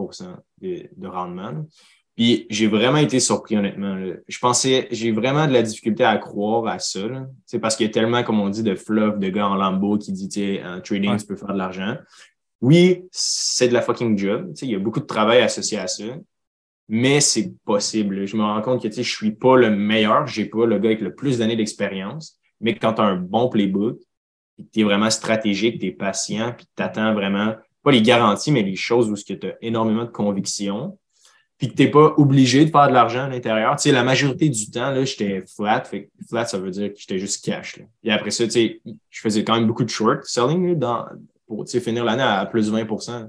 de, 0.60 0.88
de 0.96 1.06
rendement. 1.06 1.64
Puis 2.20 2.46
j'ai 2.50 2.66
vraiment 2.66 2.98
été 2.98 3.18
surpris, 3.18 3.56
honnêtement. 3.56 3.96
Je 4.28 4.38
pensais, 4.40 4.88
j'ai 4.90 5.10
vraiment 5.10 5.46
de 5.46 5.54
la 5.54 5.62
difficulté 5.62 6.04
à 6.04 6.18
croire 6.18 6.66
à 6.66 6.78
ça. 6.78 7.00
C'est 7.46 7.58
parce 7.58 7.76
qu'il 7.76 7.86
y 7.86 7.88
a 7.88 7.92
tellement, 7.92 8.22
comme 8.22 8.40
on 8.40 8.50
dit, 8.50 8.62
de 8.62 8.74
fluff 8.74 9.18
de 9.18 9.30
gars 9.30 9.48
en 9.48 9.54
lambeau 9.54 9.96
qui 9.96 10.12
dit, 10.12 10.28
tu 10.28 10.40
sais, 10.40 10.62
en 10.62 10.82
trading, 10.82 11.16
tu 11.16 11.24
peux 11.24 11.36
faire 11.36 11.54
de 11.54 11.58
l'argent. 11.58 11.96
Oui, 12.60 13.04
c'est 13.10 13.68
de 13.68 13.72
la 13.72 13.82
fucking 13.82 14.18
job. 14.18 14.52
Il 14.62 14.70
y 14.70 14.74
a 14.74 14.78
beaucoup 14.78 15.00
de 15.00 15.06
travail 15.06 15.40
associé 15.40 15.78
à 15.78 15.86
ça. 15.86 16.04
Mais 16.88 17.20
c'est 17.20 17.54
possible. 17.64 18.26
Je 18.26 18.36
me 18.36 18.42
rends 18.42 18.60
compte 18.62 18.82
que 18.82 18.90
je 18.90 19.02
suis 19.02 19.30
pas 19.30 19.56
le 19.56 19.70
meilleur, 19.70 20.26
je 20.26 20.42
n'ai 20.42 20.48
pas 20.48 20.66
le 20.66 20.78
gars 20.78 20.88
avec 20.88 21.00
le 21.00 21.14
plus 21.14 21.38
d'années 21.38 21.56
d'expérience. 21.56 22.36
Mais 22.60 22.74
quand 22.74 22.94
tu 22.94 23.00
as 23.00 23.04
un 23.04 23.16
bon 23.16 23.48
playbook, 23.48 23.98
tu 24.72 24.80
es 24.80 24.82
vraiment 24.82 25.08
stratégique, 25.08 25.80
tu 25.80 25.86
es 25.86 25.92
patient, 25.92 26.52
puis 26.52 26.66
tu 26.76 26.82
attends 26.82 27.14
vraiment, 27.14 27.54
pas 27.82 27.92
les 27.92 28.02
garanties, 28.02 28.52
mais 28.52 28.62
les 28.62 28.76
choses 28.76 29.08
où 29.08 29.14
tu 29.14 29.38
as 29.46 29.54
énormément 29.62 30.04
de 30.04 30.10
conviction, 30.10 30.98
puis 31.56 31.68
que 31.68 31.74
tu 31.74 31.84
n'es 31.84 31.90
pas 31.90 32.14
obligé 32.16 32.64
de 32.64 32.70
faire 32.70 32.88
de 32.88 32.92
l'argent 32.92 33.24
à 33.24 33.28
l'intérieur. 33.28 33.76
Tu 33.76 33.82
sais, 33.82 33.92
la 33.92 34.02
majorité 34.02 34.48
du 34.48 34.70
temps, 34.70 34.90
là, 34.90 35.04
j'étais 35.04 35.44
flat. 35.46 35.84
Fait 35.84 36.10
flat, 36.28 36.46
ça 36.46 36.58
veut 36.58 36.70
dire 36.70 36.92
que 36.92 36.98
j'étais 36.98 37.18
juste 37.18 37.44
cash. 37.44 37.76
Là. 37.76 37.84
Et 38.02 38.10
après 38.10 38.30
ça, 38.30 38.44
tu 38.44 38.50
sais, 38.50 38.80
je 39.10 39.20
faisais 39.20 39.44
quand 39.44 39.54
même 39.54 39.66
beaucoup 39.66 39.84
de 39.84 39.90
short 39.90 40.24
selling 40.24 40.74
dans, 40.74 41.04
pour 41.50 41.68
finir 41.68 42.04
l'année 42.04 42.22
à 42.22 42.46
plus 42.46 42.70
de 42.70 42.76
20% 42.76 43.28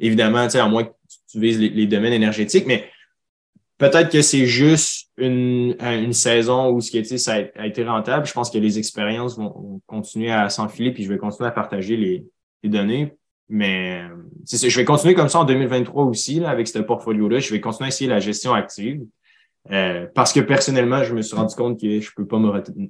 Évidemment, 0.00 0.38
à 0.38 0.68
moins 0.68 0.84
que 0.84 0.92
tu 1.30 1.38
vises 1.38 1.60
les, 1.60 1.86
domaines 1.86 2.14
énergétiques, 2.14 2.66
mais 2.66 2.88
peut-être 3.76 4.10
que 4.10 4.22
c'est 4.22 4.46
juste 4.46 5.10
une, 5.18 5.76
saison 6.12 6.70
où 6.70 6.80
ce 6.80 6.90
qui 6.90 7.18
ça 7.18 7.34
a, 7.54 7.66
été 7.66 7.84
rentable. 7.84 8.26
Je 8.26 8.32
pense 8.32 8.50
que 8.50 8.58
les 8.58 8.78
expériences 8.78 9.36
vont, 9.36 9.80
continuer 9.86 10.32
à 10.32 10.48
s'enfiler, 10.48 10.92
puis 10.92 11.04
je 11.04 11.12
vais 11.12 11.18
continuer 11.18 11.48
à 11.48 11.52
partager 11.52 11.96
les, 11.96 12.26
les 12.62 12.70
données. 12.70 13.12
Mais 13.48 14.02
je 14.50 14.76
vais 14.76 14.84
continuer 14.86 15.14
comme 15.14 15.28
ça 15.28 15.40
en 15.40 15.44
2023 15.44 16.04
aussi, 16.04 16.40
là, 16.40 16.48
avec 16.48 16.66
ce 16.66 16.78
portfolio-là. 16.78 17.38
Je 17.38 17.52
vais 17.52 17.60
continuer 17.60 17.86
à 17.86 17.88
essayer 17.88 18.08
la 18.08 18.18
gestion 18.18 18.54
active. 18.54 19.02
Euh, 19.70 20.06
parce 20.14 20.32
que 20.32 20.40
personnellement, 20.40 21.04
je 21.04 21.14
me 21.14 21.20
suis 21.20 21.36
rendu 21.36 21.54
compte 21.54 21.78
que 21.78 22.00
je 22.00 22.10
peux 22.16 22.26
pas 22.26 22.38
me 22.38 22.48
retenir. 22.48 22.88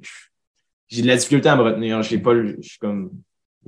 J'ai 0.89 1.03
de 1.03 1.09
la 1.09 1.17
difficulté 1.17 1.49
à 1.49 1.57
me 1.57 1.63
retenir. 1.63 2.01
J'ai 2.03 2.19
pas, 2.19 2.33
je 2.35 2.61
suis 2.63 2.79
comme, 2.79 3.11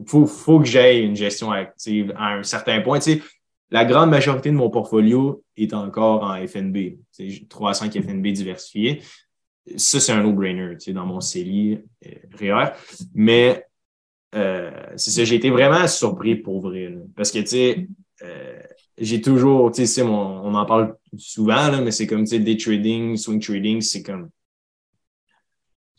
faut, 0.07 0.27
faut 0.27 0.61
que 0.61 0.67
j'aie 0.67 1.03
une 1.03 1.17
gestion 1.17 1.51
active 1.51 2.13
à 2.17 2.35
un 2.35 2.43
certain 2.43 2.81
point. 2.81 2.99
Tu 2.99 3.15
sais, 3.15 3.23
la 3.71 3.85
grande 3.85 4.11
majorité 4.11 4.51
de 4.51 4.55
mon 4.55 4.71
portfolio 4.71 5.43
est 5.57 5.73
encore 5.73 6.23
en 6.23 6.47
FNB. 6.47 6.99
C'est 7.11 7.49
3 7.49 7.71
à 7.71 7.75
5 7.75 7.93
FNB 7.93 8.27
diversifiés. 8.29 9.03
Ça, 9.77 9.99
c'est 9.99 10.13
un 10.13 10.23
no-brainer, 10.23 10.77
tu 10.77 10.87
sais, 10.87 10.93
dans 10.93 11.07
mon 11.07 11.21
CELI 11.21 11.81
euh, 12.07 12.11
REER. 12.39 12.73
Mais 13.15 13.65
euh, 14.35 14.71
c'est 14.97 15.11
ça, 15.11 15.25
j'ai 15.25 15.37
été 15.37 15.51
vraiment 15.51 15.87
surpris 15.87 16.37
pour 16.37 16.61
vrai. 16.61 16.95
parce 17.17 17.31
que, 17.31 17.39
tu 17.39 17.47
sais, 17.47 17.89
euh, 18.23 18.61
j'ai 18.99 19.21
toujours, 19.21 19.73
tu 19.73 19.87
sais, 19.87 20.03
on 20.03 20.55
en 20.55 20.67
parle 20.67 20.97
souvent, 21.17 21.69
là, 21.71 21.81
mais 21.81 21.91
c'est 21.91 22.07
comme, 22.07 22.25
tu 22.25 22.37
sais, 22.37 22.39
day 22.39 22.57
trading, 22.57 23.17
swing 23.17 23.41
trading, 23.41 23.81
c'est 23.81 24.03
comme, 24.03 24.29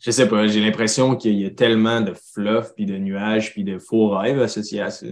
je 0.06 0.12
sais 0.12 0.28
pas, 0.28 0.46
j'ai 0.46 0.60
l'impression 0.60 1.16
qu'il 1.16 1.34
y 1.34 1.46
a 1.46 1.50
tellement 1.50 2.00
de 2.00 2.14
fluff, 2.32 2.72
puis 2.76 2.86
de 2.86 2.96
nuages, 2.96 3.52
puis 3.52 3.64
de 3.64 3.76
faux 3.76 4.10
rêves 4.10 4.40
associés 4.40 4.80
à 4.80 4.90
ça. 4.90 5.08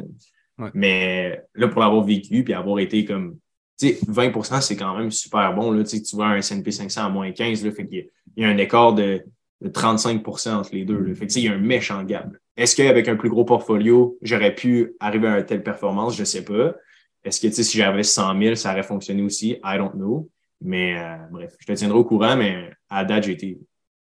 Mais 0.73 1.43
là, 1.57 1.67
pour 1.67 1.81
l'avoir 1.81 2.05
vécu, 2.05 2.45
puis 2.45 2.55
avoir 2.55 2.79
été 2.79 3.05
comme, 3.05 3.37
tu 3.77 3.89
sais, 3.89 3.99
20% 4.07 4.61
c'est 4.61 4.77
quand 4.77 4.97
même 4.97 5.11
super 5.11 5.53
bon. 5.53 5.73
Là, 5.73 5.83
tu 5.83 5.99
vois 6.13 6.27
un 6.27 6.37
S&P 6.37 6.71
500 6.71 7.07
à 7.07 7.09
moins 7.09 7.33
15, 7.33 7.65
là, 7.65 7.73
fait 7.73 7.89
qu'il 7.89 8.07
y, 8.37 8.45
a 8.45 8.49
un 8.49 8.57
écart 8.57 8.95
de, 8.95 9.25
35% 9.65 10.55
entre 10.55 10.73
les 10.73 10.85
deux. 10.85 11.01
Là. 11.01 11.13
Fait 11.17 11.27
que, 11.27 11.33
il 11.41 11.45
y 11.45 11.49
a 11.49 11.55
un 11.55 11.59
méchant 11.59 12.05
gap. 12.05 12.29
Est-ce 12.57 12.77
qu'avec 12.77 13.09
un 13.09 13.17
plus 13.17 13.31
gros 13.31 13.45
portfolio, 13.45 14.17
j'aurais 14.23 14.55
pu 14.55 14.95
arriver 15.01 15.27
à 15.27 15.39
une 15.41 15.45
telle 15.45 15.65
performance? 15.65 16.15
Je 16.15 16.21
ne 16.21 16.27
sais 16.27 16.45
pas. 16.45 16.77
Est-ce 17.25 17.41
que 17.41 17.51
si 17.51 17.79
j'avais 17.79 18.05
100 18.05 18.41
000, 18.41 18.55
ça 18.55 18.71
aurait 18.71 18.85
fonctionné 18.85 19.23
aussi? 19.23 19.59
I 19.65 19.77
don't 19.77 19.95
know. 19.95 20.31
Mais 20.61 20.97
euh, 20.97 21.17
bref, 21.33 21.57
je 21.59 21.67
te 21.67 21.73
tiendrai 21.73 21.99
au 21.99 22.05
courant, 22.05 22.37
mais 22.37 22.71
à 22.89 23.05
date, 23.05 23.25
j'ai 23.25 23.33
été 23.33 23.59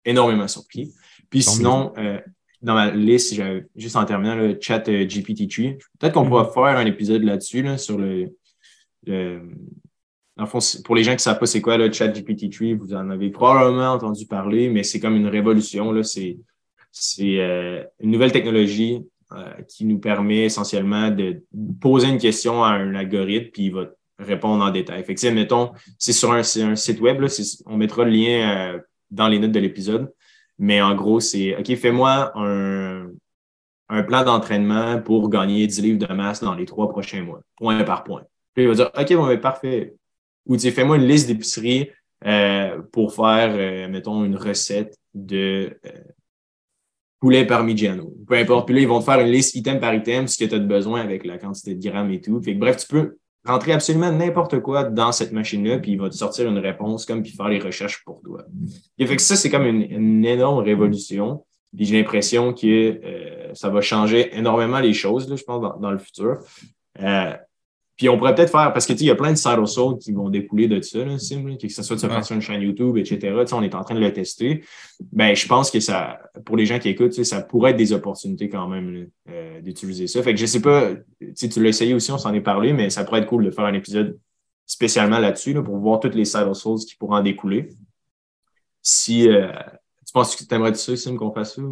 énormément 0.04 0.48
surpris. 0.48 0.92
Puis 1.30 1.42
sinon, 1.42 1.92
euh, 1.98 2.20
dans 2.62 2.74
ma 2.74 2.90
liste, 2.90 3.40
juste 3.76 3.96
en 3.96 4.04
terminant 4.04 4.36
le 4.36 4.56
chat 4.60 4.88
euh, 4.88 5.04
GPT-3. 5.04 5.78
Peut-être 5.98 6.14
qu'on 6.14 6.26
pourra 6.26 6.44
mm-hmm. 6.44 6.54
faire 6.54 6.78
un 6.78 6.86
épisode 6.86 7.22
là-dessus, 7.24 7.62
là, 7.62 7.76
sur 7.76 7.98
le, 7.98 8.36
le 9.06 9.42
dans 10.36 10.44
le 10.44 10.48
fond, 10.48 10.58
pour 10.84 10.94
les 10.94 11.04
gens 11.04 11.10
qui 11.10 11.16
ne 11.16 11.20
savent 11.20 11.38
pas 11.38 11.46
c'est 11.46 11.60
quoi 11.60 11.76
le 11.76 11.92
chat 11.92 12.08
GPT-3, 12.08 12.76
vous 12.76 12.94
en 12.94 13.10
avez 13.10 13.30
probablement 13.30 13.92
entendu 13.92 14.26
parler, 14.26 14.70
mais 14.70 14.82
c'est 14.82 14.98
comme 14.98 15.16
une 15.16 15.28
révolution. 15.28 15.92
C'est, 16.02 17.38
euh, 17.38 17.82
une 18.00 18.10
nouvelle 18.10 18.32
technologie 18.32 19.02
euh, 19.32 19.52
qui 19.68 19.84
nous 19.84 19.98
permet 19.98 20.44
essentiellement 20.44 21.10
de 21.10 21.42
poser 21.80 22.08
une 22.08 22.18
question 22.18 22.64
à 22.64 22.70
un 22.70 22.94
algorithme, 22.94 23.50
puis 23.52 23.64
il 23.64 23.74
va 23.74 23.86
répondre 24.18 24.64
en 24.64 24.70
détail. 24.70 25.04
Fait 25.04 25.14
que, 25.14 25.28
mettons, 25.28 25.72
c'est 25.98 26.12
sur 26.12 26.32
un, 26.32 26.42
site 26.42 27.00
web, 27.00 27.20
là, 27.20 27.28
on 27.66 27.76
mettra 27.76 28.04
le 28.04 28.10
lien 28.10 28.80
dans 29.12 29.28
les 29.28 29.38
notes 29.38 29.52
de 29.52 29.60
l'épisode, 29.60 30.12
mais 30.58 30.82
en 30.82 30.94
gros, 30.94 31.20
c'est 31.20 31.56
OK, 31.56 31.74
fais-moi 31.76 32.32
un, 32.34 33.08
plan 34.06 34.24
d'entraînement 34.24 35.00
pour 35.00 35.28
gagner 35.28 35.66
10 35.66 35.82
livres 35.82 36.06
de 36.06 36.12
masse 36.12 36.42
dans 36.42 36.54
les 36.54 36.64
trois 36.64 36.88
prochains 36.88 37.22
mois, 37.22 37.42
point 37.56 37.84
par 37.84 38.04
point. 38.04 38.22
Puis 38.54 38.64
il 38.64 38.68
va 38.68 38.74
dire 38.74 38.90
OK, 38.98 39.14
bon, 39.14 39.26
mais 39.26 39.38
parfait. 39.38 39.94
Ou 40.46 40.58
fais-moi 40.58 40.96
une 40.96 41.06
liste 41.06 41.28
d'épicerie 41.28 41.90
pour 42.90 43.14
faire, 43.14 43.88
mettons, 43.90 44.24
une 44.24 44.36
recette 44.36 44.96
de 45.14 45.78
poulet 47.20 47.46
parmigiano, 47.46 48.12
peu 48.26 48.34
importe. 48.34 48.66
Puis 48.66 48.74
là, 48.74 48.80
ils 48.80 48.88
vont 48.88 48.98
te 48.98 49.04
faire 49.04 49.20
une 49.20 49.30
liste 49.30 49.54
item 49.54 49.78
par 49.78 49.94
item, 49.94 50.26
ce 50.26 50.36
que 50.36 50.48
tu 50.48 50.56
as 50.56 50.58
besoin 50.58 51.02
avec 51.02 51.24
la 51.24 51.38
quantité 51.38 51.74
de 51.76 51.88
grammes 51.88 52.10
et 52.10 52.20
tout. 52.20 52.42
Fait 52.42 52.54
bref, 52.54 52.78
tu 52.78 52.88
peux 52.88 53.18
rentrer 53.44 53.72
absolument 53.72 54.12
n'importe 54.12 54.60
quoi 54.60 54.84
dans 54.84 55.12
cette 55.12 55.32
machine-là, 55.32 55.78
puis 55.78 55.92
il 55.92 56.00
va 56.00 56.08
te 56.08 56.14
sortir 56.14 56.48
une 56.48 56.58
réponse 56.58 57.06
comme 57.06 57.22
puis 57.22 57.32
faire 57.32 57.48
les 57.48 57.58
recherches 57.58 58.04
pour 58.04 58.20
toi. 58.22 58.44
Et 58.98 59.06
fait 59.06 59.16
que 59.16 59.22
ça, 59.22 59.36
c'est 59.36 59.50
comme 59.50 59.66
une, 59.66 60.24
énorme 60.24 60.62
révolution. 60.62 61.44
Puis 61.74 61.86
j'ai 61.86 61.98
l'impression 61.98 62.52
que 62.52 62.66
euh, 62.66 63.54
ça 63.54 63.70
va 63.70 63.80
changer 63.80 64.36
énormément 64.36 64.78
les 64.78 64.92
choses, 64.92 65.28
là, 65.28 65.36
je 65.36 65.44
pense, 65.44 65.80
dans, 65.80 65.90
le 65.90 65.98
futur. 65.98 66.38
Euh, 67.00 67.32
puis 67.96 68.08
on 68.08 68.16
pourrait 68.16 68.34
peut-être 68.34 68.50
faire, 68.50 68.72
parce 68.72 68.86
que 68.86 68.94
il 68.94 69.04
y 69.04 69.10
a 69.10 69.14
plein 69.14 69.32
de 69.32 69.36
side 69.36 69.58
hustles 69.62 69.98
qui 70.00 70.12
vont 70.12 70.30
découler 70.30 70.66
de 70.66 70.80
ça, 70.80 71.04
là, 71.04 71.18
Sim, 71.18 71.56
que 71.56 71.68
ce 71.68 71.82
soit 71.82 71.96
de 71.96 72.00
se 72.00 72.06
faire 72.06 72.24
sur 72.24 72.34
une 72.34 72.40
chaîne 72.40 72.62
YouTube, 72.62 72.96
etc. 72.96 73.44
on 73.52 73.62
est 73.62 73.74
en 73.74 73.84
train 73.84 73.94
de 73.94 74.00
le 74.00 74.12
tester. 74.12 74.64
Ben, 75.12 75.34
je 75.36 75.46
pense 75.46 75.70
que 75.70 75.78
ça, 75.78 76.18
pour 76.44 76.56
les 76.56 76.64
gens 76.64 76.78
qui 76.78 76.88
écoutent, 76.88 77.12
ça 77.12 77.42
pourrait 77.42 77.72
être 77.72 77.76
des 77.76 77.92
opportunités 77.92 78.48
quand 78.48 78.66
même 78.66 79.08
euh, 79.28 79.60
d'utiliser 79.60 80.06
ça. 80.06 80.22
Fait 80.22 80.32
que 80.32 80.40
je 80.40 80.46
sais 80.46 80.62
pas, 80.62 80.90
tu 81.20 81.62
l'as 81.62 81.68
essayé 81.68 81.94
aussi, 81.94 82.10
on 82.12 82.18
s'en 82.18 82.32
est 82.32 82.40
parlé, 82.40 82.72
mais 82.72 82.88
ça 82.88 83.04
pourrait 83.04 83.20
être 83.20 83.28
cool 83.28 83.44
de 83.44 83.50
faire 83.50 83.66
un 83.66 83.74
épisode 83.74 84.18
spécialement 84.66 85.18
là-dessus 85.18 85.54
pour 85.62 85.76
voir 85.76 86.00
toutes 86.00 86.14
les 86.14 86.24
side 86.24 86.48
hustles 86.50 86.86
qui 86.88 86.96
pourront 86.96 87.16
en 87.16 87.22
découler. 87.22 87.68
Si 88.80 89.28
euh, 89.28 89.52
tu 90.06 90.12
penses 90.12 90.34
que 90.34 90.44
tu 90.44 90.54
aimerais 90.54 90.74
ça, 90.74 90.96
Sim, 90.96 91.16
qu'on 91.16 91.32
fasse 91.32 91.56
ça? 91.56 91.62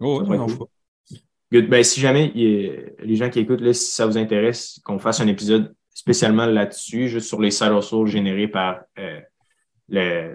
Oh, 0.00 0.22
non, 0.22 0.48
Good. 1.52 1.68
Ben, 1.68 1.84
si 1.84 2.00
jamais 2.00 2.32
les 2.34 3.16
gens 3.16 3.28
qui 3.28 3.40
écoutent, 3.40 3.60
là, 3.60 3.74
si 3.74 3.92
ça 3.92 4.06
vous 4.06 4.16
intéresse, 4.16 4.80
qu'on 4.84 4.98
fasse 4.98 5.20
un 5.20 5.26
épisode 5.26 5.74
spécialement 5.90 6.46
là-dessus, 6.46 7.08
juste 7.08 7.28
sur 7.28 7.42
les 7.42 7.50
side 7.50 7.72
hustles 7.78 8.06
générés 8.06 8.48
par 8.48 8.80
euh, 8.98 9.20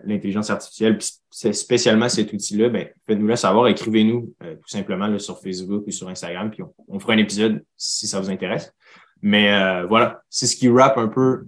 l'intelligence 0.03 0.51
artificielle, 0.51 0.99
puis 0.99 1.09
spécialement 1.32 2.07
cet 2.07 2.32
outil-là, 2.32 2.70
ben, 2.70 2.88
faites-nous 3.07 3.26
le 3.26 3.36
savoir, 3.36 3.68
écrivez-nous 3.68 4.32
euh, 4.43 4.53
tout 4.57 4.68
simplement 4.68 5.07
là, 5.07 5.18
sur 5.18 5.41
Facebook 5.41 5.86
ou 5.88 5.91
sur 5.91 6.07
Instagram, 6.07 6.51
puis 6.51 6.61
on, 6.88 6.99
fera 6.99 7.13
un 7.13 7.18
épisode 7.18 7.65
si 7.76 8.05
ça 8.05 8.20
vous 8.20 8.30
intéresse. 8.30 8.72
Mais 9.24 9.51
euh, 9.51 9.88
voilà, 9.88 10.22
c'est 10.30 10.45
ce 10.45 10.55
qui 10.55 10.68
wrap 10.68 10.99
un 10.99 11.07
peu 11.07 11.47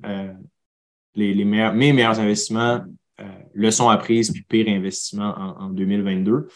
les, 1.14 1.36
les 1.36 1.46
meilleurs, 1.46 1.76
mes 1.76 1.94
meilleurs 1.94 2.20
investissements, 2.20 2.82
leçons 3.54 3.90
apprises, 3.90 4.32
puis 4.32 4.42
pire 4.42 4.68
investissement 4.68 5.36
en, 5.38 5.66
en 5.66 5.70
2022. 5.70 6.48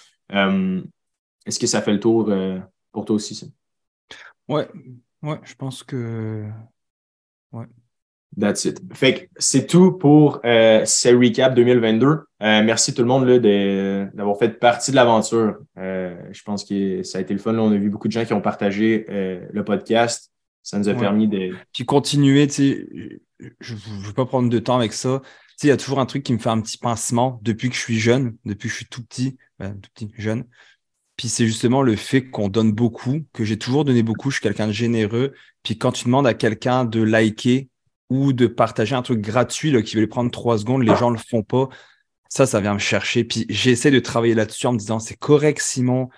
Est-ce 1.45 1.59
que 1.59 1.67
ça 1.67 1.83
fait 1.83 1.93
le 1.93 1.99
tour 1.99 2.31
pour 2.93 3.03
toi 3.03 3.17
aussi, 3.17 3.35
ça? 3.35 3.47
Ouais, 4.47 4.69
ouais, 5.21 5.39
je 5.43 5.55
pense 5.55 5.83
que. 5.83 6.47
Ouais. 7.51 7.65
That's 8.39 8.65
it. 8.65 8.81
Fait 8.93 9.13
que 9.13 9.29
c'est 9.37 9.67
tout 9.67 9.91
pour 9.91 10.39
euh, 10.43 10.85
ce 10.85 11.09
recap 11.09 11.53
2022. 11.53 12.07
Euh, 12.07 12.23
merci 12.39 12.93
tout 12.93 13.01
le 13.01 13.07
monde 13.07 13.25
d'avoir 14.13 14.37
fait 14.37 14.49
partie 14.59 14.91
de 14.91 14.95
l'aventure. 14.95 15.57
Euh, 15.77 16.15
je 16.31 16.41
pense 16.43 16.65
que 16.65 17.03
ça 17.03 17.19
a 17.19 17.21
été 17.21 17.33
le 17.33 17.39
fun. 17.39 17.55
on 17.57 17.71
a 17.71 17.77
vu 17.77 17.89
beaucoup 17.89 18.07
de 18.07 18.13
gens 18.13 18.25
qui 18.25 18.33
ont 18.33 18.41
partagé 18.41 19.05
euh, 19.09 19.45
le 19.51 19.63
podcast. 19.63 20.31
Ça 20.63 20.79
nous 20.79 20.89
a 20.89 20.93
permis 20.93 21.27
de. 21.27 21.53
Puis 21.73 21.85
continuer, 21.85 22.47
tu 22.47 22.53
sais, 22.53 23.19
je 23.59 23.73
ne 23.73 24.05
veux 24.07 24.13
pas 24.13 24.25
prendre 24.25 24.49
de 24.49 24.59
temps 24.59 24.77
avec 24.77 24.93
ça. 24.93 25.21
Tu 25.21 25.27
sais, 25.57 25.67
il 25.67 25.69
y 25.69 25.73
a 25.73 25.77
toujours 25.77 25.99
un 25.99 26.05
truc 26.05 26.23
qui 26.23 26.33
me 26.33 26.39
fait 26.39 26.49
un 26.49 26.61
petit 26.61 26.77
pincement 26.77 27.39
depuis 27.43 27.69
que 27.69 27.75
je 27.75 27.81
suis 27.81 27.99
jeune, 27.99 28.35
depuis 28.45 28.69
que 28.69 28.71
je 28.71 28.77
suis 28.77 28.87
tout 28.87 29.03
petit, 29.03 29.37
tout 29.59 29.89
petit, 29.93 30.11
jeune. 30.17 30.45
Puis 31.17 31.29
c'est 31.29 31.45
justement 31.45 31.81
le 31.81 31.95
fait 31.95 32.29
qu'on 32.29 32.49
donne 32.49 32.71
beaucoup, 32.71 33.23
que 33.33 33.43
j'ai 33.43 33.57
toujours 33.57 33.85
donné 33.85 34.03
beaucoup. 34.03 34.31
Je 34.31 34.37
suis 34.37 34.43
quelqu'un 34.43 34.67
de 34.67 34.71
généreux. 34.71 35.33
Puis 35.61 35.77
quand 35.77 35.91
tu 35.91 36.05
demandes 36.05 36.27
à 36.27 36.33
quelqu'un 36.33 36.85
de 36.85 37.01
liker 37.01 37.69
ou 38.09 38.33
de 38.33 38.47
partager 38.47 38.95
un 38.95 39.01
truc 39.01 39.21
gratuit 39.21 39.81
qui 39.83 39.95
veut 39.95 40.07
prendre 40.07 40.31
trois 40.31 40.57
secondes, 40.57 40.83
les 40.83 40.95
gens 40.95 41.09
le 41.09 41.19
font 41.19 41.43
pas. 41.43 41.69
Ça, 42.29 42.47
ça 42.47 42.59
vient 42.59 42.73
me 42.73 42.79
chercher. 42.79 43.23
Puis 43.23 43.45
j'essaie 43.49 43.91
de 43.91 43.99
travailler 43.99 44.33
là-dessus 44.33 44.65
en 44.65 44.73
me 44.73 44.79
disant 44.79 44.99
c'est 44.99 45.15
correct, 45.15 45.61
Simon. 45.61 46.09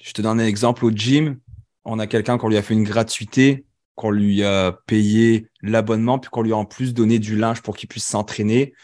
Je 0.00 0.12
te 0.12 0.22
donne 0.22 0.40
un 0.40 0.46
exemple 0.46 0.84
au 0.84 0.90
gym. 0.90 1.40
On 1.84 1.98
a 1.98 2.06
quelqu'un 2.06 2.38
qu'on 2.38 2.48
lui 2.48 2.56
a 2.56 2.62
fait 2.62 2.74
une 2.74 2.84
gratuité, 2.84 3.64
qu'on 3.96 4.10
lui 4.10 4.44
a 4.44 4.78
payé 4.86 5.48
l'abonnement, 5.60 6.20
puis 6.20 6.30
qu'on 6.30 6.42
lui 6.42 6.52
a 6.52 6.56
en 6.56 6.64
plus 6.64 6.94
donné 6.94 7.18
du 7.18 7.36
linge 7.36 7.62
pour 7.62 7.76
qu'il 7.76 7.88
puisse 7.88 8.06
s'entraîner. 8.06 8.74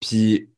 Puis 0.00 0.48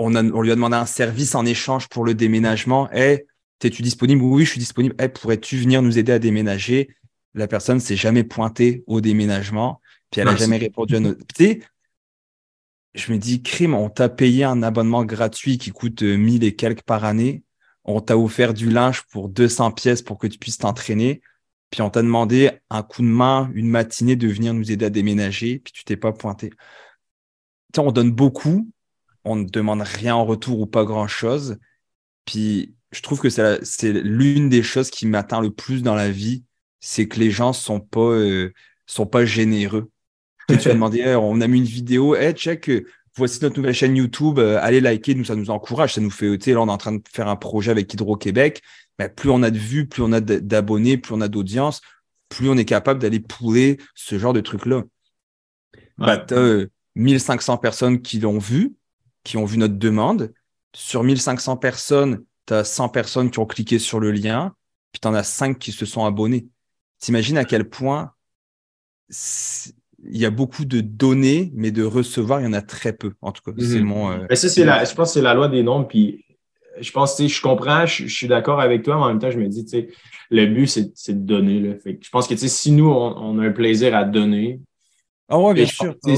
on, 0.00 0.14
a, 0.14 0.24
on 0.24 0.40
lui 0.40 0.50
a 0.50 0.54
demandé 0.54 0.76
un 0.76 0.86
service 0.86 1.34
en 1.34 1.44
échange 1.44 1.88
pour 1.88 2.04
le 2.04 2.14
déménagement. 2.14 2.90
Hey, 2.90 3.26
es-tu 3.62 3.82
disponible? 3.82 4.22
Oui, 4.22 4.44
je 4.44 4.50
suis 4.52 4.58
disponible. 4.58 4.94
Hey, 4.98 5.10
pourrais-tu 5.10 5.58
venir 5.58 5.82
nous 5.82 5.98
aider 5.98 6.12
à 6.12 6.18
déménager? 6.18 6.96
La 7.34 7.46
personne 7.46 7.80
s'est 7.80 7.96
jamais 7.96 8.24
pointée 8.24 8.82
au 8.86 9.00
déménagement. 9.00 9.80
Puis 10.10 10.20
elle 10.20 10.26
n'a 10.26 10.36
jamais 10.36 10.56
répondu 10.56 10.96
à 10.96 11.00
nos. 11.00 11.14
Tu 11.36 11.62
je 12.94 13.12
me 13.12 13.18
dis, 13.18 13.40
crime, 13.42 13.74
on 13.74 13.88
t'a 13.88 14.08
payé 14.08 14.42
un 14.42 14.64
abonnement 14.64 15.04
gratuit 15.04 15.58
qui 15.58 15.70
coûte 15.70 16.02
1000 16.02 16.42
euh, 16.42 16.46
et 16.46 16.56
quelques 16.56 16.82
par 16.82 17.04
année. 17.04 17.44
On 17.84 18.00
t'a 18.00 18.18
offert 18.18 18.52
du 18.52 18.68
linge 18.68 19.02
pour 19.12 19.28
200 19.28 19.70
pièces 19.70 20.02
pour 20.02 20.18
que 20.18 20.26
tu 20.26 20.38
puisses 20.38 20.58
t'entraîner. 20.58 21.20
Puis 21.70 21.82
on 21.82 21.90
t'a 21.90 22.02
demandé 22.02 22.50
un 22.68 22.82
coup 22.82 23.02
de 23.02 23.06
main, 23.06 23.48
une 23.54 23.68
matinée 23.68 24.16
de 24.16 24.26
venir 24.26 24.54
nous 24.54 24.72
aider 24.72 24.86
à 24.86 24.90
déménager. 24.90 25.60
Puis 25.60 25.72
tu 25.72 25.84
t'es 25.84 25.96
pas 25.96 26.12
pointé. 26.12 26.50
Tu 27.72 27.78
on 27.78 27.92
donne 27.92 28.10
beaucoup. 28.10 28.66
On 29.24 29.36
ne 29.36 29.44
demande 29.44 29.82
rien 29.82 30.14
en 30.14 30.24
retour 30.24 30.60
ou 30.60 30.66
pas 30.66 30.84
grand 30.84 31.08
chose. 31.08 31.58
Puis 32.24 32.74
je 32.92 33.02
trouve 33.02 33.20
que 33.20 33.28
c'est 33.28 33.92
l'une 33.92 34.48
des 34.48 34.62
choses 34.62 34.90
qui 34.90 35.06
m'atteint 35.06 35.40
le 35.40 35.50
plus 35.50 35.82
dans 35.82 35.94
la 35.94 36.10
vie. 36.10 36.44
C'est 36.80 37.08
que 37.08 37.18
les 37.18 37.30
gens 37.30 37.52
sont 37.52 37.80
pas, 37.80 38.00
euh, 38.00 38.52
sont 38.86 39.06
pas 39.06 39.24
généreux 39.24 39.90
tu 40.58 40.68
as 40.68 40.74
demandé, 40.74 41.14
on 41.14 41.40
a 41.40 41.46
mis 41.46 41.58
une 41.58 41.64
vidéo, 41.64 42.14
hey, 42.14 42.32
check, 42.32 42.68
euh, 42.68 42.86
voici 43.16 43.40
notre 43.42 43.56
nouvelle 43.56 43.74
chaîne 43.74 43.96
YouTube, 43.96 44.38
euh, 44.38 44.58
allez 44.60 44.80
liker, 44.80 45.14
nous, 45.14 45.24
ça 45.24 45.36
nous 45.36 45.50
encourage, 45.50 45.94
ça 45.94 46.00
nous 46.00 46.10
fait, 46.10 46.36
tu 46.38 46.44
sais, 46.44 46.52
là, 46.52 46.60
on 46.60 46.68
est 46.68 46.72
en 46.72 46.78
train 46.78 46.92
de 46.92 47.02
faire 47.10 47.28
un 47.28 47.36
projet 47.36 47.70
avec 47.70 47.92
Hydro-Québec, 47.92 48.62
mais 48.98 49.08
plus 49.08 49.30
on 49.30 49.42
a 49.42 49.50
de 49.50 49.58
vues, 49.58 49.86
plus 49.86 50.02
on 50.02 50.12
a 50.12 50.20
d'abonnés, 50.20 50.96
plus 50.96 51.14
on 51.14 51.20
a 51.20 51.28
d'audience, 51.28 51.80
plus 52.28 52.48
on 52.48 52.56
est 52.56 52.64
capable 52.64 53.00
d'aller 53.00 53.20
pouler 53.20 53.78
ce 53.94 54.18
genre 54.18 54.32
de 54.32 54.40
trucs-là. 54.40 54.82
Bah, 55.98 56.16
tu 56.16 56.34
as 56.34 56.64
1500 56.94 57.58
personnes 57.58 58.00
qui 58.00 58.20
l'ont 58.20 58.38
vu, 58.38 58.74
qui 59.24 59.36
ont 59.36 59.44
vu 59.44 59.58
notre 59.58 59.76
demande. 59.76 60.32
Sur 60.74 61.02
1500 61.02 61.56
personnes, 61.56 62.24
tu 62.46 62.54
as 62.54 62.64
100 62.64 62.88
personnes 62.88 63.30
qui 63.30 63.38
ont 63.38 63.46
cliqué 63.46 63.78
sur 63.78 64.00
le 64.00 64.12
lien, 64.12 64.54
puis 64.92 65.00
tu 65.00 65.08
en 65.08 65.14
as 65.14 65.24
5 65.24 65.58
qui 65.58 65.72
se 65.72 65.86
sont 65.86 66.04
abonnés. 66.04 66.48
T'imagines 66.98 67.38
à 67.38 67.44
quel 67.44 67.68
point 67.68 68.12
il 70.02 70.16
y 70.16 70.24
a 70.24 70.30
beaucoup 70.30 70.64
de 70.64 70.80
données, 70.80 71.50
mais 71.54 71.70
de 71.70 71.82
recevoir, 71.82 72.40
il 72.40 72.44
y 72.44 72.46
en 72.46 72.52
a 72.52 72.62
très 72.62 72.92
peu, 72.92 73.12
en 73.20 73.32
tout 73.32 73.42
cas. 73.42 73.52
C'est 73.58 73.80
mhm. 73.80 73.84
mon. 73.84 74.10
Euh, 74.12 74.34
ça, 74.34 74.48
c'est 74.48 74.64
la, 74.64 74.84
je 74.84 74.94
pense 74.94 75.08
que 75.08 75.14
c'est 75.14 75.22
la 75.22 75.34
loi 75.34 75.48
des 75.48 75.62
nombres. 75.62 75.88
Puis 75.88 76.24
je 76.80 76.90
pense, 76.92 77.16
tu 77.16 77.24
sais, 77.24 77.28
je 77.28 77.42
comprends, 77.42 77.86
je, 77.86 78.06
suis 78.06 78.28
d'accord 78.28 78.60
avec 78.60 78.82
toi, 78.82 78.96
mais 78.96 79.02
en 79.02 79.08
même 79.08 79.18
temps, 79.18 79.30
je 79.30 79.38
me 79.38 79.48
dis, 79.48 79.64
tu 79.64 79.70
sais, 79.70 79.88
le 80.30 80.46
but, 80.46 80.66
c'est, 80.66 81.12
de 81.12 81.26
donner. 81.26 81.60
Là. 81.60 81.74
Fait 81.78 81.98
je 82.00 82.10
pense 82.10 82.26
que, 82.26 82.34
tu 82.34 82.40
sais, 82.40 82.48
si 82.48 82.72
nous, 82.72 82.88
on, 82.88 83.38
a 83.38 83.46
un 83.46 83.50
plaisir 83.50 83.94
à 83.94 84.04
donner. 84.04 84.60
Ah 85.28 85.38
ouais, 85.38 85.54
bien 85.54 85.66
sûr. 85.66 85.94
Ah 86.06 86.10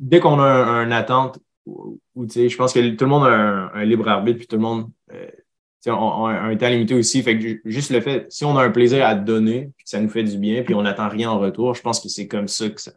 dès 0.00 0.20
qu'on 0.20 0.38
a 0.38 0.46
un, 0.46 0.90
attente, 0.90 1.38
ou, 1.66 1.98
tu 2.26 2.28
sais, 2.28 2.48
je 2.48 2.56
pense 2.56 2.72
que 2.72 2.90
tout 2.90 3.04
le 3.04 3.10
monde 3.10 3.24
a 3.24 3.70
un, 3.74 3.84
libre 3.84 4.08
arbitre, 4.08 4.38
puis 4.38 4.46
tout 4.46 4.56
le 4.56 4.62
monde. 4.62 4.90
Euh, 5.12 5.28
on, 5.86 6.26
a 6.26 6.32
un 6.32 6.56
temps 6.56 6.68
limité 6.68 6.94
aussi. 6.94 7.22
Fait 7.22 7.38
que 7.38 7.60
juste 7.64 7.90
le 7.90 8.00
fait, 8.00 8.26
si 8.30 8.44
on 8.44 8.56
a 8.56 8.64
un 8.64 8.70
plaisir 8.70 9.04
à 9.04 9.14
donner, 9.14 9.70
puis 9.76 9.84
que 9.84 9.90
ça 9.90 10.00
nous 10.00 10.08
fait 10.08 10.24
du 10.24 10.38
bien, 10.38 10.62
puis 10.62 10.74
on 10.74 10.82
n'attend 10.82 11.08
rien 11.08 11.30
en 11.30 11.38
retour, 11.38 11.74
je 11.74 11.82
pense 11.82 12.00
que 12.00 12.08
c'est 12.08 12.26
comme 12.26 12.48
ça 12.48 12.70
que 12.70 12.80
ça, 12.80 12.92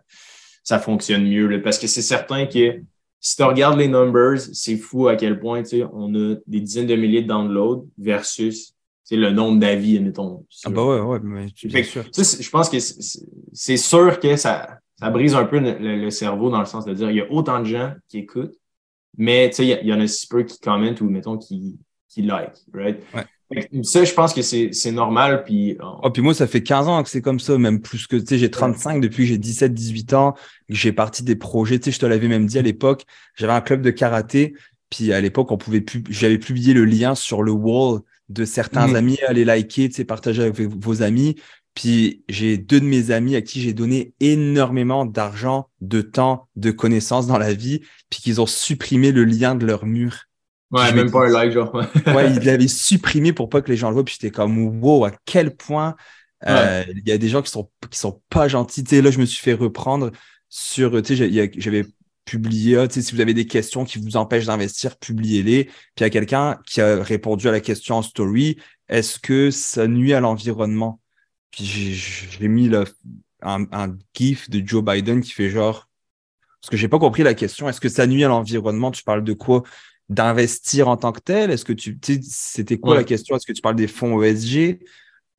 ça 0.64 0.80
fonctionne 0.80 1.28
mieux. 1.28 1.62
parce 1.62 1.80
que 1.80 1.88
c'est 1.88 2.02
certain 2.02 2.46
que 2.46 2.82
si 3.20 3.36
tu 3.36 3.44
regardes 3.44 3.78
les 3.78 3.88
numbers, 3.88 4.40
c'est 4.54 4.78
fou 4.78 5.08
à 5.08 5.16
quel 5.16 5.40
point 5.40 5.64
on 5.92 6.14
a 6.16 6.36
des 6.46 6.62
dizaines 6.62 6.88
de 6.88 6.96
milliers 6.96 7.24
de 7.24 7.28
downloads 7.28 7.88
versus 7.98 8.74
le 9.16 9.32
nombre 9.32 9.60
d'avis, 9.60 9.98
admettons. 9.98 10.46
Ah 10.66 10.70
bah 10.70 10.84
ouais, 10.84 11.00
ouais, 11.00 11.20
mais 11.24 11.84
sûr. 11.84 12.04
je 12.14 12.50
pense 12.50 12.70
que 12.70 12.78
c'est 12.80 13.78
sûr 13.78 14.20
que 14.20 14.36
ça, 14.36 14.80
ça 15.00 15.10
brise 15.10 15.36
un 15.36 15.46
peu 15.46 15.60
le, 15.60 16.10
cerveau 16.10 16.50
dans 16.50 16.60
le 16.60 16.66
sens 16.66 16.86
de 16.86 16.94
dire 16.94 17.10
il 17.12 17.18
y 17.18 17.22
a 17.22 17.32
autant 17.32 17.60
de 17.60 17.66
gens 17.66 17.94
qui 18.08 18.20
écoutent, 18.20 18.56
mais 19.18 19.52
il 19.60 19.88
y, 19.88 19.94
en 19.94 20.00
a 20.00 20.08
si 20.08 20.28
peu 20.28 20.44
qui 20.44 20.60
commentent 20.60 21.02
ou 21.02 21.10
mettons 21.10 21.38
qui, 21.38 21.80
qui 22.10 22.22
like, 22.24 22.54
right? 22.74 23.00
Ça, 23.84 24.04
je 24.04 24.14
pense 24.14 24.34
que 24.34 24.42
c'est 24.42 24.92
normal. 24.92 25.44
Puis, 25.46 25.78
oh, 25.82 26.10
puis 26.10 26.22
moi, 26.22 26.34
ça 26.34 26.48
fait 26.48 26.62
15 26.62 26.88
ans 26.88 27.02
que 27.02 27.10
c'est 27.10 27.22
comme 27.22 27.40
ça, 27.40 27.58
même 27.58 27.82
plus 27.82 28.06
que, 28.06 28.18
tu 28.18 28.26
sais, 28.26 28.38
j'ai 28.38 28.52
35 28.52 29.00
depuis 29.00 29.24
que 29.24 29.30
j'ai 29.30 29.38
17, 29.38 29.74
18 29.74 30.14
ans, 30.14 30.34
j'ai 30.68 30.92
parti 30.92 31.24
des 31.24 31.36
projets. 31.36 31.80
Tu 31.80 31.86
sais, 31.86 31.92
je 31.92 32.00
te 32.00 32.06
l'avais 32.06 32.28
même 32.28 32.46
dit 32.46 32.60
à 32.60 32.62
l'époque, 32.62 33.06
j'avais 33.36 33.54
un 33.54 33.62
club 33.62 33.82
de 33.82 33.90
karaté. 33.90 34.54
Puis 34.90 35.14
à 35.14 35.22
l'époque, 35.22 35.52
on 35.52 35.58
pouvait 35.58 35.84
j'avais 36.10 36.38
publié 36.38 36.74
le 36.74 36.86
lien 36.86 37.16
sur 37.16 37.44
le 37.44 37.52
wall 37.52 38.02
de 38.30 38.44
certains 38.44 38.88
mmh. 38.88 38.96
amis, 38.96 39.18
allez 39.28 39.46
liker, 39.46 39.90
tu 39.90 39.96
sais, 39.96 40.06
partager 40.06 40.44
avec 40.44 40.60
vos 40.60 41.02
amis. 41.02 41.36
Puis 41.78 42.24
j'ai 42.28 42.58
deux 42.58 42.80
de 42.80 42.88
mes 42.88 43.12
amis 43.12 43.36
à 43.36 43.44
qui 43.44 43.62
j'ai 43.62 43.72
donné 43.72 44.16
énormément 44.20 45.06
d'argent, 45.06 45.70
de 45.80 46.02
temps, 46.02 46.50
de 46.56 46.72
connaissances 46.72 47.28
dans 47.28 47.38
la 47.38 47.54
vie, 47.54 47.82
puis 48.10 48.20
qu'ils 48.20 48.42
ont 48.42 48.48
supprimé 48.48 49.12
le 49.12 49.24
lien 49.26 49.54
de 49.54 49.64
leur 49.64 49.86
mur. 49.86 50.24
Ouais, 50.72 50.92
même 50.92 51.12
pas 51.12 51.28
un 51.28 51.30
like, 51.30 51.52
genre. 51.52 51.72
ouais, 52.08 52.34
il 52.34 52.40
l'avait 52.40 52.68
supprimé 52.68 53.32
pour 53.32 53.48
pas 53.48 53.62
que 53.62 53.70
les 53.70 53.78
gens 53.78 53.90
le 53.90 53.94
voient. 53.94 54.04
Puis 54.04 54.18
j'étais 54.20 54.32
comme, 54.32 54.82
wow, 54.84 55.06
à 55.06 55.12
quel 55.26 55.56
point 55.56 55.96
euh, 56.48 56.84
il 56.90 57.08
y 57.08 57.12
a 57.12 57.20
des 57.20 57.30
gens 57.30 57.44
qui 57.44 57.52
sont, 57.52 57.70
qui 57.92 58.00
sont 58.00 58.24
pas 58.32 58.48
gentils. 58.48 58.84
Tu 58.84 58.96
sais, 58.96 59.02
là, 59.04 59.12
je 59.12 59.20
me 59.20 59.26
suis 59.26 59.44
fait 59.44 59.54
reprendre 59.54 60.10
sur, 60.50 61.00
tu 61.04 61.16
sais, 61.16 61.52
j'avais 61.58 61.86
publié, 62.26 62.88
tu 62.88 62.96
sais, 62.96 63.02
si 63.04 63.14
vous 63.14 63.22
avez 63.22 63.36
des 63.36 63.46
questions 63.46 63.86
qui 63.86 64.00
vous 64.00 64.18
empêchent 64.18 64.48
d'investir, 64.48 64.98
publiez-les. 64.98 65.66
Puis 65.66 65.74
il 66.00 66.02
y 66.02 66.06
a 66.06 66.10
quelqu'un 66.10 66.58
qui 66.66 66.82
a 66.82 67.04
répondu 67.04 67.48
à 67.48 67.52
la 67.52 67.60
question 67.60 67.98
en 67.98 68.02
story, 68.02 68.58
est-ce 68.90 69.20
que 69.20 69.52
ça 69.52 69.88
nuit 69.88 70.16
à 70.16 70.22
l'environnement? 70.22 71.00
Puis 71.52 71.94
j'ai 71.94 72.48
mis 72.48 72.70
le, 72.70 72.86
un, 73.42 73.66
un 73.72 73.98
gif 74.14 74.50
de 74.50 74.66
Joe 74.66 74.84
Biden 74.84 75.22
qui 75.22 75.32
fait 75.32 75.50
genre, 75.50 75.90
parce 76.62 76.70
que 76.70 76.78
j'ai 76.78 76.88
pas 76.88 77.00
compris 77.00 77.24
la 77.24 77.34
question, 77.34 77.70
est-ce 77.70 77.82
que 77.82 77.90
ça 77.90 78.08
nuit 78.08 78.24
à 78.24 78.28
l'environnement? 78.28 78.92
Tu 78.92 79.04
parles 79.04 79.24
de 79.24 79.34
quoi? 79.34 79.64
d'investir 80.10 80.88
en 80.88 80.98
tant 80.98 81.12
que 81.12 81.20
tel? 81.20 81.52
Est-ce 81.52 81.66
que 81.66 81.74
tu, 81.74 81.98
c'était 82.22 82.78
quoi 82.78 82.96
la 82.96 83.04
question? 83.04 83.36
Est-ce 83.36 83.46
que 83.46 83.54
tu 83.54 83.62
parles 83.62 83.76
des 83.76 83.88
fonds 83.88 84.22
ESG 84.22 84.80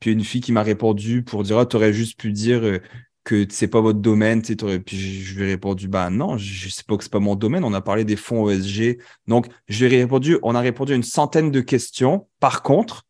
Puis 0.01 0.13
une 0.13 0.25
fille 0.25 0.41
qui 0.41 0.53
m'a 0.53 0.63
répondu 0.63 1.23
pour 1.23 1.43
dire, 1.43 1.59
ah, 1.59 1.67
tu 1.67 1.77
aurais 1.77 1.93
juste 1.93 2.19
pu 2.19 2.33
dire 2.33 2.63
euh, 2.63 2.79
que 3.25 3.47
c'est 3.51 3.69
pas 3.69 3.81
votre 3.81 4.01
domaine. 4.01 4.43
Puis 4.43 5.23
je 5.23 5.35
lui 5.37 5.45
ai 5.45 5.53
répondu, 5.53 5.89
bah 5.89 6.11
non, 6.11 6.37
je 6.37 6.69
sais 6.69 6.85
pas 6.87 6.97
que 6.97 7.05
c'est 7.05 7.13
pas 7.13 7.21
mon 7.21 7.35
domaine. 7.35 7.65
On 7.65 7.75
a 7.75 7.81
parlé 7.81 8.05
des 8.05 8.17
fonds 8.17 8.49
ESG. 8.49 8.99
Donc, 9.27 9.47
je 9.69 9.85
lui 9.85 9.95
ai 9.95 9.99
répondu, 10.03 10.39
on 10.43 10.55
a 10.55 10.61
répondu 10.61 10.93
à 10.93 10.97
une 10.97 11.03
centaine 11.03 11.51
de 11.51 11.61
questions. 11.61 12.29
Par 12.41 12.63
contre, 12.63 13.07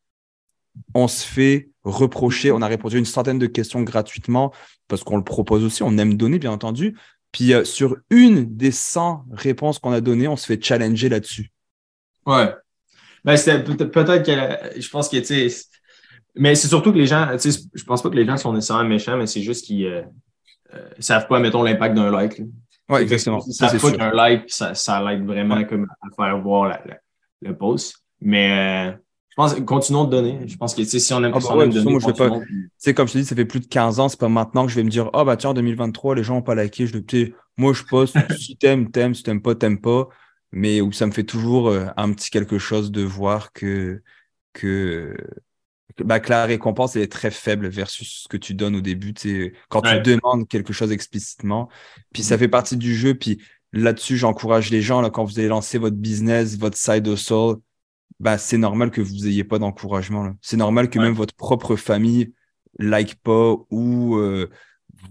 on 0.94 1.08
se 1.08 1.24
fait 1.24 1.70
reprocher, 1.84 2.52
on 2.52 2.62
a 2.62 2.66
répondu 2.66 2.96
à 2.96 2.98
une 2.98 3.04
centaine 3.04 3.38
de 3.38 3.46
questions 3.46 3.82
gratuitement 3.82 4.52
parce 4.88 5.02
qu'on 5.02 5.16
le 5.16 5.24
propose 5.24 5.64
aussi, 5.64 5.82
on 5.82 5.96
aime 5.98 6.14
donner, 6.14 6.38
bien 6.38 6.52
entendu. 6.52 6.96
Puis 7.32 7.52
euh, 7.52 7.64
sur 7.64 7.96
une 8.10 8.56
des 8.56 8.70
100 8.70 9.24
réponses 9.32 9.78
qu'on 9.78 9.92
a 9.92 10.00
données, 10.00 10.28
on 10.28 10.36
se 10.36 10.46
fait 10.46 10.62
challenger 10.62 11.08
là-dessus. 11.08 11.50
Ouais. 12.26 12.52
Ben, 13.24 13.36
peut-être 13.36 14.22
que 14.24 14.80
je 14.80 14.88
pense 14.88 15.08
que, 15.08 15.16
tu 15.18 15.50
sais, 15.50 15.64
Mais 16.34 16.54
c'est 16.54 16.68
surtout 16.68 16.92
que 16.92 16.98
les 16.98 17.06
gens, 17.06 17.26
tu 17.32 17.50
sais, 17.50 17.60
je 17.74 17.84
pense 17.84 18.02
pas 18.02 18.10
que 18.10 18.16
les 18.16 18.24
gens 18.24 18.36
sont 18.36 18.52
nécessairement 18.52 18.88
méchants, 18.88 19.16
mais 19.16 19.26
c'est 19.26 19.42
juste 19.42 19.66
qu'ils 19.66 19.86
euh, 19.86 20.02
euh, 20.74 20.88
savent 20.98 21.26
pas, 21.26 21.38
mettons, 21.40 21.62
l'impact 21.62 21.94
d'un 21.94 22.10
like. 22.10 22.40
Oui, 22.88 23.00
exactement. 23.00 23.42
Ils 23.46 23.52
savent 23.52 23.78
pas 23.78 23.92
qu'un 23.92 24.12
like, 24.12 24.44
ça, 24.48 24.74
ça 24.74 25.02
l'aide 25.02 25.26
vraiment 25.26 25.62
comme 25.64 25.86
à 26.00 26.14
faire 26.14 26.40
voir 26.40 26.68
la, 26.68 26.80
le 27.42 27.56
post. 27.56 27.96
Mais 28.20 28.92
euh, 28.92 28.96
pense, 29.38 29.54
continuons 29.60 30.04
de 30.04 30.10
donner. 30.10 30.40
Je 30.46 30.56
pense 30.56 30.74
que 30.74 30.84
si 30.84 31.12
on 31.12 31.22
aime, 31.22 31.32
ah 31.32 31.38
bah 31.38 31.66
donner, 31.66 31.90
moi, 31.90 32.00
je 32.00 32.10
pas. 32.10 32.40
C'est 32.76 32.92
comme 32.92 33.06
je 33.06 33.12
te 33.12 33.18
dis, 33.18 33.24
ça 33.24 33.36
fait 33.36 33.44
plus 33.44 33.60
de 33.60 33.66
15 33.66 34.00
ans, 34.00 34.08
c'est 34.08 34.18
pas 34.18 34.28
maintenant 34.28 34.66
que 34.66 34.72
je 34.72 34.76
vais 34.76 34.82
me 34.82 34.90
dire, 34.90 35.10
oh 35.12 35.24
bah 35.24 35.36
tiens, 35.36 35.50
en 35.50 35.54
2023, 35.54 36.16
les 36.16 36.24
gens 36.24 36.34
n'ont 36.34 36.42
pas 36.42 36.54
liké. 36.54 36.86
Je 36.86 36.96
le 36.96 37.32
moi, 37.56 37.72
je 37.72 37.84
poste, 37.84 38.16
si 38.38 38.56
t'aimes, 38.56 38.90
t'aimes, 38.90 39.14
si 39.14 39.22
t'aimes 39.22 39.40
pas, 39.40 39.54
t'aimes 39.54 39.80
pas. 39.80 40.08
Mais 40.50 40.80
où 40.80 40.92
ça 40.92 41.06
me 41.06 41.12
fait 41.12 41.24
toujours 41.24 41.72
un 41.96 42.12
petit 42.12 42.30
quelque 42.30 42.58
chose 42.58 42.90
de 42.90 43.02
voir 43.02 43.52
que, 43.52 44.02
que 44.54 45.14
bah, 45.98 46.20
que 46.20 46.30
la 46.30 46.44
récompense 46.44 46.96
est 46.96 47.10
très 47.10 47.30
faible 47.30 47.68
versus 47.68 48.22
ce 48.22 48.28
que 48.28 48.36
tu 48.36 48.54
donnes 48.54 48.76
au 48.76 48.80
début. 48.80 49.14
Quand 49.68 49.82
tu 49.82 50.00
demandes 50.00 50.48
quelque 50.48 50.72
chose 50.72 50.90
explicitement, 50.90 51.68
puis 52.12 52.22
ça 52.22 52.34
mm-hmm. 52.34 52.38
fait 52.38 52.48
partie 52.48 52.76
du 52.76 52.94
jeu. 52.94 53.14
Puis 53.14 53.42
là-dessus, 53.72 54.16
j'encourage 54.16 54.70
les 54.70 54.82
gens, 54.82 55.00
là, 55.00 55.10
quand 55.10 55.24
vous 55.24 55.38
allez 55.38 55.48
lancer 55.48 55.78
votre 55.78 55.96
business, 55.96 56.56
votre 56.56 56.76
side 56.76 57.06
hustle, 57.06 57.56
bah, 58.20 58.38
c'est 58.38 58.58
normal 58.58 58.90
que 58.90 59.00
vous 59.00 59.24
n'ayez 59.24 59.44
pas 59.44 59.58
d'encouragement. 59.58 60.32
C'est 60.40 60.56
normal 60.56 60.90
que 60.90 60.98
même 60.98 61.14
votre 61.14 61.34
propre 61.34 61.76
famille 61.76 62.32
like 62.78 63.16
pas 63.16 63.54
ou 63.70 64.16
euh, 64.16 64.48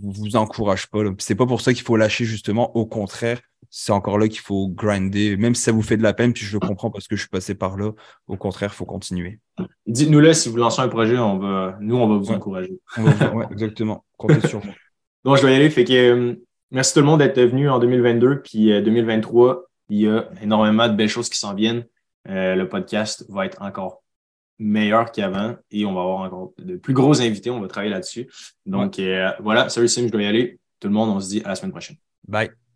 vous, 0.01 0.35
encourage 0.35 0.87
pas. 0.87 0.99
C'est 1.19 1.35
pas 1.35 1.45
pour 1.45 1.61
ça 1.61 1.73
qu'il 1.73 1.83
faut 1.83 1.97
lâcher, 1.97 2.25
justement. 2.25 2.75
Au 2.75 2.85
contraire, 2.85 3.39
c'est 3.69 3.91
encore 3.91 4.17
là 4.17 4.27
qu'il 4.27 4.39
faut 4.39 4.67
grinder, 4.69 5.37
même 5.37 5.55
si 5.55 5.63
ça 5.63 5.71
vous 5.71 5.81
fait 5.81 5.97
de 5.97 6.03
la 6.03 6.13
peine, 6.13 6.33
puis 6.33 6.45
je 6.45 6.53
le 6.53 6.59
comprends 6.59 6.89
parce 6.89 7.07
que 7.07 7.15
je 7.15 7.21
suis 7.21 7.29
passé 7.29 7.55
par 7.55 7.77
là. 7.77 7.91
Au 8.27 8.37
contraire, 8.37 8.71
il 8.73 8.77
faut 8.77 8.85
continuer. 8.85 9.39
Dites-nous 9.85 10.19
là 10.19 10.33
si 10.33 10.49
vous 10.49 10.57
lancez 10.57 10.81
un 10.81 10.87
projet, 10.87 11.17
on 11.17 11.37
va, 11.37 11.77
nous, 11.79 11.95
on 11.95 12.07
va 12.07 12.17
vous 12.17 12.31
encourager. 12.31 12.79
exactement. 13.51 14.05
Comptez 14.17 14.47
sur 14.47 14.63
moi. 14.63 14.73
Bon, 15.23 15.35
je 15.37 15.45
vais 15.45 15.53
y 15.53 15.55
aller. 15.55 15.69
Fait 15.69 15.83
que, 15.83 15.93
euh, 15.93 16.35
merci 16.71 16.93
tout 16.93 16.99
le 16.99 17.05
monde 17.05 17.19
d'être 17.19 17.41
venu 17.41 17.69
en 17.69 17.79
2022. 17.79 18.41
Puis 18.41 18.67
2023, 18.81 19.49
euh, 19.49 19.55
il 19.89 20.01
y 20.01 20.07
a 20.07 20.29
énormément 20.41 20.87
de 20.87 20.93
belles 20.93 21.09
choses 21.09 21.29
qui 21.29 21.39
s'en 21.39 21.53
viennent. 21.53 21.85
Euh, 22.27 22.55
le 22.55 22.67
podcast 22.67 23.25
va 23.29 23.45
être 23.45 23.61
encore 23.61 24.03
meilleur 24.59 25.11
qu'avant 25.11 25.55
et 25.69 25.85
on 25.85 25.93
va 25.93 26.01
avoir 26.01 26.19
encore 26.19 26.53
de 26.57 26.77
plus 26.77 26.93
gros 26.93 27.21
invités. 27.21 27.49
On 27.49 27.59
va 27.59 27.67
travailler 27.67 27.93
là-dessus. 27.93 28.29
Donc 28.65 28.99
voilà, 29.39 29.69
salut 29.69 29.87
Sim, 29.87 30.07
je 30.07 30.11
dois 30.11 30.23
y 30.23 30.25
aller. 30.25 30.59
Tout 30.79 30.87
le 30.87 30.93
monde, 30.93 31.09
on 31.09 31.19
se 31.19 31.29
dit 31.29 31.41
à 31.43 31.49
la 31.49 31.55
semaine 31.55 31.71
prochaine. 31.71 31.97
Bye. 32.27 32.66